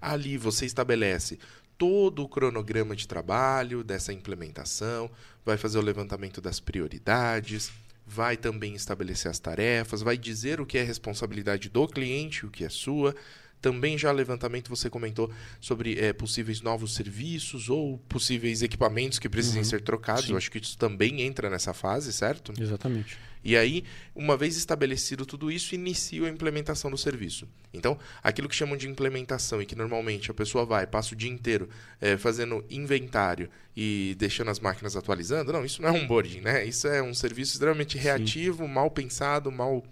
Ali 0.00 0.36
você 0.36 0.66
estabelece 0.66 1.38
todo 1.78 2.22
o 2.22 2.28
cronograma 2.28 2.96
de 2.96 3.06
trabalho 3.06 3.84
dessa 3.84 4.12
implementação, 4.12 5.10
vai 5.44 5.56
fazer 5.56 5.78
o 5.78 5.82
levantamento 5.82 6.40
das 6.40 6.58
prioridades, 6.58 7.70
vai 8.06 8.36
também 8.36 8.74
estabelecer 8.74 9.30
as 9.30 9.38
tarefas, 9.38 10.00
vai 10.00 10.16
dizer 10.16 10.60
o 10.60 10.66
que 10.66 10.78
é 10.78 10.82
responsabilidade 10.82 11.68
do 11.68 11.86
cliente, 11.88 12.46
o 12.46 12.50
que 12.50 12.64
é 12.64 12.68
sua. 12.68 13.14
Também 13.60 13.98
já 13.98 14.12
levantamento 14.12 14.68
você 14.68 14.88
comentou 14.88 15.30
sobre 15.60 15.98
é, 15.98 16.12
possíveis 16.12 16.60
novos 16.60 16.94
serviços 16.94 17.68
ou 17.68 17.98
possíveis 17.98 18.62
equipamentos 18.62 19.18
que 19.18 19.28
precisem 19.28 19.62
uhum. 19.62 19.64
ser 19.64 19.80
trocados. 19.80 20.26
Sim. 20.26 20.32
Eu 20.32 20.36
acho 20.36 20.50
que 20.50 20.58
isso 20.58 20.78
também 20.78 21.22
entra 21.22 21.50
nessa 21.50 21.74
fase, 21.74 22.12
certo? 22.12 22.52
Exatamente. 22.58 23.18
E 23.46 23.56
aí, 23.56 23.84
uma 24.12 24.36
vez 24.36 24.56
estabelecido 24.56 25.24
tudo 25.24 25.52
isso, 25.52 25.72
inicia 25.72 26.26
a 26.26 26.28
implementação 26.28 26.90
do 26.90 26.98
serviço. 26.98 27.46
Então, 27.72 27.96
aquilo 28.20 28.48
que 28.48 28.56
chamam 28.56 28.76
de 28.76 28.88
implementação 28.88 29.62
e 29.62 29.66
que 29.66 29.76
normalmente 29.76 30.32
a 30.32 30.34
pessoa 30.34 30.66
vai, 30.66 30.84
passa 30.84 31.14
o 31.14 31.16
dia 31.16 31.30
inteiro 31.30 31.68
é, 32.00 32.16
fazendo 32.16 32.64
inventário 32.68 33.48
e 33.76 34.16
deixando 34.18 34.50
as 34.50 34.58
máquinas 34.58 34.96
atualizando, 34.96 35.52
não, 35.52 35.64
isso 35.64 35.80
não 35.80 35.90
é 35.90 35.92
um 35.92 36.02
onboarding, 36.02 36.40
né? 36.40 36.64
Isso 36.64 36.88
é 36.88 37.00
um 37.00 37.14
serviço 37.14 37.52
extremamente 37.52 37.96
reativo, 37.96 38.64
Sim. 38.64 38.72
mal 38.72 38.90
pensado, 38.90 39.52
mal, 39.52 39.84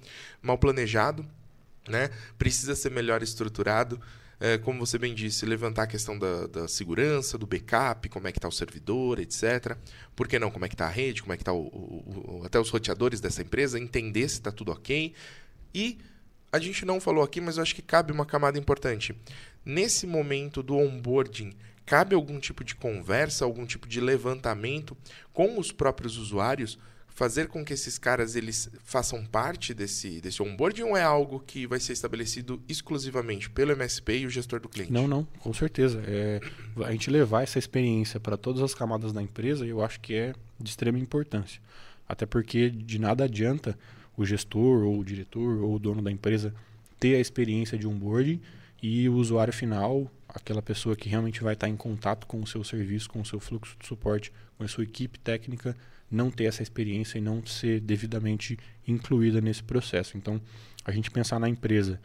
mal 0.43 0.59
planejado, 0.59 1.25
né? 1.88 2.11
Precisa 2.37 2.75
ser 2.75 2.90
melhor 2.90 3.23
estruturado 3.23 4.01
é, 4.40 4.59
como 4.59 4.85
você 4.85 4.99
bem 4.99 5.14
disse, 5.14 5.47
levantar 5.47 5.85
a 5.85 5.87
questão 5.87 6.18
da, 6.18 6.47
da 6.47 6.68
segurança, 6.68 7.38
do 7.38 7.47
backup, 7.47 8.09
como 8.09 8.29
é 8.29 8.33
que 8.33 8.38
está 8.38 8.49
o 8.49 8.53
servidor, 8.53 9.18
etc. 9.18 9.77
Por 10.14 10.29
que 10.29 10.38
não? 10.38 10.51
Como 10.51 10.64
é 10.64 10.68
que 10.68 10.75
está 10.75 10.87
a 10.87 10.90
rede, 10.90 11.23
como 11.23 11.33
é 11.33 11.37
que 11.37 11.42
está 11.42 11.53
até 12.44 12.59
os 12.59 12.70
roteadores 12.70 13.20
dessa 13.20 13.42
empresa, 13.42 13.79
entender 13.79 14.29
se 14.29 14.35
está 14.35 14.51
tudo 14.51 14.73
ok. 14.73 15.12
E 15.75 15.99
a 16.53 16.59
gente 16.59 16.85
não 16.85 17.01
falou 17.01 17.23
aqui, 17.23 17.40
mas 17.40 17.57
eu 17.57 17.62
acho 17.62 17.75
que 17.75 17.83
cabe 17.83 18.12
uma 18.12 18.27
camada 18.27 18.59
importante. 18.59 19.14
Nesse 19.64 20.07
momento 20.07 20.62
do 20.62 20.77
onboarding, 20.77 21.53
cabe 21.87 22.14
algum 22.14 22.38
tipo 22.38 22.62
de 22.62 22.75
conversa, 22.75 23.44
algum 23.44 23.66
tipo 23.66 23.88
de 23.88 24.01
levantamento 24.01 24.97
com 25.33 25.59
os 25.59 25.73
próprios 25.73 26.16
usuários 26.16 26.79
fazer 27.14 27.46
com 27.46 27.64
que 27.64 27.72
esses 27.72 27.96
caras 27.96 28.35
eles 28.35 28.68
façam 28.83 29.24
parte 29.24 29.72
desse, 29.72 30.20
desse 30.20 30.42
onboarding 30.42 30.83
ou 30.83 30.96
é 30.96 31.03
algo 31.03 31.38
que 31.38 31.64
vai 31.66 31.79
ser 31.79 31.92
estabelecido 31.92 32.61
exclusivamente 32.68 33.48
pelo 33.48 33.72
MSP 33.72 34.18
e 34.18 34.27
o 34.27 34.31
gestor 34.31 34.61
do 34.61 34.68
cliente? 34.68 34.92
Não, 34.92 35.07
não, 35.07 35.24
com 35.38 35.55
certeza. 35.55 36.03
É, 36.07 36.40
a 36.85 36.90
gente 36.90 37.09
levar 37.11 37.44
essa 37.44 37.59
experiência 37.59 38.18
para 38.18 38.37
todas 38.37 38.61
as 38.62 38.74
camadas 38.74 39.12
da 39.12 39.22
empresa, 39.22 39.64
eu 39.64 39.83
acho 39.83 40.00
que 40.00 40.12
é 40.14 40.35
de 40.59 40.68
extrema 40.68 40.98
importância. 40.98 41.62
Até 42.07 42.27
porque 42.27 42.68
de 42.68 42.98
nada 42.98 43.24
adianta 43.24 43.79
o 44.16 44.24
gestor 44.27 44.83
ou 44.83 44.98
o 44.98 45.05
diretor 45.05 45.62
ou 45.62 45.77
o 45.77 45.79
dono 45.79 46.03
da 46.03 46.11
empresa 46.11 46.53
ter 46.98 47.14
a 47.14 47.20
experiência 47.20 47.79
de 47.79 47.87
onboarding 47.87 48.40
e 48.83 49.09
o 49.09 49.14
usuário 49.14 49.53
final, 49.53 50.11
aquela 50.29 50.61
pessoa 50.61 50.96
que 50.96 51.09
realmente 51.09 51.42
vai 51.42 51.55
estar 51.55 51.68
em 51.68 51.77
contato 51.77 52.27
com 52.27 52.42
o 52.42 52.46
seu 52.46 52.64
serviço, 52.64 53.09
com 53.09 53.20
o 53.20 53.24
seu 53.24 53.38
fluxo 53.38 53.77
de 53.79 53.87
suporte, 53.87 54.33
com 54.59 54.64
a 54.64 54.68
sua 54.68 54.83
equipe 54.83 55.18
técnica, 55.18 55.77
não 56.11 56.31
ter 56.31 56.45
essa 56.45 56.62
experiência 56.62 57.19
e 57.19 57.21
não 57.21 57.45
ser 57.45 57.81
devidamente 57.81 58.59
incluída 58.87 59.40
nesse 59.40 59.62
processo. 59.62 60.17
Então, 60.17 60.40
a 60.85 60.93
gente 60.93 61.11
pensar 61.11 61.38
na 61.38 61.49
empresa 61.49 62.01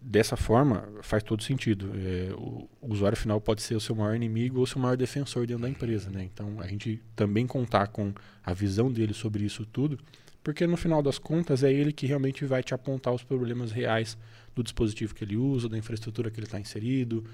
dessa 0.00 0.36
forma 0.36 0.86
faz 1.02 1.22
todo 1.22 1.42
sentido. 1.42 1.90
É, 1.94 2.34
o, 2.34 2.68
o, 2.80 2.92
usuário 2.92 3.16
final 3.16 3.40
pode 3.40 3.62
ser 3.62 3.74
o 3.74 3.80
seu 3.80 3.94
maior 3.94 4.14
inimigo 4.14 4.58
ou 4.58 4.64
o 4.64 4.66
seu 4.66 4.80
maior 4.80 4.96
defensor 4.96 5.46
dentro 5.46 5.62
da 5.62 5.68
empresa. 5.68 6.10
Né? 6.10 6.28
Então, 6.32 6.60
a 6.60 6.66
gente 6.66 7.00
também 7.16 7.46
contar 7.46 7.88
com 7.88 8.12
a 8.44 8.52
visão 8.52 8.92
dele 8.92 9.14
sobre 9.14 9.44
isso 9.44 9.64
tudo, 9.64 9.98
porque 10.42 10.66
no 10.66 10.76
final 10.76 11.02
das 11.02 11.18
contas 11.18 11.62
é 11.62 11.72
ele 11.72 11.92
que 11.92 12.06
realmente 12.06 12.44
vai 12.44 12.62
te 12.62 12.74
apontar 12.74 13.14
os 13.14 13.24
problemas 13.24 13.72
reais 13.72 14.18
do 14.54 14.62
dispositivo 14.62 15.14
que 15.14 15.24
ele 15.24 15.36
usa, 15.36 15.68
da 15.68 15.78
infraestrutura 15.78 16.30
que 16.30 16.38
ele 16.38 16.46
está 16.46 16.60
inserido, 16.60 17.24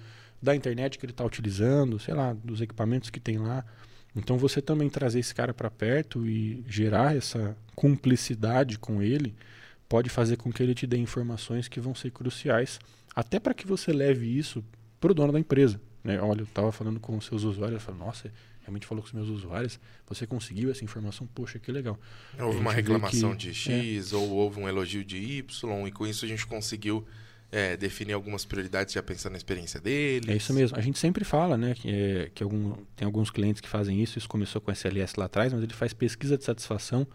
da 0.41 0.55
internet 0.55 0.97
que 0.99 1.05
ele 1.05 1.13
está 1.13 1.25
utilizando, 1.25 1.99
sei 1.99 2.15
lá, 2.15 2.33
dos 2.33 2.61
equipamentos 2.61 3.11
que 3.11 3.19
tem 3.19 3.37
lá. 3.37 3.65
Então 4.15 4.37
você 4.37 4.61
também 4.61 4.89
trazer 4.89 5.21
esse 5.21 5.35
cara 5.35 5.55
para 5.55 5.71
perto 5.71 6.27
e 6.27 6.65
gerar 6.67 7.17
essa 7.17 7.57
cumplicidade 7.75 8.79
com 8.79 9.03
ele 9.03 9.35
pode 9.89 10.09
fazer 10.09 10.37
com 10.37 10.53
que 10.53 10.63
ele 10.63 10.75
te 10.75 10.87
dê 10.87 10.97
informações 10.97 11.67
que 11.67 11.81
vão 11.81 11.95
ser 11.95 12.13
cruciais, 12.13 12.79
até 13.15 13.41
para 13.41 13.53
que 13.53 13.67
você 13.67 13.93
leve 13.93 14.27
isso 14.27 14.65
para 15.01 15.11
o 15.11 15.15
dono 15.15 15.33
da 15.33 15.41
empresa. 15.41 15.81
Né? 16.05 16.21
Olha, 16.21 16.43
eu 16.43 16.45
estava 16.45 16.71
falando 16.71 17.01
com 17.01 17.17
os 17.17 17.25
seus 17.25 17.43
usuários, 17.43 17.81
eu 17.81 17.81
falo, 17.81 17.99
nossa, 17.99 18.33
realmente 18.63 18.87
falou 18.87 19.03
com 19.03 19.09
os 19.09 19.13
meus 19.13 19.29
usuários, 19.29 19.81
você 20.09 20.27
conseguiu 20.27 20.71
essa 20.71 20.85
informação, 20.85 21.27
poxa, 21.27 21.59
que 21.59 21.73
legal. 21.73 21.99
Houve 22.39 22.59
uma 22.59 22.73
reclamação 22.73 23.33
que, 23.33 23.49
de 23.49 23.55
X, 23.55 24.13
é, 24.13 24.17
ou 24.17 24.31
houve 24.31 24.61
um 24.61 24.69
elogio 24.69 25.05
de 25.05 25.17
Y, 25.17 25.87
e 25.87 25.91
com 25.91 26.07
isso 26.07 26.25
a 26.25 26.29
gente 26.29 26.47
conseguiu 26.47 27.05
é, 27.53 27.77
definir 27.77 28.13
algumas 28.13 28.45
prioridades 28.45 28.95
já 28.95 29.03
pensando 29.03 29.33
na 29.33 29.39
experiência 29.39 29.81
dele. 29.81 30.33
É 30.33 30.37
isso 30.37 30.53
mesmo. 30.55 30.79
A 30.79 30.81
gente 30.81 30.99
sempre 30.99 31.25
fala, 31.25 31.57
né, 31.57 31.75
que, 31.75 31.89
é, 31.91 32.31
que 32.35 32.43
algum, 32.43 32.75
tem 32.95 33.05
alguns 33.05 33.31
clientes 33.31 33.61
que 33.61 33.69
fazem 33.69 34.01
isso. 34.01 34.19
Isso 34.19 34.29
começou 34.29 34.61
com 34.61 34.71
SLS 34.71 35.15
lá 35.17 35.25
atrás, 35.25 35.53
mas 35.53 35.63
ele 35.63 35.75
faz 35.75 35.93
pesquisa 35.93 36.39
de 36.39 36.45
satisfação 36.45 37.07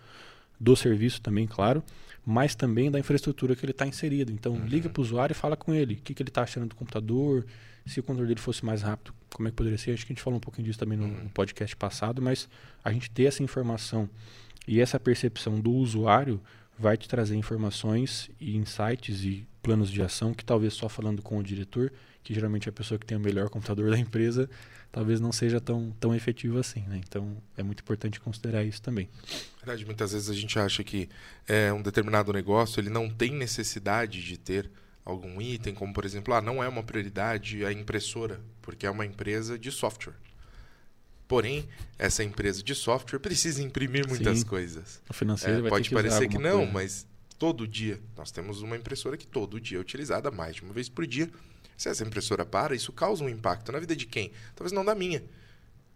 do 0.59 0.75
serviço 0.75 1.21
também, 1.21 1.47
claro, 1.47 1.83
mas 2.25 2.55
também 2.55 2.89
da 2.89 2.99
infraestrutura 2.99 3.55
que 3.55 3.65
ele 3.65 3.71
está 3.71 3.85
inserido. 3.85 4.31
Então, 4.31 4.53
uhum. 4.53 4.65
liga 4.65 4.89
para 4.89 4.99
o 4.99 5.03
usuário 5.03 5.33
e 5.33 5.35
fala 5.35 5.55
com 5.55 5.73
ele 5.73 5.95
o 5.95 5.97
que, 5.97 6.13
que 6.13 6.21
ele 6.21 6.29
está 6.29 6.43
achando 6.43 6.67
do 6.67 6.75
computador, 6.75 7.45
se 7.85 7.99
o 7.99 8.03
computador 8.03 8.27
dele 8.27 8.39
fosse 8.39 8.65
mais 8.65 8.81
rápido, 8.81 9.13
como 9.33 9.47
é 9.47 9.51
que 9.51 9.57
poderia 9.57 9.77
ser. 9.77 9.91
Acho 9.91 10.05
que 10.05 10.11
a 10.11 10.15
gente 10.15 10.23
falou 10.23 10.37
um 10.37 10.41
pouquinho 10.41 10.65
disso 10.65 10.79
também 10.79 10.97
no, 10.97 11.05
uhum. 11.05 11.23
no 11.25 11.29
podcast 11.29 11.75
passado, 11.75 12.21
mas 12.21 12.49
a 12.83 12.91
gente 12.91 13.09
ter 13.11 13.25
essa 13.25 13.43
informação 13.43 14.09
e 14.67 14.81
essa 14.81 14.99
percepção 14.99 15.59
do 15.59 15.71
usuário 15.71 16.41
vai 16.77 16.97
te 16.97 17.07
trazer 17.07 17.35
informações 17.35 18.29
e 18.39 18.55
insights 18.57 19.23
e 19.23 19.47
planos 19.61 19.89
de 19.89 20.01
ação 20.01 20.33
que 20.33 20.45
talvez 20.45 20.73
só 20.73 20.87
falando 20.87 21.21
com 21.21 21.37
o 21.37 21.43
diretor, 21.43 21.91
que 22.23 22.33
geralmente 22.33 22.67
é 22.67 22.69
a 22.69 22.73
pessoa 22.73 22.99
que 22.99 23.05
tem 23.05 23.17
o 23.17 23.19
melhor 23.19 23.49
computador 23.49 23.89
da 23.91 23.97
empresa, 23.97 24.49
talvez 24.91 25.19
não 25.19 25.31
seja 25.31 25.59
tão, 25.59 25.91
tão 25.99 26.13
efetivo 26.13 26.59
assim. 26.59 26.81
Né? 26.81 27.01
Então 27.07 27.37
é 27.57 27.63
muito 27.63 27.81
importante 27.81 28.19
considerar 28.19 28.63
isso 28.63 28.81
também. 28.81 29.09
Verdade, 29.57 29.85
muitas 29.85 30.11
vezes 30.11 30.29
a 30.29 30.33
gente 30.33 30.57
acha 30.59 30.83
que 30.83 31.09
é, 31.47 31.71
um 31.73 31.81
determinado 31.81 32.31
negócio 32.31 32.79
ele 32.79 32.89
não 32.89 33.09
tem 33.09 33.31
necessidade 33.31 34.23
de 34.23 34.37
ter 34.37 34.69
algum 35.03 35.41
item, 35.41 35.73
como 35.73 35.93
por 35.93 36.05
exemplo, 36.05 36.33
ah, 36.33 36.41
não 36.41 36.63
é 36.63 36.67
uma 36.67 36.83
prioridade 36.83 37.63
a 37.65 37.71
impressora, 37.71 38.41
porque 38.61 38.85
é 38.85 38.89
uma 38.89 39.05
empresa 39.05 39.57
de 39.57 39.71
software. 39.71 40.15
Porém, 41.27 41.67
essa 41.97 42.23
empresa 42.23 42.61
de 42.61 42.75
software 42.75 43.19
precisa 43.19 43.61
imprimir 43.61 44.07
muitas 44.07 44.39
Sim. 44.39 44.45
coisas. 44.45 45.01
O 45.09 45.13
financeiro 45.13 45.65
é, 45.65 45.69
pode 45.69 45.89
que 45.89 45.95
parecer 45.95 46.27
que 46.27 46.37
não, 46.37 46.59
coisa. 46.59 46.71
mas 46.71 47.07
todo 47.39 47.67
dia 47.67 47.99
nós 48.15 48.31
temos 48.31 48.61
uma 48.61 48.77
impressora 48.77 49.17
que 49.17 49.25
todo 49.25 49.59
dia 49.59 49.77
é 49.77 49.81
utilizada 49.81 50.29
mais 50.29 50.55
de 50.55 50.61
uma 50.61 50.73
vez 50.73 50.87
por 50.87 51.05
dia. 51.07 51.29
Se 51.75 51.89
essa 51.89 52.03
impressora 52.03 52.45
para, 52.45 52.75
isso 52.75 52.93
causa 52.93 53.23
um 53.23 53.29
impacto 53.29 53.71
na 53.71 53.79
vida 53.79 53.95
de 53.95 54.05
quem? 54.05 54.31
Talvez 54.55 54.71
não 54.71 54.85
da 54.85 54.95
minha. 54.95 55.23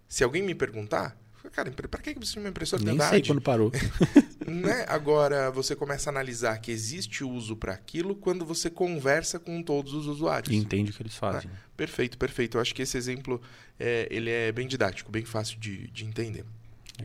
Se 0.08 0.24
alguém 0.24 0.42
me 0.42 0.56
perguntar, 0.56 1.15
Cara, 1.52 1.71
para 1.71 2.02
que 2.02 2.13
precisa 2.13 2.36
de 2.36 2.39
uma 2.39 2.49
impressora 2.49 2.84
Nem 2.84 2.99
sei 2.99 3.21
quando 3.21 3.41
parou. 3.41 3.71
né? 4.45 4.86
Agora, 4.88 5.49
você 5.52 5.75
começa 5.75 6.10
a 6.10 6.12
analisar 6.12 6.58
que 6.60 6.71
existe 6.71 7.23
uso 7.23 7.56
para 7.56 7.73
aquilo 7.73 8.15
quando 8.15 8.45
você 8.45 8.69
conversa 8.69 9.39
com 9.39 9.63
todos 9.63 9.93
os 9.93 10.06
usuários. 10.08 10.54
E 10.54 10.58
entende 10.58 10.91
o 10.91 10.93
que 10.93 11.02
eles 11.02 11.15
fazem. 11.15 11.49
Ah, 11.54 11.58
perfeito, 11.78 12.18
perfeito. 12.18 12.57
Eu 12.57 12.61
acho 12.61 12.76
que 12.76 12.82
esse 12.82 12.97
exemplo 12.97 13.41
é, 13.80 14.07
ele 14.11 14.30
é 14.30 14.51
bem 14.51 14.68
didático, 14.68 15.11
bem 15.11 15.26
fácil 15.26 15.59
de, 15.59 15.88
de 15.88 16.05
entender. 16.05 16.45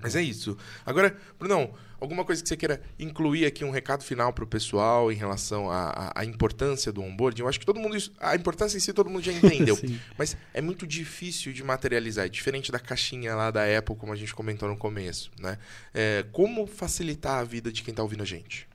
Mas 0.03 0.17
é 0.17 0.23
isso. 0.23 0.57
Agora, 0.85 1.17
Brunão, 1.39 1.75
alguma 2.01 2.25
coisa 2.25 2.43
que 2.43 2.49
você 2.49 2.57
queira 2.57 2.81
incluir 2.99 3.47
aqui, 3.47 3.65
um 3.65 3.71
recado 3.71 4.03
final 4.03 4.33
para 4.33 4.45
o 4.45 4.47
pessoal 4.47 5.11
em 5.11 5.15
relação 5.15 5.71
à, 5.71 6.25
importância 6.25 6.93
do 6.93 7.03
onboarding? 7.03 7.43
Eu 7.43 7.49
acho 7.49 7.59
que 7.59 7.67
todo 7.67 7.79
mundo. 7.79 7.97
A 8.21 8.35
importância 8.35 8.77
em 8.77 8.81
si 8.81 8.93
todo 8.93 9.11
mundo 9.11 9.23
já 9.23 9.33
entendeu. 9.33 9.79
mas 10.19 10.37
é 10.53 10.61
muito 10.61 10.87
difícil 10.87 11.53
de 11.53 11.63
materializar. 11.63 12.27
É 12.27 12.29
diferente 12.29 12.71
da 12.71 12.79
caixinha 12.79 13.35
lá 13.35 13.51
da 13.51 13.63
Apple, 13.79 13.97
como 13.97 14.13
a 14.13 14.17
gente 14.17 14.35
comentou 14.35 14.69
no 14.69 14.77
começo. 14.77 15.31
Né? 15.39 15.59
É, 15.93 16.25
como 16.33 16.67
facilitar 16.67 17.41
a 17.41 17.45
vida 17.45 17.73
de 17.73 17.83
quem 17.83 17.93
está 17.93 18.03
ouvindo 18.03 18.23
a 18.23 18.27
gente? 18.27 18.69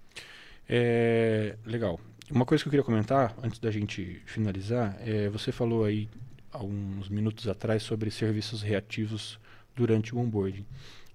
É, 0.68 1.56
legal. 1.66 2.00
Uma 2.32 2.46
coisa 2.46 2.64
que 2.64 2.68
eu 2.68 2.72
queria 2.72 2.84
comentar, 2.84 3.36
antes 3.42 3.60
da 3.60 3.72
gente 3.72 4.22
finalizar, 4.26 4.96
é 5.02 5.30
você 5.30 5.52
falou 5.52 5.84
aí 5.84 6.08
alguns 6.52 7.10
minutos 7.10 7.48
atrás 7.48 7.82
sobre 7.82 8.12
serviços 8.12 8.62
reativos 8.62 9.40
durante 9.76 10.14
o 10.14 10.20
onboarding. 10.20 10.66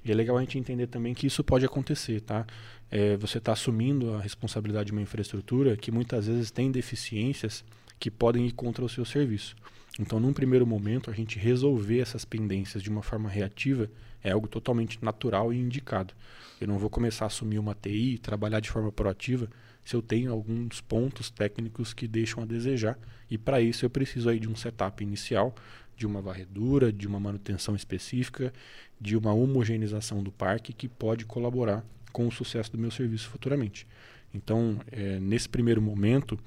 E 0.05 0.13
é 0.13 0.15
legal 0.15 0.37
a 0.37 0.41
gente 0.41 0.59
entender 0.59 0.87
também 0.87 1.15
que 1.15 1.27
isso 1.27 1.43
pode 1.43 1.65
acontecer, 1.65 2.21
tá? 2.21 2.47
É, 2.91 3.17
você 3.17 3.39
está 3.39 3.53
assumindo 3.53 4.15
a 4.15 4.21
responsabilidade 4.21 4.87
de 4.87 4.93
uma 4.93 5.01
infraestrutura 5.01 5.77
que 5.77 5.91
muitas 5.91 6.27
vezes 6.27 6.51
tem 6.51 6.71
deficiências 6.71 7.65
que 7.99 8.11
podem 8.11 8.47
ir 8.47 8.53
contra 8.53 8.85
o 8.85 8.89
seu 8.89 9.05
serviço. 9.05 9.57
Então, 9.99 10.19
num 10.19 10.33
primeiro 10.33 10.67
momento, 10.67 11.11
a 11.11 11.15
gente 11.15 11.39
resolver 11.39 12.01
essas 12.01 12.25
pendências 12.25 12.83
de 12.83 12.91
uma 12.91 13.03
forma 13.03 13.29
reativa 13.29 13.89
é 14.23 14.33
algo 14.33 14.49
totalmente 14.49 14.99
natural 15.03 15.53
e 15.53 15.59
indicado. 15.59 16.13
Eu 16.61 16.67
não 16.67 16.79
vou 16.79 16.91
começar 16.91 17.25
a 17.25 17.29
assumir 17.29 17.59
uma 17.59 17.75
TI 17.75 18.15
e 18.15 18.19
trabalhar 18.19 18.61
de 18.61 18.71
forma 18.71 18.91
proativa 18.91 19.49
se 19.85 19.95
eu 19.95 20.03
tenho 20.03 20.33
alguns 20.33 20.81
pontos 20.81 21.31
técnicos 21.31 21.93
que 21.93 22.09
deixam 22.09 22.43
a 22.43 22.47
desejar. 22.47 22.99
E 23.31 23.37
para 23.37 23.61
isso 23.61 23.85
eu 23.85 23.91
preciso 23.91 24.29
aí 24.29 24.41
de 24.41 24.49
um 24.49 24.57
setup 24.57 25.03
inicial, 25.03 25.55
de 25.97 26.07
uma 26.07 26.21
varredura, 26.21 26.93
de 26.93 27.07
uma 27.07 27.21
manutenção 27.21 27.75
específica, 27.75 28.53
de 29.01 29.17
uma 29.17 29.33
homogeneização 29.33 30.23
do 30.23 30.33
parque 30.33 30.73
que 30.73 30.89
pode 30.89 31.25
colaborar 31.25 31.85
com 32.13 32.27
o 32.27 32.33
sucesso 32.33 32.71
do 32.73 32.79
meu 32.79 32.91
serviço 32.91 33.29
futuramente. 33.29 33.87
Então, 34.33 34.81
é, 34.91 35.19
nesse 35.21 35.49
primeiro 35.49 35.81
momento, 35.81 36.39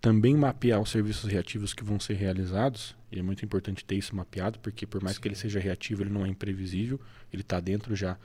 também 0.00 0.36
mapear 0.36 0.80
os 0.80 0.90
serviços 0.90 1.30
reativos 1.30 1.72
que 1.72 1.82
vão 1.82 1.98
ser 1.98 2.14
realizados, 2.14 2.94
e 3.10 3.18
é 3.18 3.22
muito 3.22 3.44
importante 3.44 3.84
ter 3.84 3.96
isso 3.96 4.14
mapeado, 4.14 4.58
porque 4.58 4.86
por 4.86 5.02
mais 5.02 5.16
Sim. 5.16 5.22
que 5.22 5.28
ele 5.28 5.34
seja 5.34 5.58
reativo, 5.58 6.02
ele 6.02 6.10
não 6.10 6.26
é 6.26 6.28
imprevisível, 6.28 7.00
ele 7.32 7.42
está 7.42 7.58
dentro 7.58 7.96
já 7.96 8.18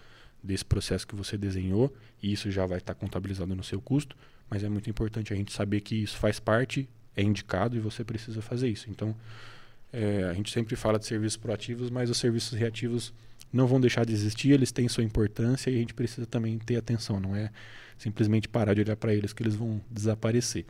desse 0.43 0.65
processo 0.65 1.07
que 1.07 1.15
você 1.15 1.37
desenhou, 1.37 1.93
e 2.21 2.31
isso 2.31 2.51
já 2.51 2.65
vai 2.65 2.79
estar 2.79 2.93
tá 2.93 2.99
contabilizado 2.99 3.55
no 3.55 3.63
seu 3.63 3.79
custo, 3.79 4.15
mas 4.49 4.63
é 4.63 4.69
muito 4.69 4.89
importante 4.89 5.31
a 5.31 5.35
gente 5.35 5.53
saber 5.53 5.81
que 5.81 5.95
isso 5.95 6.17
faz 6.17 6.39
parte, 6.39 6.89
é 7.15 7.23
indicado 7.23 7.75
e 7.75 7.79
você 7.79 8.03
precisa 8.03 8.41
fazer 8.41 8.69
isso. 8.69 8.89
Então, 8.89 9.15
é, 9.91 10.23
a 10.23 10.33
gente 10.33 10.51
sempre 10.51 10.75
fala 10.75 10.99
de 10.99 11.05
serviços 11.05 11.37
proativos, 11.37 11.89
mas 11.89 12.09
os 12.09 12.17
serviços 12.17 12.57
reativos 12.57 13.13
não 13.51 13.65
vão 13.65 13.81
deixar 13.81 14.05
de 14.05 14.13
existir, 14.13 14.51
eles 14.51 14.71
têm 14.71 14.87
sua 14.87 15.03
importância 15.03 15.71
e 15.71 15.75
a 15.75 15.79
gente 15.79 15.93
precisa 15.93 16.27
também 16.27 16.57
ter 16.59 16.77
atenção, 16.77 17.19
não 17.19 17.35
é 17.35 17.49
simplesmente 17.97 18.47
parar 18.47 18.73
de 18.73 18.81
olhar 18.81 18.95
para 18.95 19.13
eles 19.13 19.33
que 19.33 19.43
eles 19.43 19.55
vão 19.55 19.81
desaparecer. 19.89 20.65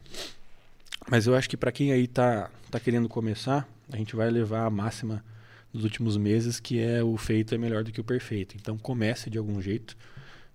Mas 1.10 1.28
eu 1.28 1.36
acho 1.36 1.50
que 1.50 1.58
para 1.58 1.72
quem 1.72 1.92
aí 1.92 2.06
está 2.06 2.50
tá 2.72 2.80
querendo 2.80 3.10
começar, 3.10 3.68
a 3.92 3.98
gente 3.98 4.16
vai 4.16 4.30
levar 4.30 4.66
a 4.66 4.70
máxima 4.70 5.24
dos 5.72 5.84
últimos 5.84 6.18
meses, 6.18 6.60
que 6.60 6.80
é 6.80 7.04
o 7.04 7.16
feito 7.18 7.54
é 7.54 7.58
melhor 7.58 7.84
do 7.84 7.92
que 7.92 8.02
o 8.02 8.04
perfeito. 8.04 8.56
Então 8.56 8.78
comece 8.78 9.30
de 9.30 9.38
algum 9.38 9.62
jeito. 9.62 9.96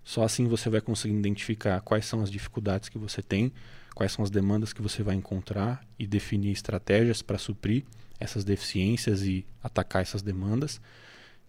Só 0.02 0.22
assim 0.22 0.46
você 0.46 0.68
vai 0.68 0.80
conseguir 0.80 1.14
identificar 1.14 1.80
quais 1.80 2.06
são 2.06 2.20
as 2.20 2.30
dificuldades 2.30 2.88
que 2.88 2.98
você 2.98 3.22
tem, 3.22 3.52
quais 3.94 4.12
são 4.12 4.24
as 4.24 4.30
demandas 4.30 4.72
que 4.72 4.82
você 4.82 5.02
vai 5.02 5.14
encontrar 5.14 5.84
e 5.98 6.06
definir 6.06 6.50
estratégias 6.50 7.22
para 7.22 7.38
suprir 7.38 7.84
essas 8.18 8.44
deficiências 8.44 9.22
e 9.22 9.44
atacar 9.62 10.02
essas 10.02 10.22
demandas. 10.22 10.80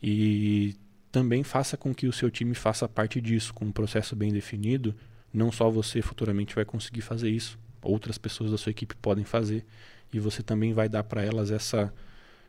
E 0.01 0.75
também 1.11 1.43
faça 1.43 1.77
com 1.77 1.93
que 1.93 2.07
o 2.07 2.13
seu 2.13 2.29
time 2.29 2.53
faça 2.53 2.87
parte 2.87 3.21
disso, 3.21 3.53
com 3.53 3.65
um 3.65 3.71
processo 3.71 4.15
bem 4.15 4.31
definido. 4.31 4.95
Não 5.33 5.51
só 5.51 5.69
você 5.69 6.01
futuramente 6.01 6.55
vai 6.55 6.65
conseguir 6.65 7.01
fazer 7.01 7.29
isso, 7.29 7.57
outras 7.81 8.17
pessoas 8.17 8.51
da 8.51 8.57
sua 8.57 8.71
equipe 8.71 8.95
podem 8.95 9.23
fazer 9.23 9.65
e 10.11 10.19
você 10.19 10.41
também 10.41 10.73
vai 10.73 10.89
dar 10.89 11.03
para 11.03 11.23
elas 11.23 11.51
essa 11.51 11.93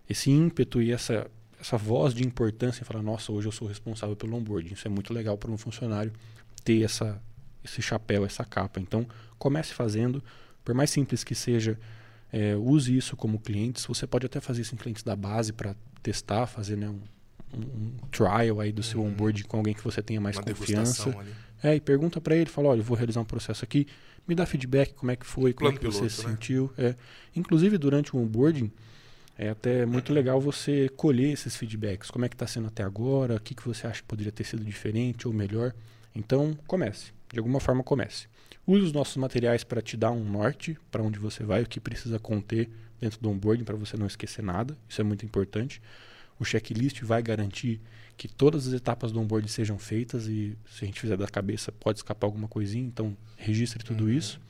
esse 0.09 0.31
ímpeto 0.31 0.81
e 0.81 0.93
essa 0.93 1.29
essa 1.61 1.77
voz 1.77 2.13
de 2.15 2.25
importância 2.25 2.83
e 2.83 2.85
falar, 2.85 3.03
nossa, 3.03 3.33
hoje 3.33 3.49
eu 3.49 3.53
sou 3.53 3.67
responsável 3.67 4.15
pelo 4.15 4.37
onboarding. 4.37 4.75
Isso 4.75 4.87
é 4.87 4.91
muito 4.91 5.13
legal 5.13 5.39
para 5.39 5.51
um 5.51 5.57
funcionário 5.57 6.13
ter 6.63 6.83
essa, 6.83 7.21
esse 7.65 7.81
chapéu, 7.81 8.27
essa 8.27 8.45
capa. 8.45 8.79
Então, 8.79 9.07
comece 9.39 9.73
fazendo, 9.73 10.23
por 10.65 10.75
mais 10.75 10.91
simples 10.91 11.25
que 11.25 11.35
seja, 11.35 11.79
é, 12.33 12.57
use 12.57 12.97
isso 12.97 13.17
como 13.17 13.39
clientes. 13.39 13.85
Você 13.87 14.07
pode 14.07 14.27
até 14.27 14.41
fazer 14.41 14.63
isso 14.63 14.75
em 14.75 14.79
clientes 14.79 15.03
da 15.03 15.17
base 15.17 15.53
para 15.53 15.75
testar, 16.03 16.47
fazer 16.47 16.77
né, 16.77 16.89
um, 16.89 17.01
um, 17.55 17.93
trial 18.11 18.61
aí 18.61 18.73
do 18.73 18.83
seu 18.83 19.01
uhum. 19.01 19.09
onboarding 19.09 19.45
com 19.45 19.57
alguém 19.57 19.75
que 19.75 19.83
você 19.83 20.03
tenha 20.03 20.21
mais 20.21 20.39
confiança. 20.39 21.15
É, 21.63 21.75
e 21.75 21.81
pergunta 21.81 22.21
para 22.21 22.37
ele, 22.37 22.51
fala, 22.51 22.69
olha, 22.69 22.81
eu 22.81 22.85
vou 22.85 22.97
realizar 22.97 23.21
um 23.21 23.25
processo 23.25 23.65
aqui, 23.65 23.87
me 24.29 24.35
dá 24.35 24.45
feedback, 24.45 24.95
como 24.95 25.11
é 25.11 25.17
que 25.17 25.25
foi, 25.25 25.53
como 25.53 25.71
Plano 25.71 25.77
é 25.77 25.81
que 25.81 25.87
você 25.87 26.11
se 26.11 26.25
né? 26.25 26.31
sentiu. 26.33 26.71
É, 26.77 26.95
inclusive, 27.35 27.79
durante 27.79 28.15
o 28.15 28.19
onboarding, 28.19 28.71
é 29.39 29.51
até 29.51 29.87
muito 29.87 30.13
legal 30.13 30.41
você 30.41 30.89
colher 30.97 31.33
esses 31.33 31.57
feedbacks. 31.57 32.11
Como 32.11 32.25
é 32.25 32.29
que 32.29 32.35
está 32.35 32.47
sendo 32.47 32.69
até 32.69 32.83
agora? 32.83 33.37
O 33.37 33.41
que, 33.41 33.55
que 33.55 33.67
você 33.67 33.87
acha 33.87 34.01
que 34.01 34.09
poderia 34.09 34.33
ter 34.33 34.45
sido 34.45 34.65
diferente 34.65 35.29
ou 35.29 35.35
melhor? 35.35 35.75
Então, 36.15 36.57
comece. 36.67 37.13
De 37.33 37.39
alguma 37.39 37.61
forma, 37.61 37.83
comece. 37.83 38.27
Use 38.67 38.83
os 38.83 38.93
nossos 38.93 39.17
materiais 39.17 39.63
para 39.63 39.81
te 39.81 39.97
dar 39.97 40.11
um 40.11 40.25
norte 40.25 40.77
para 40.91 41.03
onde 41.03 41.19
você 41.19 41.45
vai, 41.45 41.63
o 41.63 41.69
que 41.69 41.81
precisa 41.81 42.19
conter 42.19 42.69
dentro 43.01 43.21
do 43.21 43.31
onboarding 43.31 43.65
para 43.65 43.77
você 43.77 43.97
não 43.97 44.07
esquecer 44.07 44.43
nada. 44.43 44.77
Isso 44.89 45.01
é 45.01 45.05
muito 45.05 45.25
importante. 45.25 45.81
O 46.39 46.45
checklist 46.45 47.03
vai 47.03 47.23
garantir 47.23 47.81
que 48.17 48.29
todas 48.29 48.67
as 48.67 48.73
etapas 48.73 49.13
do 49.13 49.21
onboarding 49.21 49.49
sejam 49.49 49.79
feitas 49.79 50.27
e 50.27 50.57
se 50.71 50.85
a 50.85 50.87
gente 50.87 51.01
fizer 51.01 51.17
da 51.17 51.27
cabeça 51.27 51.71
pode 51.71 51.99
escapar 51.99 52.27
alguma 52.27 52.49
coisinha, 52.49 52.87
então 52.87 53.17
registre 53.37 53.85
tudo 53.85 54.05
uhum. 54.05 54.11
isso 54.11 54.41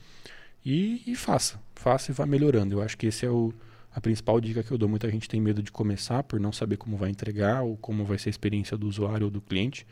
e, 0.64 1.02
e 1.06 1.14
faça. 1.14 1.60
Faça 1.74 2.10
e 2.10 2.14
vá 2.14 2.26
melhorando. 2.26 2.74
Eu 2.74 2.82
acho 2.82 2.96
que 2.96 3.06
esse 3.06 3.24
é 3.24 3.30
o, 3.30 3.52
a 3.94 4.00
principal 4.00 4.40
dica 4.40 4.62
que 4.62 4.70
eu 4.70 4.78
dou, 4.78 4.88
muita 4.88 5.10
gente 5.10 5.28
tem 5.28 5.40
medo 5.40 5.62
de 5.62 5.70
começar 5.70 6.22
por 6.22 6.40
não 6.40 6.52
saber 6.52 6.76
como 6.76 6.96
vai 6.96 7.10
entregar 7.10 7.62
ou 7.62 7.76
como 7.76 8.04
vai 8.04 8.18
ser 8.18 8.28
a 8.28 8.30
experiência 8.30 8.76
do 8.76 8.88
usuário 8.88 9.26
ou 9.26 9.30
do 9.30 9.40
cliente. 9.40 9.86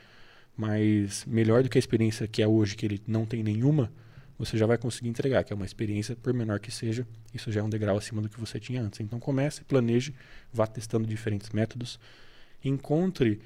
Mas 0.57 1.25
melhor 1.27 1.63
do 1.63 1.69
que 1.69 1.79
a 1.79 1.81
experiência 1.81 2.29
que 2.29 2.43
é 2.43 2.47
hoje, 2.47 2.77
que 2.77 2.87
ele 2.87 3.03
não 3.07 3.27
tem 3.27 3.43
nenhuma, 3.43 3.93
você 4.39 4.57
já 4.57 4.67
vai 4.67 4.79
conseguir 4.79 5.09
entregar, 5.09 5.45
que 5.45 5.53
é 5.53 5.57
uma 5.57 5.65
experiência, 5.65 6.17
por 6.17 6.33
menor 6.33 6.61
que 6.61 6.71
seja, 6.71 7.07
isso 7.33 7.51
já 7.53 7.61
é 7.61 7.63
um 7.63 7.69
degrau 7.69 7.97
acima 7.97 8.21
do 8.21 8.29
que 8.29 8.39
você 8.39 8.59
tinha 8.59 8.83
antes. 8.83 9.01
Então 9.01 9.19
comece, 9.19 9.65
planeje, 9.65 10.15
vá 10.53 10.67
testando 10.67 11.07
diferentes 11.07 11.51
métodos, 11.51 11.99
encontre 12.65 13.41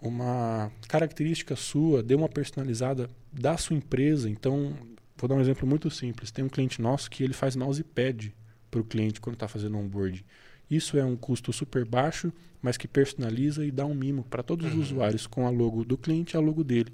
uma 0.00 0.70
característica 0.88 1.56
sua, 1.56 2.02
dê 2.02 2.14
uma 2.14 2.28
personalizada 2.28 3.10
da 3.32 3.56
sua 3.56 3.76
empresa. 3.76 4.28
Então, 4.28 4.76
vou 5.16 5.28
dar 5.28 5.34
um 5.34 5.40
exemplo 5.40 5.66
muito 5.66 5.90
simples. 5.90 6.30
Tem 6.30 6.44
um 6.44 6.48
cliente 6.48 6.80
nosso 6.80 7.10
que 7.10 7.22
ele 7.22 7.32
faz 7.32 7.56
mousepad 7.56 8.34
para 8.70 8.80
o 8.80 8.84
cliente 8.84 9.20
quando 9.20 9.34
está 9.34 9.48
fazendo 9.48 9.78
onboarding. 9.78 10.24
Isso 10.70 10.98
é 10.98 11.04
um 11.04 11.16
custo 11.16 11.52
super 11.52 11.84
baixo, 11.84 12.32
mas 12.60 12.76
que 12.76 12.88
personaliza 12.88 13.64
e 13.64 13.70
dá 13.70 13.86
um 13.86 13.94
mimo 13.94 14.24
para 14.24 14.42
todos 14.42 14.66
uhum. 14.66 14.80
os 14.80 14.90
usuários 14.90 15.26
com 15.26 15.46
a 15.46 15.50
logo 15.50 15.84
do 15.84 15.96
cliente 15.96 16.34
e 16.34 16.36
a 16.36 16.40
logo 16.40 16.64
dele. 16.64 16.92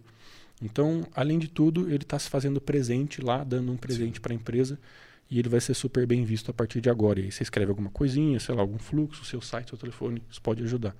Então, 0.61 1.07
além 1.14 1.39
de 1.39 1.49
tudo, 1.49 1.89
ele 1.89 2.05
está 2.05 2.18
se 2.18 2.29
fazendo 2.29 2.61
presente 2.61 3.20
lá, 3.20 3.43
dando 3.43 3.73
um 3.73 3.77
presente 3.77 4.20
para 4.20 4.33
a 4.33 4.37
empresa 4.37 4.79
e 5.31 5.39
ele 5.39 5.49
vai 5.49 5.61
ser 5.61 5.75
super 5.75 6.07
bem 6.07 6.25
visto 6.25 6.51
a 6.51 6.55
partir 6.55 6.81
de 6.81 6.91
agora. 6.91 7.18
E 7.18 7.25
aí 7.25 7.33
você 7.33 7.43
escreve 7.43 7.70
alguma 7.70 7.91
coisinha, 7.91 8.39
sei 8.39 8.55
lá, 8.55 8.61
algum 8.61 8.79
fluxo, 8.79 9.25
seu 9.25 9.41
site, 9.41 9.70
seu 9.70 9.79
telefone, 9.79 10.23
isso 10.31 10.41
pode 10.41 10.62
ajudar. 10.62 10.95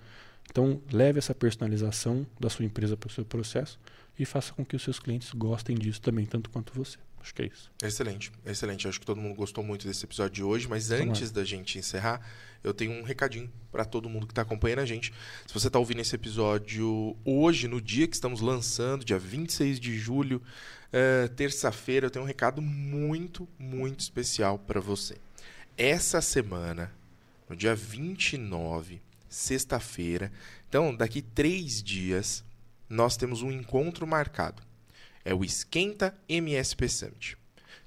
Então, 0.51 0.81
leve 0.91 1.18
essa 1.18 1.35
personalização 1.35 2.27
da 2.41 2.51
sua 2.51 2.64
empresa 2.64 2.97
para 2.97 3.09
o 3.09 3.11
seu 3.11 3.25
processo 3.25 3.79
e 4.18 4.25
faça 4.25 4.53
com 4.53 4.64
que 4.64 4.75
os 4.75 4.83
seus 4.83 4.99
clientes 4.99 5.33
gostem 5.33 5.77
disso 5.77 6.01
também, 6.01 6.27
tanto 6.27 6.51
quanto 6.51 6.73
você. 6.75 6.99
Acho 7.23 7.35
que 7.35 7.43
é 7.43 7.47
isso. 7.47 7.70
Excelente, 7.81 8.33
excelente. 8.45 8.89
Acho 8.89 8.99
que 8.99 9.07
todo 9.07 9.20
mundo 9.20 9.37
gostou 9.37 9.62
muito 9.62 9.87
desse 9.87 10.05
episódio 10.05 10.35
de 10.35 10.43
hoje, 10.43 10.66
mas 10.66 10.91
antes 10.91 11.31
da 11.31 11.45
gente 11.45 11.79
encerrar, 11.79 12.20
eu 12.64 12.75
tenho 12.75 12.93
um 12.93 13.05
recadinho 13.05 13.51
para 13.70 13.85
todo 13.85 14.09
mundo 14.09 14.27
que 14.27 14.33
está 14.33 14.43
acompanhando 14.43 14.81
a 14.81 14.85
gente. 14.85 15.14
Se 15.47 15.55
você 15.55 15.68
está 15.68 15.79
ouvindo 15.79 16.01
esse 16.01 16.16
episódio 16.16 17.16
hoje, 17.25 17.68
no 17.68 17.81
dia 17.81 18.09
que 18.09 18.14
estamos 18.14 18.41
lançando, 18.41 19.05
dia 19.05 19.20
26 19.20 19.79
de 19.79 19.97
julho, 19.97 20.43
uh, 20.93 21.29
terça-feira, 21.31 22.07
eu 22.07 22.11
tenho 22.11 22.25
um 22.25 22.29
recado 22.29 22.61
muito, 22.61 23.49
muito 23.57 24.01
especial 24.01 24.59
para 24.59 24.81
você. 24.81 25.16
Essa 25.77 26.20
semana, 26.20 26.93
no 27.49 27.55
dia 27.55 27.75
29, 27.75 29.01
sexta-feira, 29.29 30.33
então 30.68 30.95
daqui 30.95 31.23
três 31.23 31.81
dias, 31.81 32.45
nós 32.89 33.16
temos 33.16 33.43
um 33.43 33.53
encontro 33.53 34.07
marcado 34.09 34.72
é 35.25 35.35
o 35.35 35.45
Esquenta 35.45 36.14
MSP 36.29 36.89
Summit. 36.89 37.37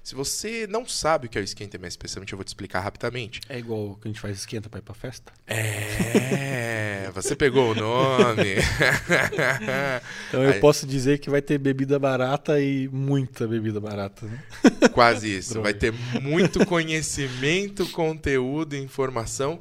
Se 0.06 0.14
você 0.14 0.68
não 0.68 0.86
sabe 0.86 1.26
o 1.26 1.28
que 1.28 1.36
é 1.36 1.40
o 1.40 1.42
Esquenta 1.42 1.76
MSP 1.76 2.06
Summit, 2.06 2.32
eu 2.32 2.38
vou 2.38 2.44
te 2.44 2.48
explicar 2.48 2.78
rapidamente. 2.78 3.40
É 3.48 3.58
igual 3.58 3.96
que 3.96 4.06
a 4.06 4.08
gente 4.08 4.20
faz 4.20 4.38
esquenta 4.38 4.70
para 4.70 4.78
ir 4.78 4.82
para 4.82 4.94
festa? 4.94 5.32
É, 5.48 7.10
você 7.12 7.34
pegou 7.34 7.72
o 7.72 7.74
nome. 7.74 8.54
então 10.28 10.44
eu 10.44 10.52
Aí, 10.52 10.60
posso 10.60 10.86
dizer 10.86 11.18
que 11.18 11.28
vai 11.28 11.42
ter 11.42 11.58
bebida 11.58 11.98
barata 11.98 12.60
e 12.60 12.86
muita 12.86 13.48
bebida 13.48 13.80
barata. 13.80 14.26
Né? 14.26 14.44
Quase 14.94 15.38
isso. 15.38 15.60
vai 15.60 15.74
ter 15.74 15.92
muito 16.22 16.64
conhecimento, 16.64 17.84
conteúdo 17.90 18.76
e 18.76 18.78
informação 18.78 19.60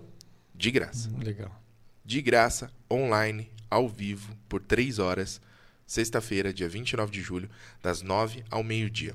de 0.54 0.70
graça. 0.70 1.10
Legal. 1.24 1.60
De 2.06 2.22
graça, 2.22 2.70
online, 2.88 3.50
ao 3.68 3.90
vivo, 3.90 4.38
por 4.48 4.62
três 4.62 5.00
horas 5.00 5.42
sexta-feira, 5.86 6.54
dia 6.54 6.68
29 6.68 7.12
de 7.12 7.22
julho, 7.22 7.50
das 7.82 8.02
9 8.02 8.44
ao 8.50 8.64
meio-dia. 8.64 9.14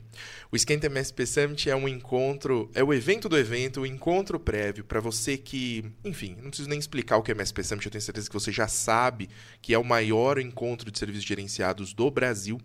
O 0.50 0.56
Esquenta 0.56 0.86
MSP 0.86 1.26
Summit 1.26 1.68
é 1.68 1.74
um 1.74 1.88
encontro, 1.88 2.70
é 2.74 2.82
o 2.82 2.94
evento 2.94 3.28
do 3.28 3.36
evento, 3.36 3.80
o 3.80 3.86
encontro 3.86 4.38
prévio 4.38 4.84
para 4.84 5.00
você 5.00 5.36
que, 5.36 5.84
enfim, 6.04 6.36
não 6.40 6.50
preciso 6.50 6.68
nem 6.68 6.78
explicar 6.78 7.16
o 7.16 7.22
que 7.22 7.32
é 7.32 7.34
MSP 7.34 7.64
Summit, 7.64 7.86
eu 7.86 7.92
tenho 7.92 8.02
certeza 8.02 8.28
que 8.28 8.34
você 8.34 8.52
já 8.52 8.68
sabe 8.68 9.28
que 9.60 9.74
é 9.74 9.78
o 9.78 9.84
maior 9.84 10.38
encontro 10.38 10.90
de 10.90 10.98
serviços 10.98 11.24
gerenciados 11.24 11.92
do 11.92 12.10
Brasil 12.10 12.60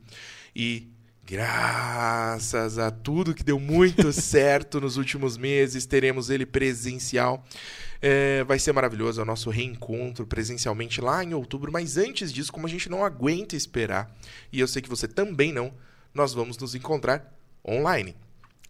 e 0.55 0.94
Graças 1.27 2.77
a 2.77 2.91
tudo 2.91 3.33
que 3.33 3.43
deu 3.43 3.59
muito 3.59 4.13
certo 4.13 4.79
nos 4.79 4.95
últimos 4.95 5.37
meses, 5.37 5.87
teremos 5.87 6.29
ele 6.29 6.45
presencial. 6.45 7.43
É, 7.99 8.43
vai 8.43 8.59
ser 8.59 8.73
maravilhoso 8.73 9.19
é 9.19 9.23
o 9.23 9.25
nosso 9.25 9.49
reencontro 9.49 10.27
presencialmente 10.27 11.01
lá 11.01 11.23
em 11.23 11.33
outubro. 11.33 11.71
Mas 11.71 11.97
antes 11.97 12.31
disso, 12.31 12.53
como 12.53 12.67
a 12.67 12.69
gente 12.69 12.89
não 12.89 13.03
aguenta 13.03 13.55
esperar, 13.55 14.15
e 14.53 14.59
eu 14.59 14.67
sei 14.67 14.83
que 14.83 14.89
você 14.89 15.07
também 15.07 15.51
não, 15.51 15.73
nós 16.13 16.31
vamos 16.31 16.59
nos 16.59 16.75
encontrar 16.75 17.33
online. 17.67 18.15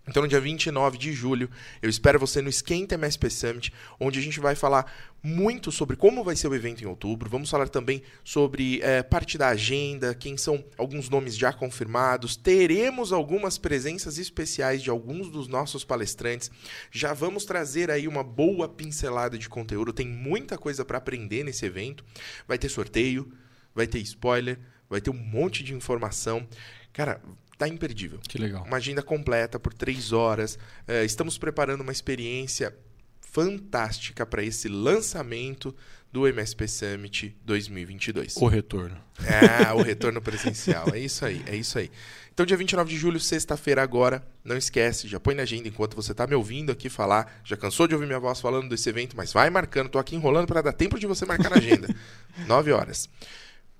Então, 0.07 0.21
no 0.21 0.29
dia 0.29 0.39
29 0.39 0.97
de 0.97 1.11
julho, 1.11 1.49
eu 1.81 1.89
espero 1.89 2.19
você 2.19 2.41
no 2.41 2.49
Esquenta 2.49 2.95
MSP 2.95 3.29
Summit, 3.29 3.73
onde 3.99 4.19
a 4.19 4.21
gente 4.21 4.39
vai 4.39 4.55
falar 4.55 4.91
muito 5.23 5.71
sobre 5.71 5.95
como 5.95 6.23
vai 6.23 6.35
ser 6.35 6.47
o 6.47 6.53
evento 6.53 6.83
em 6.83 6.85
outubro. 6.85 7.27
Vamos 7.27 7.49
falar 7.49 7.67
também 7.67 8.03
sobre 8.23 8.79
é, 8.83 9.01
parte 9.01 9.35
da 9.35 9.47
agenda, 9.47 10.13
quem 10.13 10.37
são 10.37 10.63
alguns 10.77 11.09
nomes 11.09 11.35
já 11.35 11.51
confirmados. 11.51 12.35
Teremos 12.35 13.11
algumas 13.11 13.57
presenças 13.57 14.19
especiais 14.19 14.83
de 14.83 14.91
alguns 14.91 15.29
dos 15.31 15.47
nossos 15.47 15.83
palestrantes. 15.83 16.51
Já 16.91 17.11
vamos 17.11 17.43
trazer 17.43 17.89
aí 17.89 18.07
uma 18.07 18.23
boa 18.23 18.69
pincelada 18.69 19.39
de 19.39 19.49
conteúdo. 19.49 19.91
Tem 19.91 20.07
muita 20.07 20.55
coisa 20.55 20.85
para 20.85 20.99
aprender 20.99 21.43
nesse 21.43 21.65
evento. 21.65 22.05
Vai 22.47 22.59
ter 22.59 22.69
sorteio, 22.69 23.31
vai 23.73 23.87
ter 23.87 23.99
spoiler, 23.99 24.59
vai 24.87 25.01
ter 25.01 25.09
um 25.09 25.17
monte 25.17 25.63
de 25.63 25.73
informação. 25.73 26.47
Cara, 26.93 27.19
tá 27.57 27.67
imperdível. 27.67 28.19
Que 28.27 28.37
legal. 28.37 28.63
Uma 28.63 28.77
agenda 28.77 29.01
completa 29.01 29.59
por 29.59 29.73
três 29.73 30.11
horas. 30.11 30.57
É, 30.87 31.03
estamos 31.03 31.37
preparando 31.37 31.81
uma 31.81 31.91
experiência 31.91 32.75
fantástica 33.21 34.25
para 34.25 34.43
esse 34.43 34.69
lançamento 34.69 35.75
do 36.15 36.25
MSP 36.25 36.67
Summit 36.69 37.35
2022. 37.43 38.37
O 38.37 38.47
retorno. 38.47 38.97
É, 39.25 39.73
o 39.73 39.81
retorno 39.81 40.21
presencial. 40.21 40.85
É 40.93 40.99
isso 40.99 41.25
aí, 41.25 41.43
é 41.45 41.53
isso 41.53 41.77
aí. 41.77 41.91
Então, 42.33 42.45
dia 42.45 42.55
29 42.55 42.89
de 42.89 42.97
julho, 42.97 43.19
sexta-feira 43.19 43.83
agora, 43.83 44.25
não 44.41 44.55
esquece, 44.55 45.09
já 45.09 45.19
põe 45.19 45.35
na 45.35 45.43
agenda 45.43 45.67
enquanto 45.67 45.93
você 45.93 46.13
está 46.13 46.25
me 46.25 46.33
ouvindo 46.33 46.71
aqui 46.71 46.87
falar. 46.89 47.41
Já 47.43 47.57
cansou 47.57 47.85
de 47.87 47.93
ouvir 47.93 48.05
minha 48.05 48.19
voz 48.19 48.39
falando 48.39 48.69
desse 48.69 48.87
evento, 48.87 49.17
mas 49.17 49.33
vai 49.33 49.49
marcando. 49.49 49.89
Tô 49.89 49.99
aqui 49.99 50.15
enrolando 50.15 50.47
para 50.47 50.61
dar 50.61 50.71
tempo 50.71 50.97
de 50.97 51.05
você 51.05 51.25
marcar 51.25 51.49
na 51.49 51.57
agenda. 51.57 51.93
9 52.47 52.71
horas. 52.71 53.09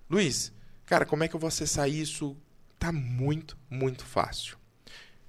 Luiz, 0.10 0.52
cara, 0.86 1.06
como 1.06 1.24
é 1.24 1.30
que 1.30 1.36
eu 1.36 1.40
vou 1.40 1.48
acessar 1.48 1.90
isso? 1.90 2.36
Tá 2.86 2.92
muito, 2.92 3.58
muito 3.68 4.06
fácil. 4.06 4.58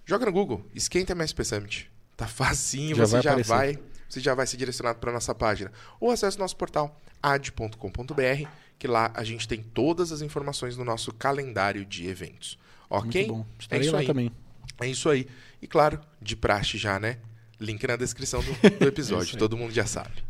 Joga 0.05 0.27
no 0.27 0.33
Google, 0.33 0.63
esquenta 0.75 1.13
MSP 1.15 1.43
Summit. 1.43 1.91
Tá 2.15 2.27
facinho, 2.27 2.95
Já 2.95 3.07
você 3.07 3.13
vai 3.13 3.23
já 3.23 3.31
aparecer. 3.31 3.49
vai, 3.49 3.79
você 4.07 4.21
já 4.21 4.35
vai 4.35 4.47
ser 4.47 4.59
direcionado 4.59 4.99
para 4.99 5.11
nossa 5.11 5.35
página. 5.35 5.73
Ou 5.99 6.11
acesse 6.11 6.39
nosso 6.39 6.55
portal 6.55 7.01
ad.com.br, 7.23 8.49
que 8.79 8.87
lá 8.87 9.11
a 9.15 9.25
gente 9.25 9.49
tem 9.49 9.63
todas 9.63 10.13
as 10.13 10.21
informações 10.21 10.77
no 10.77 10.85
nosso 10.85 11.13
calendário 11.15 11.87
de 11.87 12.07
eventos. 12.07 12.59
Ok? 12.91 13.27
Muito 13.27 13.35
bom. 13.39 13.47
É 13.71 13.79
isso 13.79 13.93
lá 13.93 14.01
aí. 14.01 14.07
também. 14.07 14.31
É 14.79 14.87
isso 14.87 15.09
aí. 15.09 15.27
E 15.63 15.67
claro, 15.67 15.99
de 16.21 16.37
praxe 16.37 16.77
já, 16.77 17.01
né? 17.01 17.19
Link 17.59 17.87
na 17.87 17.97
descrição 17.97 18.43
do, 18.43 18.53
do 18.79 18.85
episódio, 18.87 19.25
Isso 19.25 19.37
aí. 19.37 19.41
todo 19.41 19.57
mundo 19.57 19.73
já 19.73 19.87
sabe. 19.87 20.26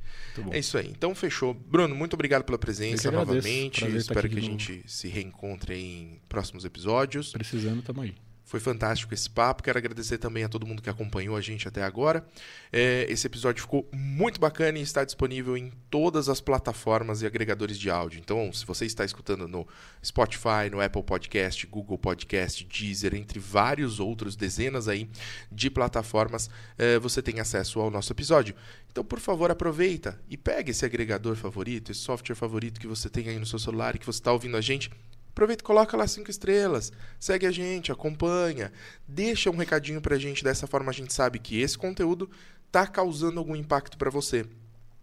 É 0.50 0.58
isso 0.58 0.76
aí. 0.76 0.88
Então 0.88 1.14
fechou. 1.14 1.54
Bruno, 1.54 1.94
muito 1.94 2.14
obrigado 2.14 2.44
pela 2.44 2.58
presença 2.58 3.10
novamente. 3.10 3.84
Espero 3.96 4.26
aqui 4.26 4.28
que 4.34 4.38
a 4.38 4.42
gente 4.42 4.84
se 4.86 5.08
reencontre 5.08 5.74
em 5.74 6.20
próximos 6.28 6.64
episódios. 6.64 7.32
Precisando, 7.32 7.82
tamo 7.82 8.02
aí. 8.02 8.14
Foi 8.46 8.60
fantástico 8.60 9.12
esse 9.12 9.28
papo. 9.28 9.60
Quero 9.60 9.76
agradecer 9.76 10.18
também 10.18 10.44
a 10.44 10.48
todo 10.48 10.64
mundo 10.64 10.80
que 10.80 10.88
acompanhou 10.88 11.36
a 11.36 11.40
gente 11.40 11.66
até 11.66 11.82
agora. 11.82 12.24
É, 12.72 13.04
esse 13.08 13.26
episódio 13.26 13.60
ficou 13.60 13.90
muito 13.92 14.38
bacana 14.38 14.78
e 14.78 14.82
está 14.82 15.04
disponível 15.04 15.56
em 15.56 15.72
todas 15.90 16.28
as 16.28 16.40
plataformas 16.40 17.22
e 17.22 17.26
agregadores 17.26 17.76
de 17.76 17.90
áudio. 17.90 18.20
Então, 18.20 18.52
se 18.52 18.64
você 18.64 18.86
está 18.86 19.04
escutando 19.04 19.48
no 19.48 19.66
Spotify, 20.02 20.70
no 20.70 20.80
Apple 20.80 21.02
Podcast, 21.02 21.66
Google 21.66 21.98
Podcast, 21.98 22.64
Deezer, 22.64 23.16
entre 23.16 23.40
vários 23.40 23.98
outros, 23.98 24.36
dezenas 24.36 24.86
aí 24.86 25.10
de 25.50 25.68
plataformas, 25.68 26.48
é, 26.78 27.00
você 27.00 27.20
tem 27.20 27.40
acesso 27.40 27.80
ao 27.80 27.90
nosso 27.90 28.12
episódio. 28.12 28.54
Então, 28.92 29.04
por 29.04 29.18
favor, 29.18 29.50
aproveita 29.50 30.20
e 30.30 30.36
pega 30.36 30.70
esse 30.70 30.84
agregador 30.84 31.34
favorito, 31.34 31.90
esse 31.90 32.00
software 32.00 32.36
favorito 32.36 32.78
que 32.78 32.86
você 32.86 33.10
tem 33.10 33.28
aí 33.28 33.40
no 33.40 33.44
seu 33.44 33.58
celular 33.58 33.96
e 33.96 33.98
que 33.98 34.06
você 34.06 34.20
está 34.20 34.30
ouvindo 34.30 34.56
a 34.56 34.60
gente. 34.60 34.88
Aproveita 35.36 35.62
e 35.62 35.66
coloca 35.66 35.98
lá 35.98 36.06
cinco 36.06 36.30
estrelas, 36.30 36.90
segue 37.20 37.44
a 37.44 37.50
gente, 37.50 37.92
acompanha, 37.92 38.72
deixa 39.06 39.50
um 39.50 39.56
recadinho 39.56 40.00
pra 40.00 40.16
gente, 40.16 40.42
dessa 40.42 40.66
forma 40.66 40.90
a 40.90 40.94
gente 40.94 41.12
sabe 41.12 41.38
que 41.38 41.60
esse 41.60 41.76
conteúdo 41.76 42.30
tá 42.72 42.86
causando 42.86 43.38
algum 43.38 43.54
impacto 43.54 43.98
para 43.98 44.08
você. 44.08 44.46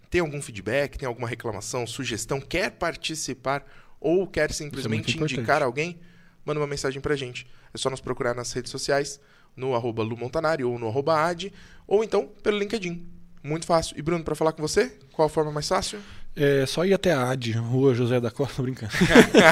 Tem 0.09 0.21
algum 0.21 0.41
feedback, 0.41 0.97
tem 0.97 1.07
alguma 1.07 1.27
reclamação, 1.27 1.86
sugestão, 1.86 2.41
quer 2.41 2.71
participar 2.71 3.63
ou 3.99 4.25
quer 4.25 4.51
simplesmente 4.51 5.11
importante. 5.11 5.36
indicar 5.36 5.61
alguém? 5.61 5.99
Manda 6.43 6.59
uma 6.59 6.65
mensagem 6.65 6.99
pra 6.99 7.15
gente. 7.15 7.45
É 7.71 7.77
só 7.77 7.91
nos 7.91 8.01
procurar 8.01 8.34
nas 8.34 8.51
redes 8.53 8.71
sociais, 8.71 9.19
no 9.55 9.75
arroba 9.75 10.01
Lu 10.01 10.17
Montanari 10.17 10.63
ou 10.63 10.79
no 10.79 10.88
arroba 10.88 11.13
Ad, 11.27 11.53
ou 11.86 12.03
então 12.03 12.27
pelo 12.41 12.57
LinkedIn. 12.57 13.07
Muito 13.43 13.67
fácil. 13.67 13.99
E 13.99 14.01
Bruno, 14.01 14.23
para 14.23 14.34
falar 14.34 14.53
com 14.53 14.63
você, 14.63 14.97
qual 15.11 15.27
a 15.27 15.29
forma 15.29 15.51
mais 15.51 15.67
fácil? 15.67 15.99
É 16.36 16.65
só 16.65 16.84
ir 16.84 16.93
até 16.93 17.13
a 17.13 17.29
AD, 17.29 17.51
Rua 17.51 17.93
José 17.93 18.19
da 18.19 18.31
Costa, 18.31 18.59
brincando. 18.63 18.91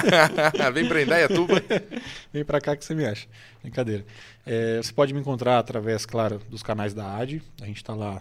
Vem 0.73 0.87
pra 0.87 1.03
Indaiatuba. 1.03 1.61
Vem 2.33 2.43
pra 2.43 2.59
cá 2.59 2.75
que 2.75 2.83
você 2.83 2.95
me 2.95 3.05
acha. 3.05 3.27
Brincadeira. 3.61 4.03
É, 4.45 4.77
você 4.77 4.91
pode 4.91 5.13
me 5.13 5.19
encontrar 5.19 5.59
através, 5.59 6.05
claro, 6.05 6.41
dos 6.49 6.63
canais 6.63 6.93
da 6.93 7.17
AD. 7.17 7.41
A 7.61 7.65
gente 7.65 7.77
está 7.77 7.93
lá 7.93 8.19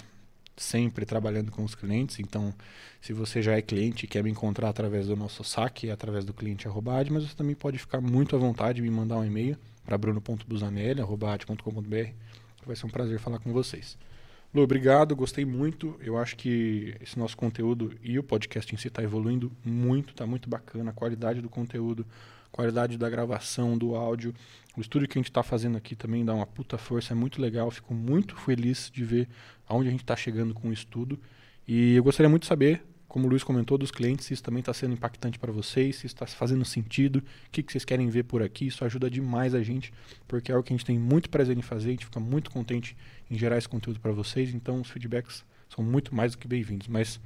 sempre 0.57 1.07
trabalhando 1.07 1.51
com 1.51 1.65
os 1.65 1.75
clientes. 1.75 2.21
Então, 2.21 2.55
se 3.01 3.15
você 3.15 3.41
já 3.41 3.57
é 3.57 3.63
cliente 3.63 4.05
e 4.05 4.09
quer 4.09 4.23
me 4.23 4.31
encontrar 4.31 4.69
através 4.69 5.07
do 5.07 5.17
nosso 5.17 5.43
saque, 5.43 5.91
através 5.91 6.27
do 6.27 6.35
cliente 6.35 6.69
arroba 6.69 6.99
ad, 6.99 7.11
mas 7.11 7.25
você 7.25 7.35
também 7.35 7.55
pode 7.55 7.79
ficar 7.79 8.03
muito 8.03 8.37
à 8.37 8.39
vontade 8.39 8.81
e 8.81 8.83
me 8.83 8.91
mandar 8.91 9.17
um 9.17 9.25
e-mail 9.25 9.57
para 9.87 9.97
bruno.busanelli.com.br. 9.97 12.09
Vai 12.67 12.77
ser 12.77 12.85
um 12.85 12.91
prazer 12.91 13.19
falar 13.19 13.39
com 13.39 13.55
vocês. 13.55 13.97
Lu, 14.53 14.63
obrigado, 14.63 15.15
gostei 15.15 15.45
muito. 15.45 15.95
Eu 16.01 16.19
acho 16.19 16.37
que 16.37 16.97
esse 17.01 17.17
nosso 17.17 17.37
conteúdo 17.37 17.95
e 18.03 18.19
o 18.19 18.23
podcast 18.23 18.75
em 18.75 18.79
si 18.79 18.89
está 18.89 19.01
evoluindo 19.01 19.53
muito, 19.65 20.11
está 20.11 20.27
muito 20.27 20.49
bacana. 20.49 20.91
A 20.91 20.93
qualidade 20.93 21.41
do 21.41 21.49
conteúdo, 21.49 22.05
qualidade 22.51 22.99
da 22.99 23.09
gravação, 23.09 23.79
do 23.79 23.95
áudio. 23.95 24.35
O 24.77 24.81
estúdio 24.81 25.09
que 25.09 25.17
a 25.17 25.21
gente 25.21 25.31
está 25.31 25.45
fazendo 25.45 25.77
aqui 25.77 25.95
também 25.95 26.25
dá 26.25 26.35
uma 26.35 26.47
puta 26.47 26.77
força, 26.77 27.13
é 27.13 27.17
muito 27.17 27.41
legal. 27.41 27.71
Fico 27.71 27.95
muito 27.95 28.35
feliz 28.35 28.91
de 28.93 29.05
ver 29.05 29.29
aonde 29.69 29.87
a 29.87 29.93
gente 29.93 30.03
está 30.03 30.17
chegando 30.17 30.53
com 30.53 30.69
o 30.69 30.73
estudo. 30.73 31.17
E 31.67 31.95
eu 31.95 32.03
gostaria 32.03 32.29
muito 32.29 32.43
de 32.43 32.49
saber, 32.49 32.83
como 33.11 33.27
o 33.27 33.29
Luiz 33.29 33.43
comentou, 33.43 33.77
dos 33.77 33.91
clientes, 33.91 34.27
se 34.27 34.35
isso 34.35 34.43
também 34.43 34.61
está 34.61 34.73
sendo 34.73 34.95
impactante 34.95 35.37
para 35.37 35.51
vocês, 35.51 35.97
se 35.97 36.07
isso 36.07 36.15
está 36.15 36.27
fazendo 36.29 36.65
sentido, 36.65 37.17
o 37.17 37.51
que, 37.51 37.61
que 37.61 37.73
vocês 37.73 37.85
querem 37.85 38.09
ver 38.09 38.23
por 38.23 38.41
aqui. 38.41 38.69
Isso 38.69 38.85
ajuda 38.85 39.11
demais 39.11 39.53
a 39.53 39.61
gente, 39.65 39.93
porque 40.29 40.53
é 40.53 40.55
algo 40.55 40.65
que 40.65 40.73
a 40.73 40.77
gente 40.77 40.87
tem 40.87 40.97
muito 40.97 41.29
prazer 41.29 41.59
em 41.59 41.61
fazer, 41.61 41.89
a 41.89 41.91
gente 41.91 42.05
fica 42.05 42.21
muito 42.21 42.53
contente 42.53 42.97
em 43.29 43.37
gerar 43.37 43.59
esse 43.59 43.69
conteúdo 43.69 43.99
para 43.99 44.13
vocês. 44.13 44.55
Então, 44.55 44.81
os 44.81 44.89
feedbacks 44.89 45.45
são 45.69 45.83
muito 45.83 46.15
mais 46.15 46.33
do 46.33 46.39
que 46.39 46.47
bem-vindos. 46.47 46.87
Mas 46.87 47.21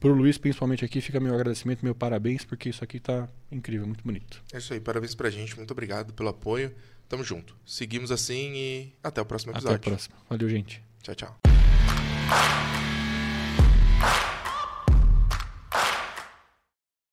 para 0.00 0.08
o 0.08 0.14
Luiz, 0.14 0.38
principalmente 0.38 0.86
aqui, 0.86 1.02
fica 1.02 1.20
meu 1.20 1.34
agradecimento, 1.34 1.84
meu 1.84 1.94
parabéns, 1.94 2.42
porque 2.42 2.70
isso 2.70 2.82
aqui 2.82 2.96
está 2.96 3.28
incrível, 3.52 3.86
muito 3.86 4.02
bonito. 4.02 4.42
É 4.54 4.56
isso 4.56 4.72
aí, 4.72 4.80
parabéns 4.80 5.14
pra 5.14 5.28
gente, 5.28 5.54
muito 5.54 5.70
obrigado 5.70 6.14
pelo 6.14 6.30
apoio. 6.30 6.74
Tamo 7.10 7.22
junto. 7.22 7.54
Seguimos 7.66 8.10
assim 8.10 8.54
e 8.54 8.92
até 9.04 9.20
o 9.20 9.26
próximo 9.26 9.50
Até 9.50 9.58
episódio. 9.58 9.76
a 9.76 9.90
próxima. 9.90 10.16
Valeu, 10.30 10.48
gente. 10.48 10.82
Tchau, 11.02 11.14
tchau. 11.14 12.95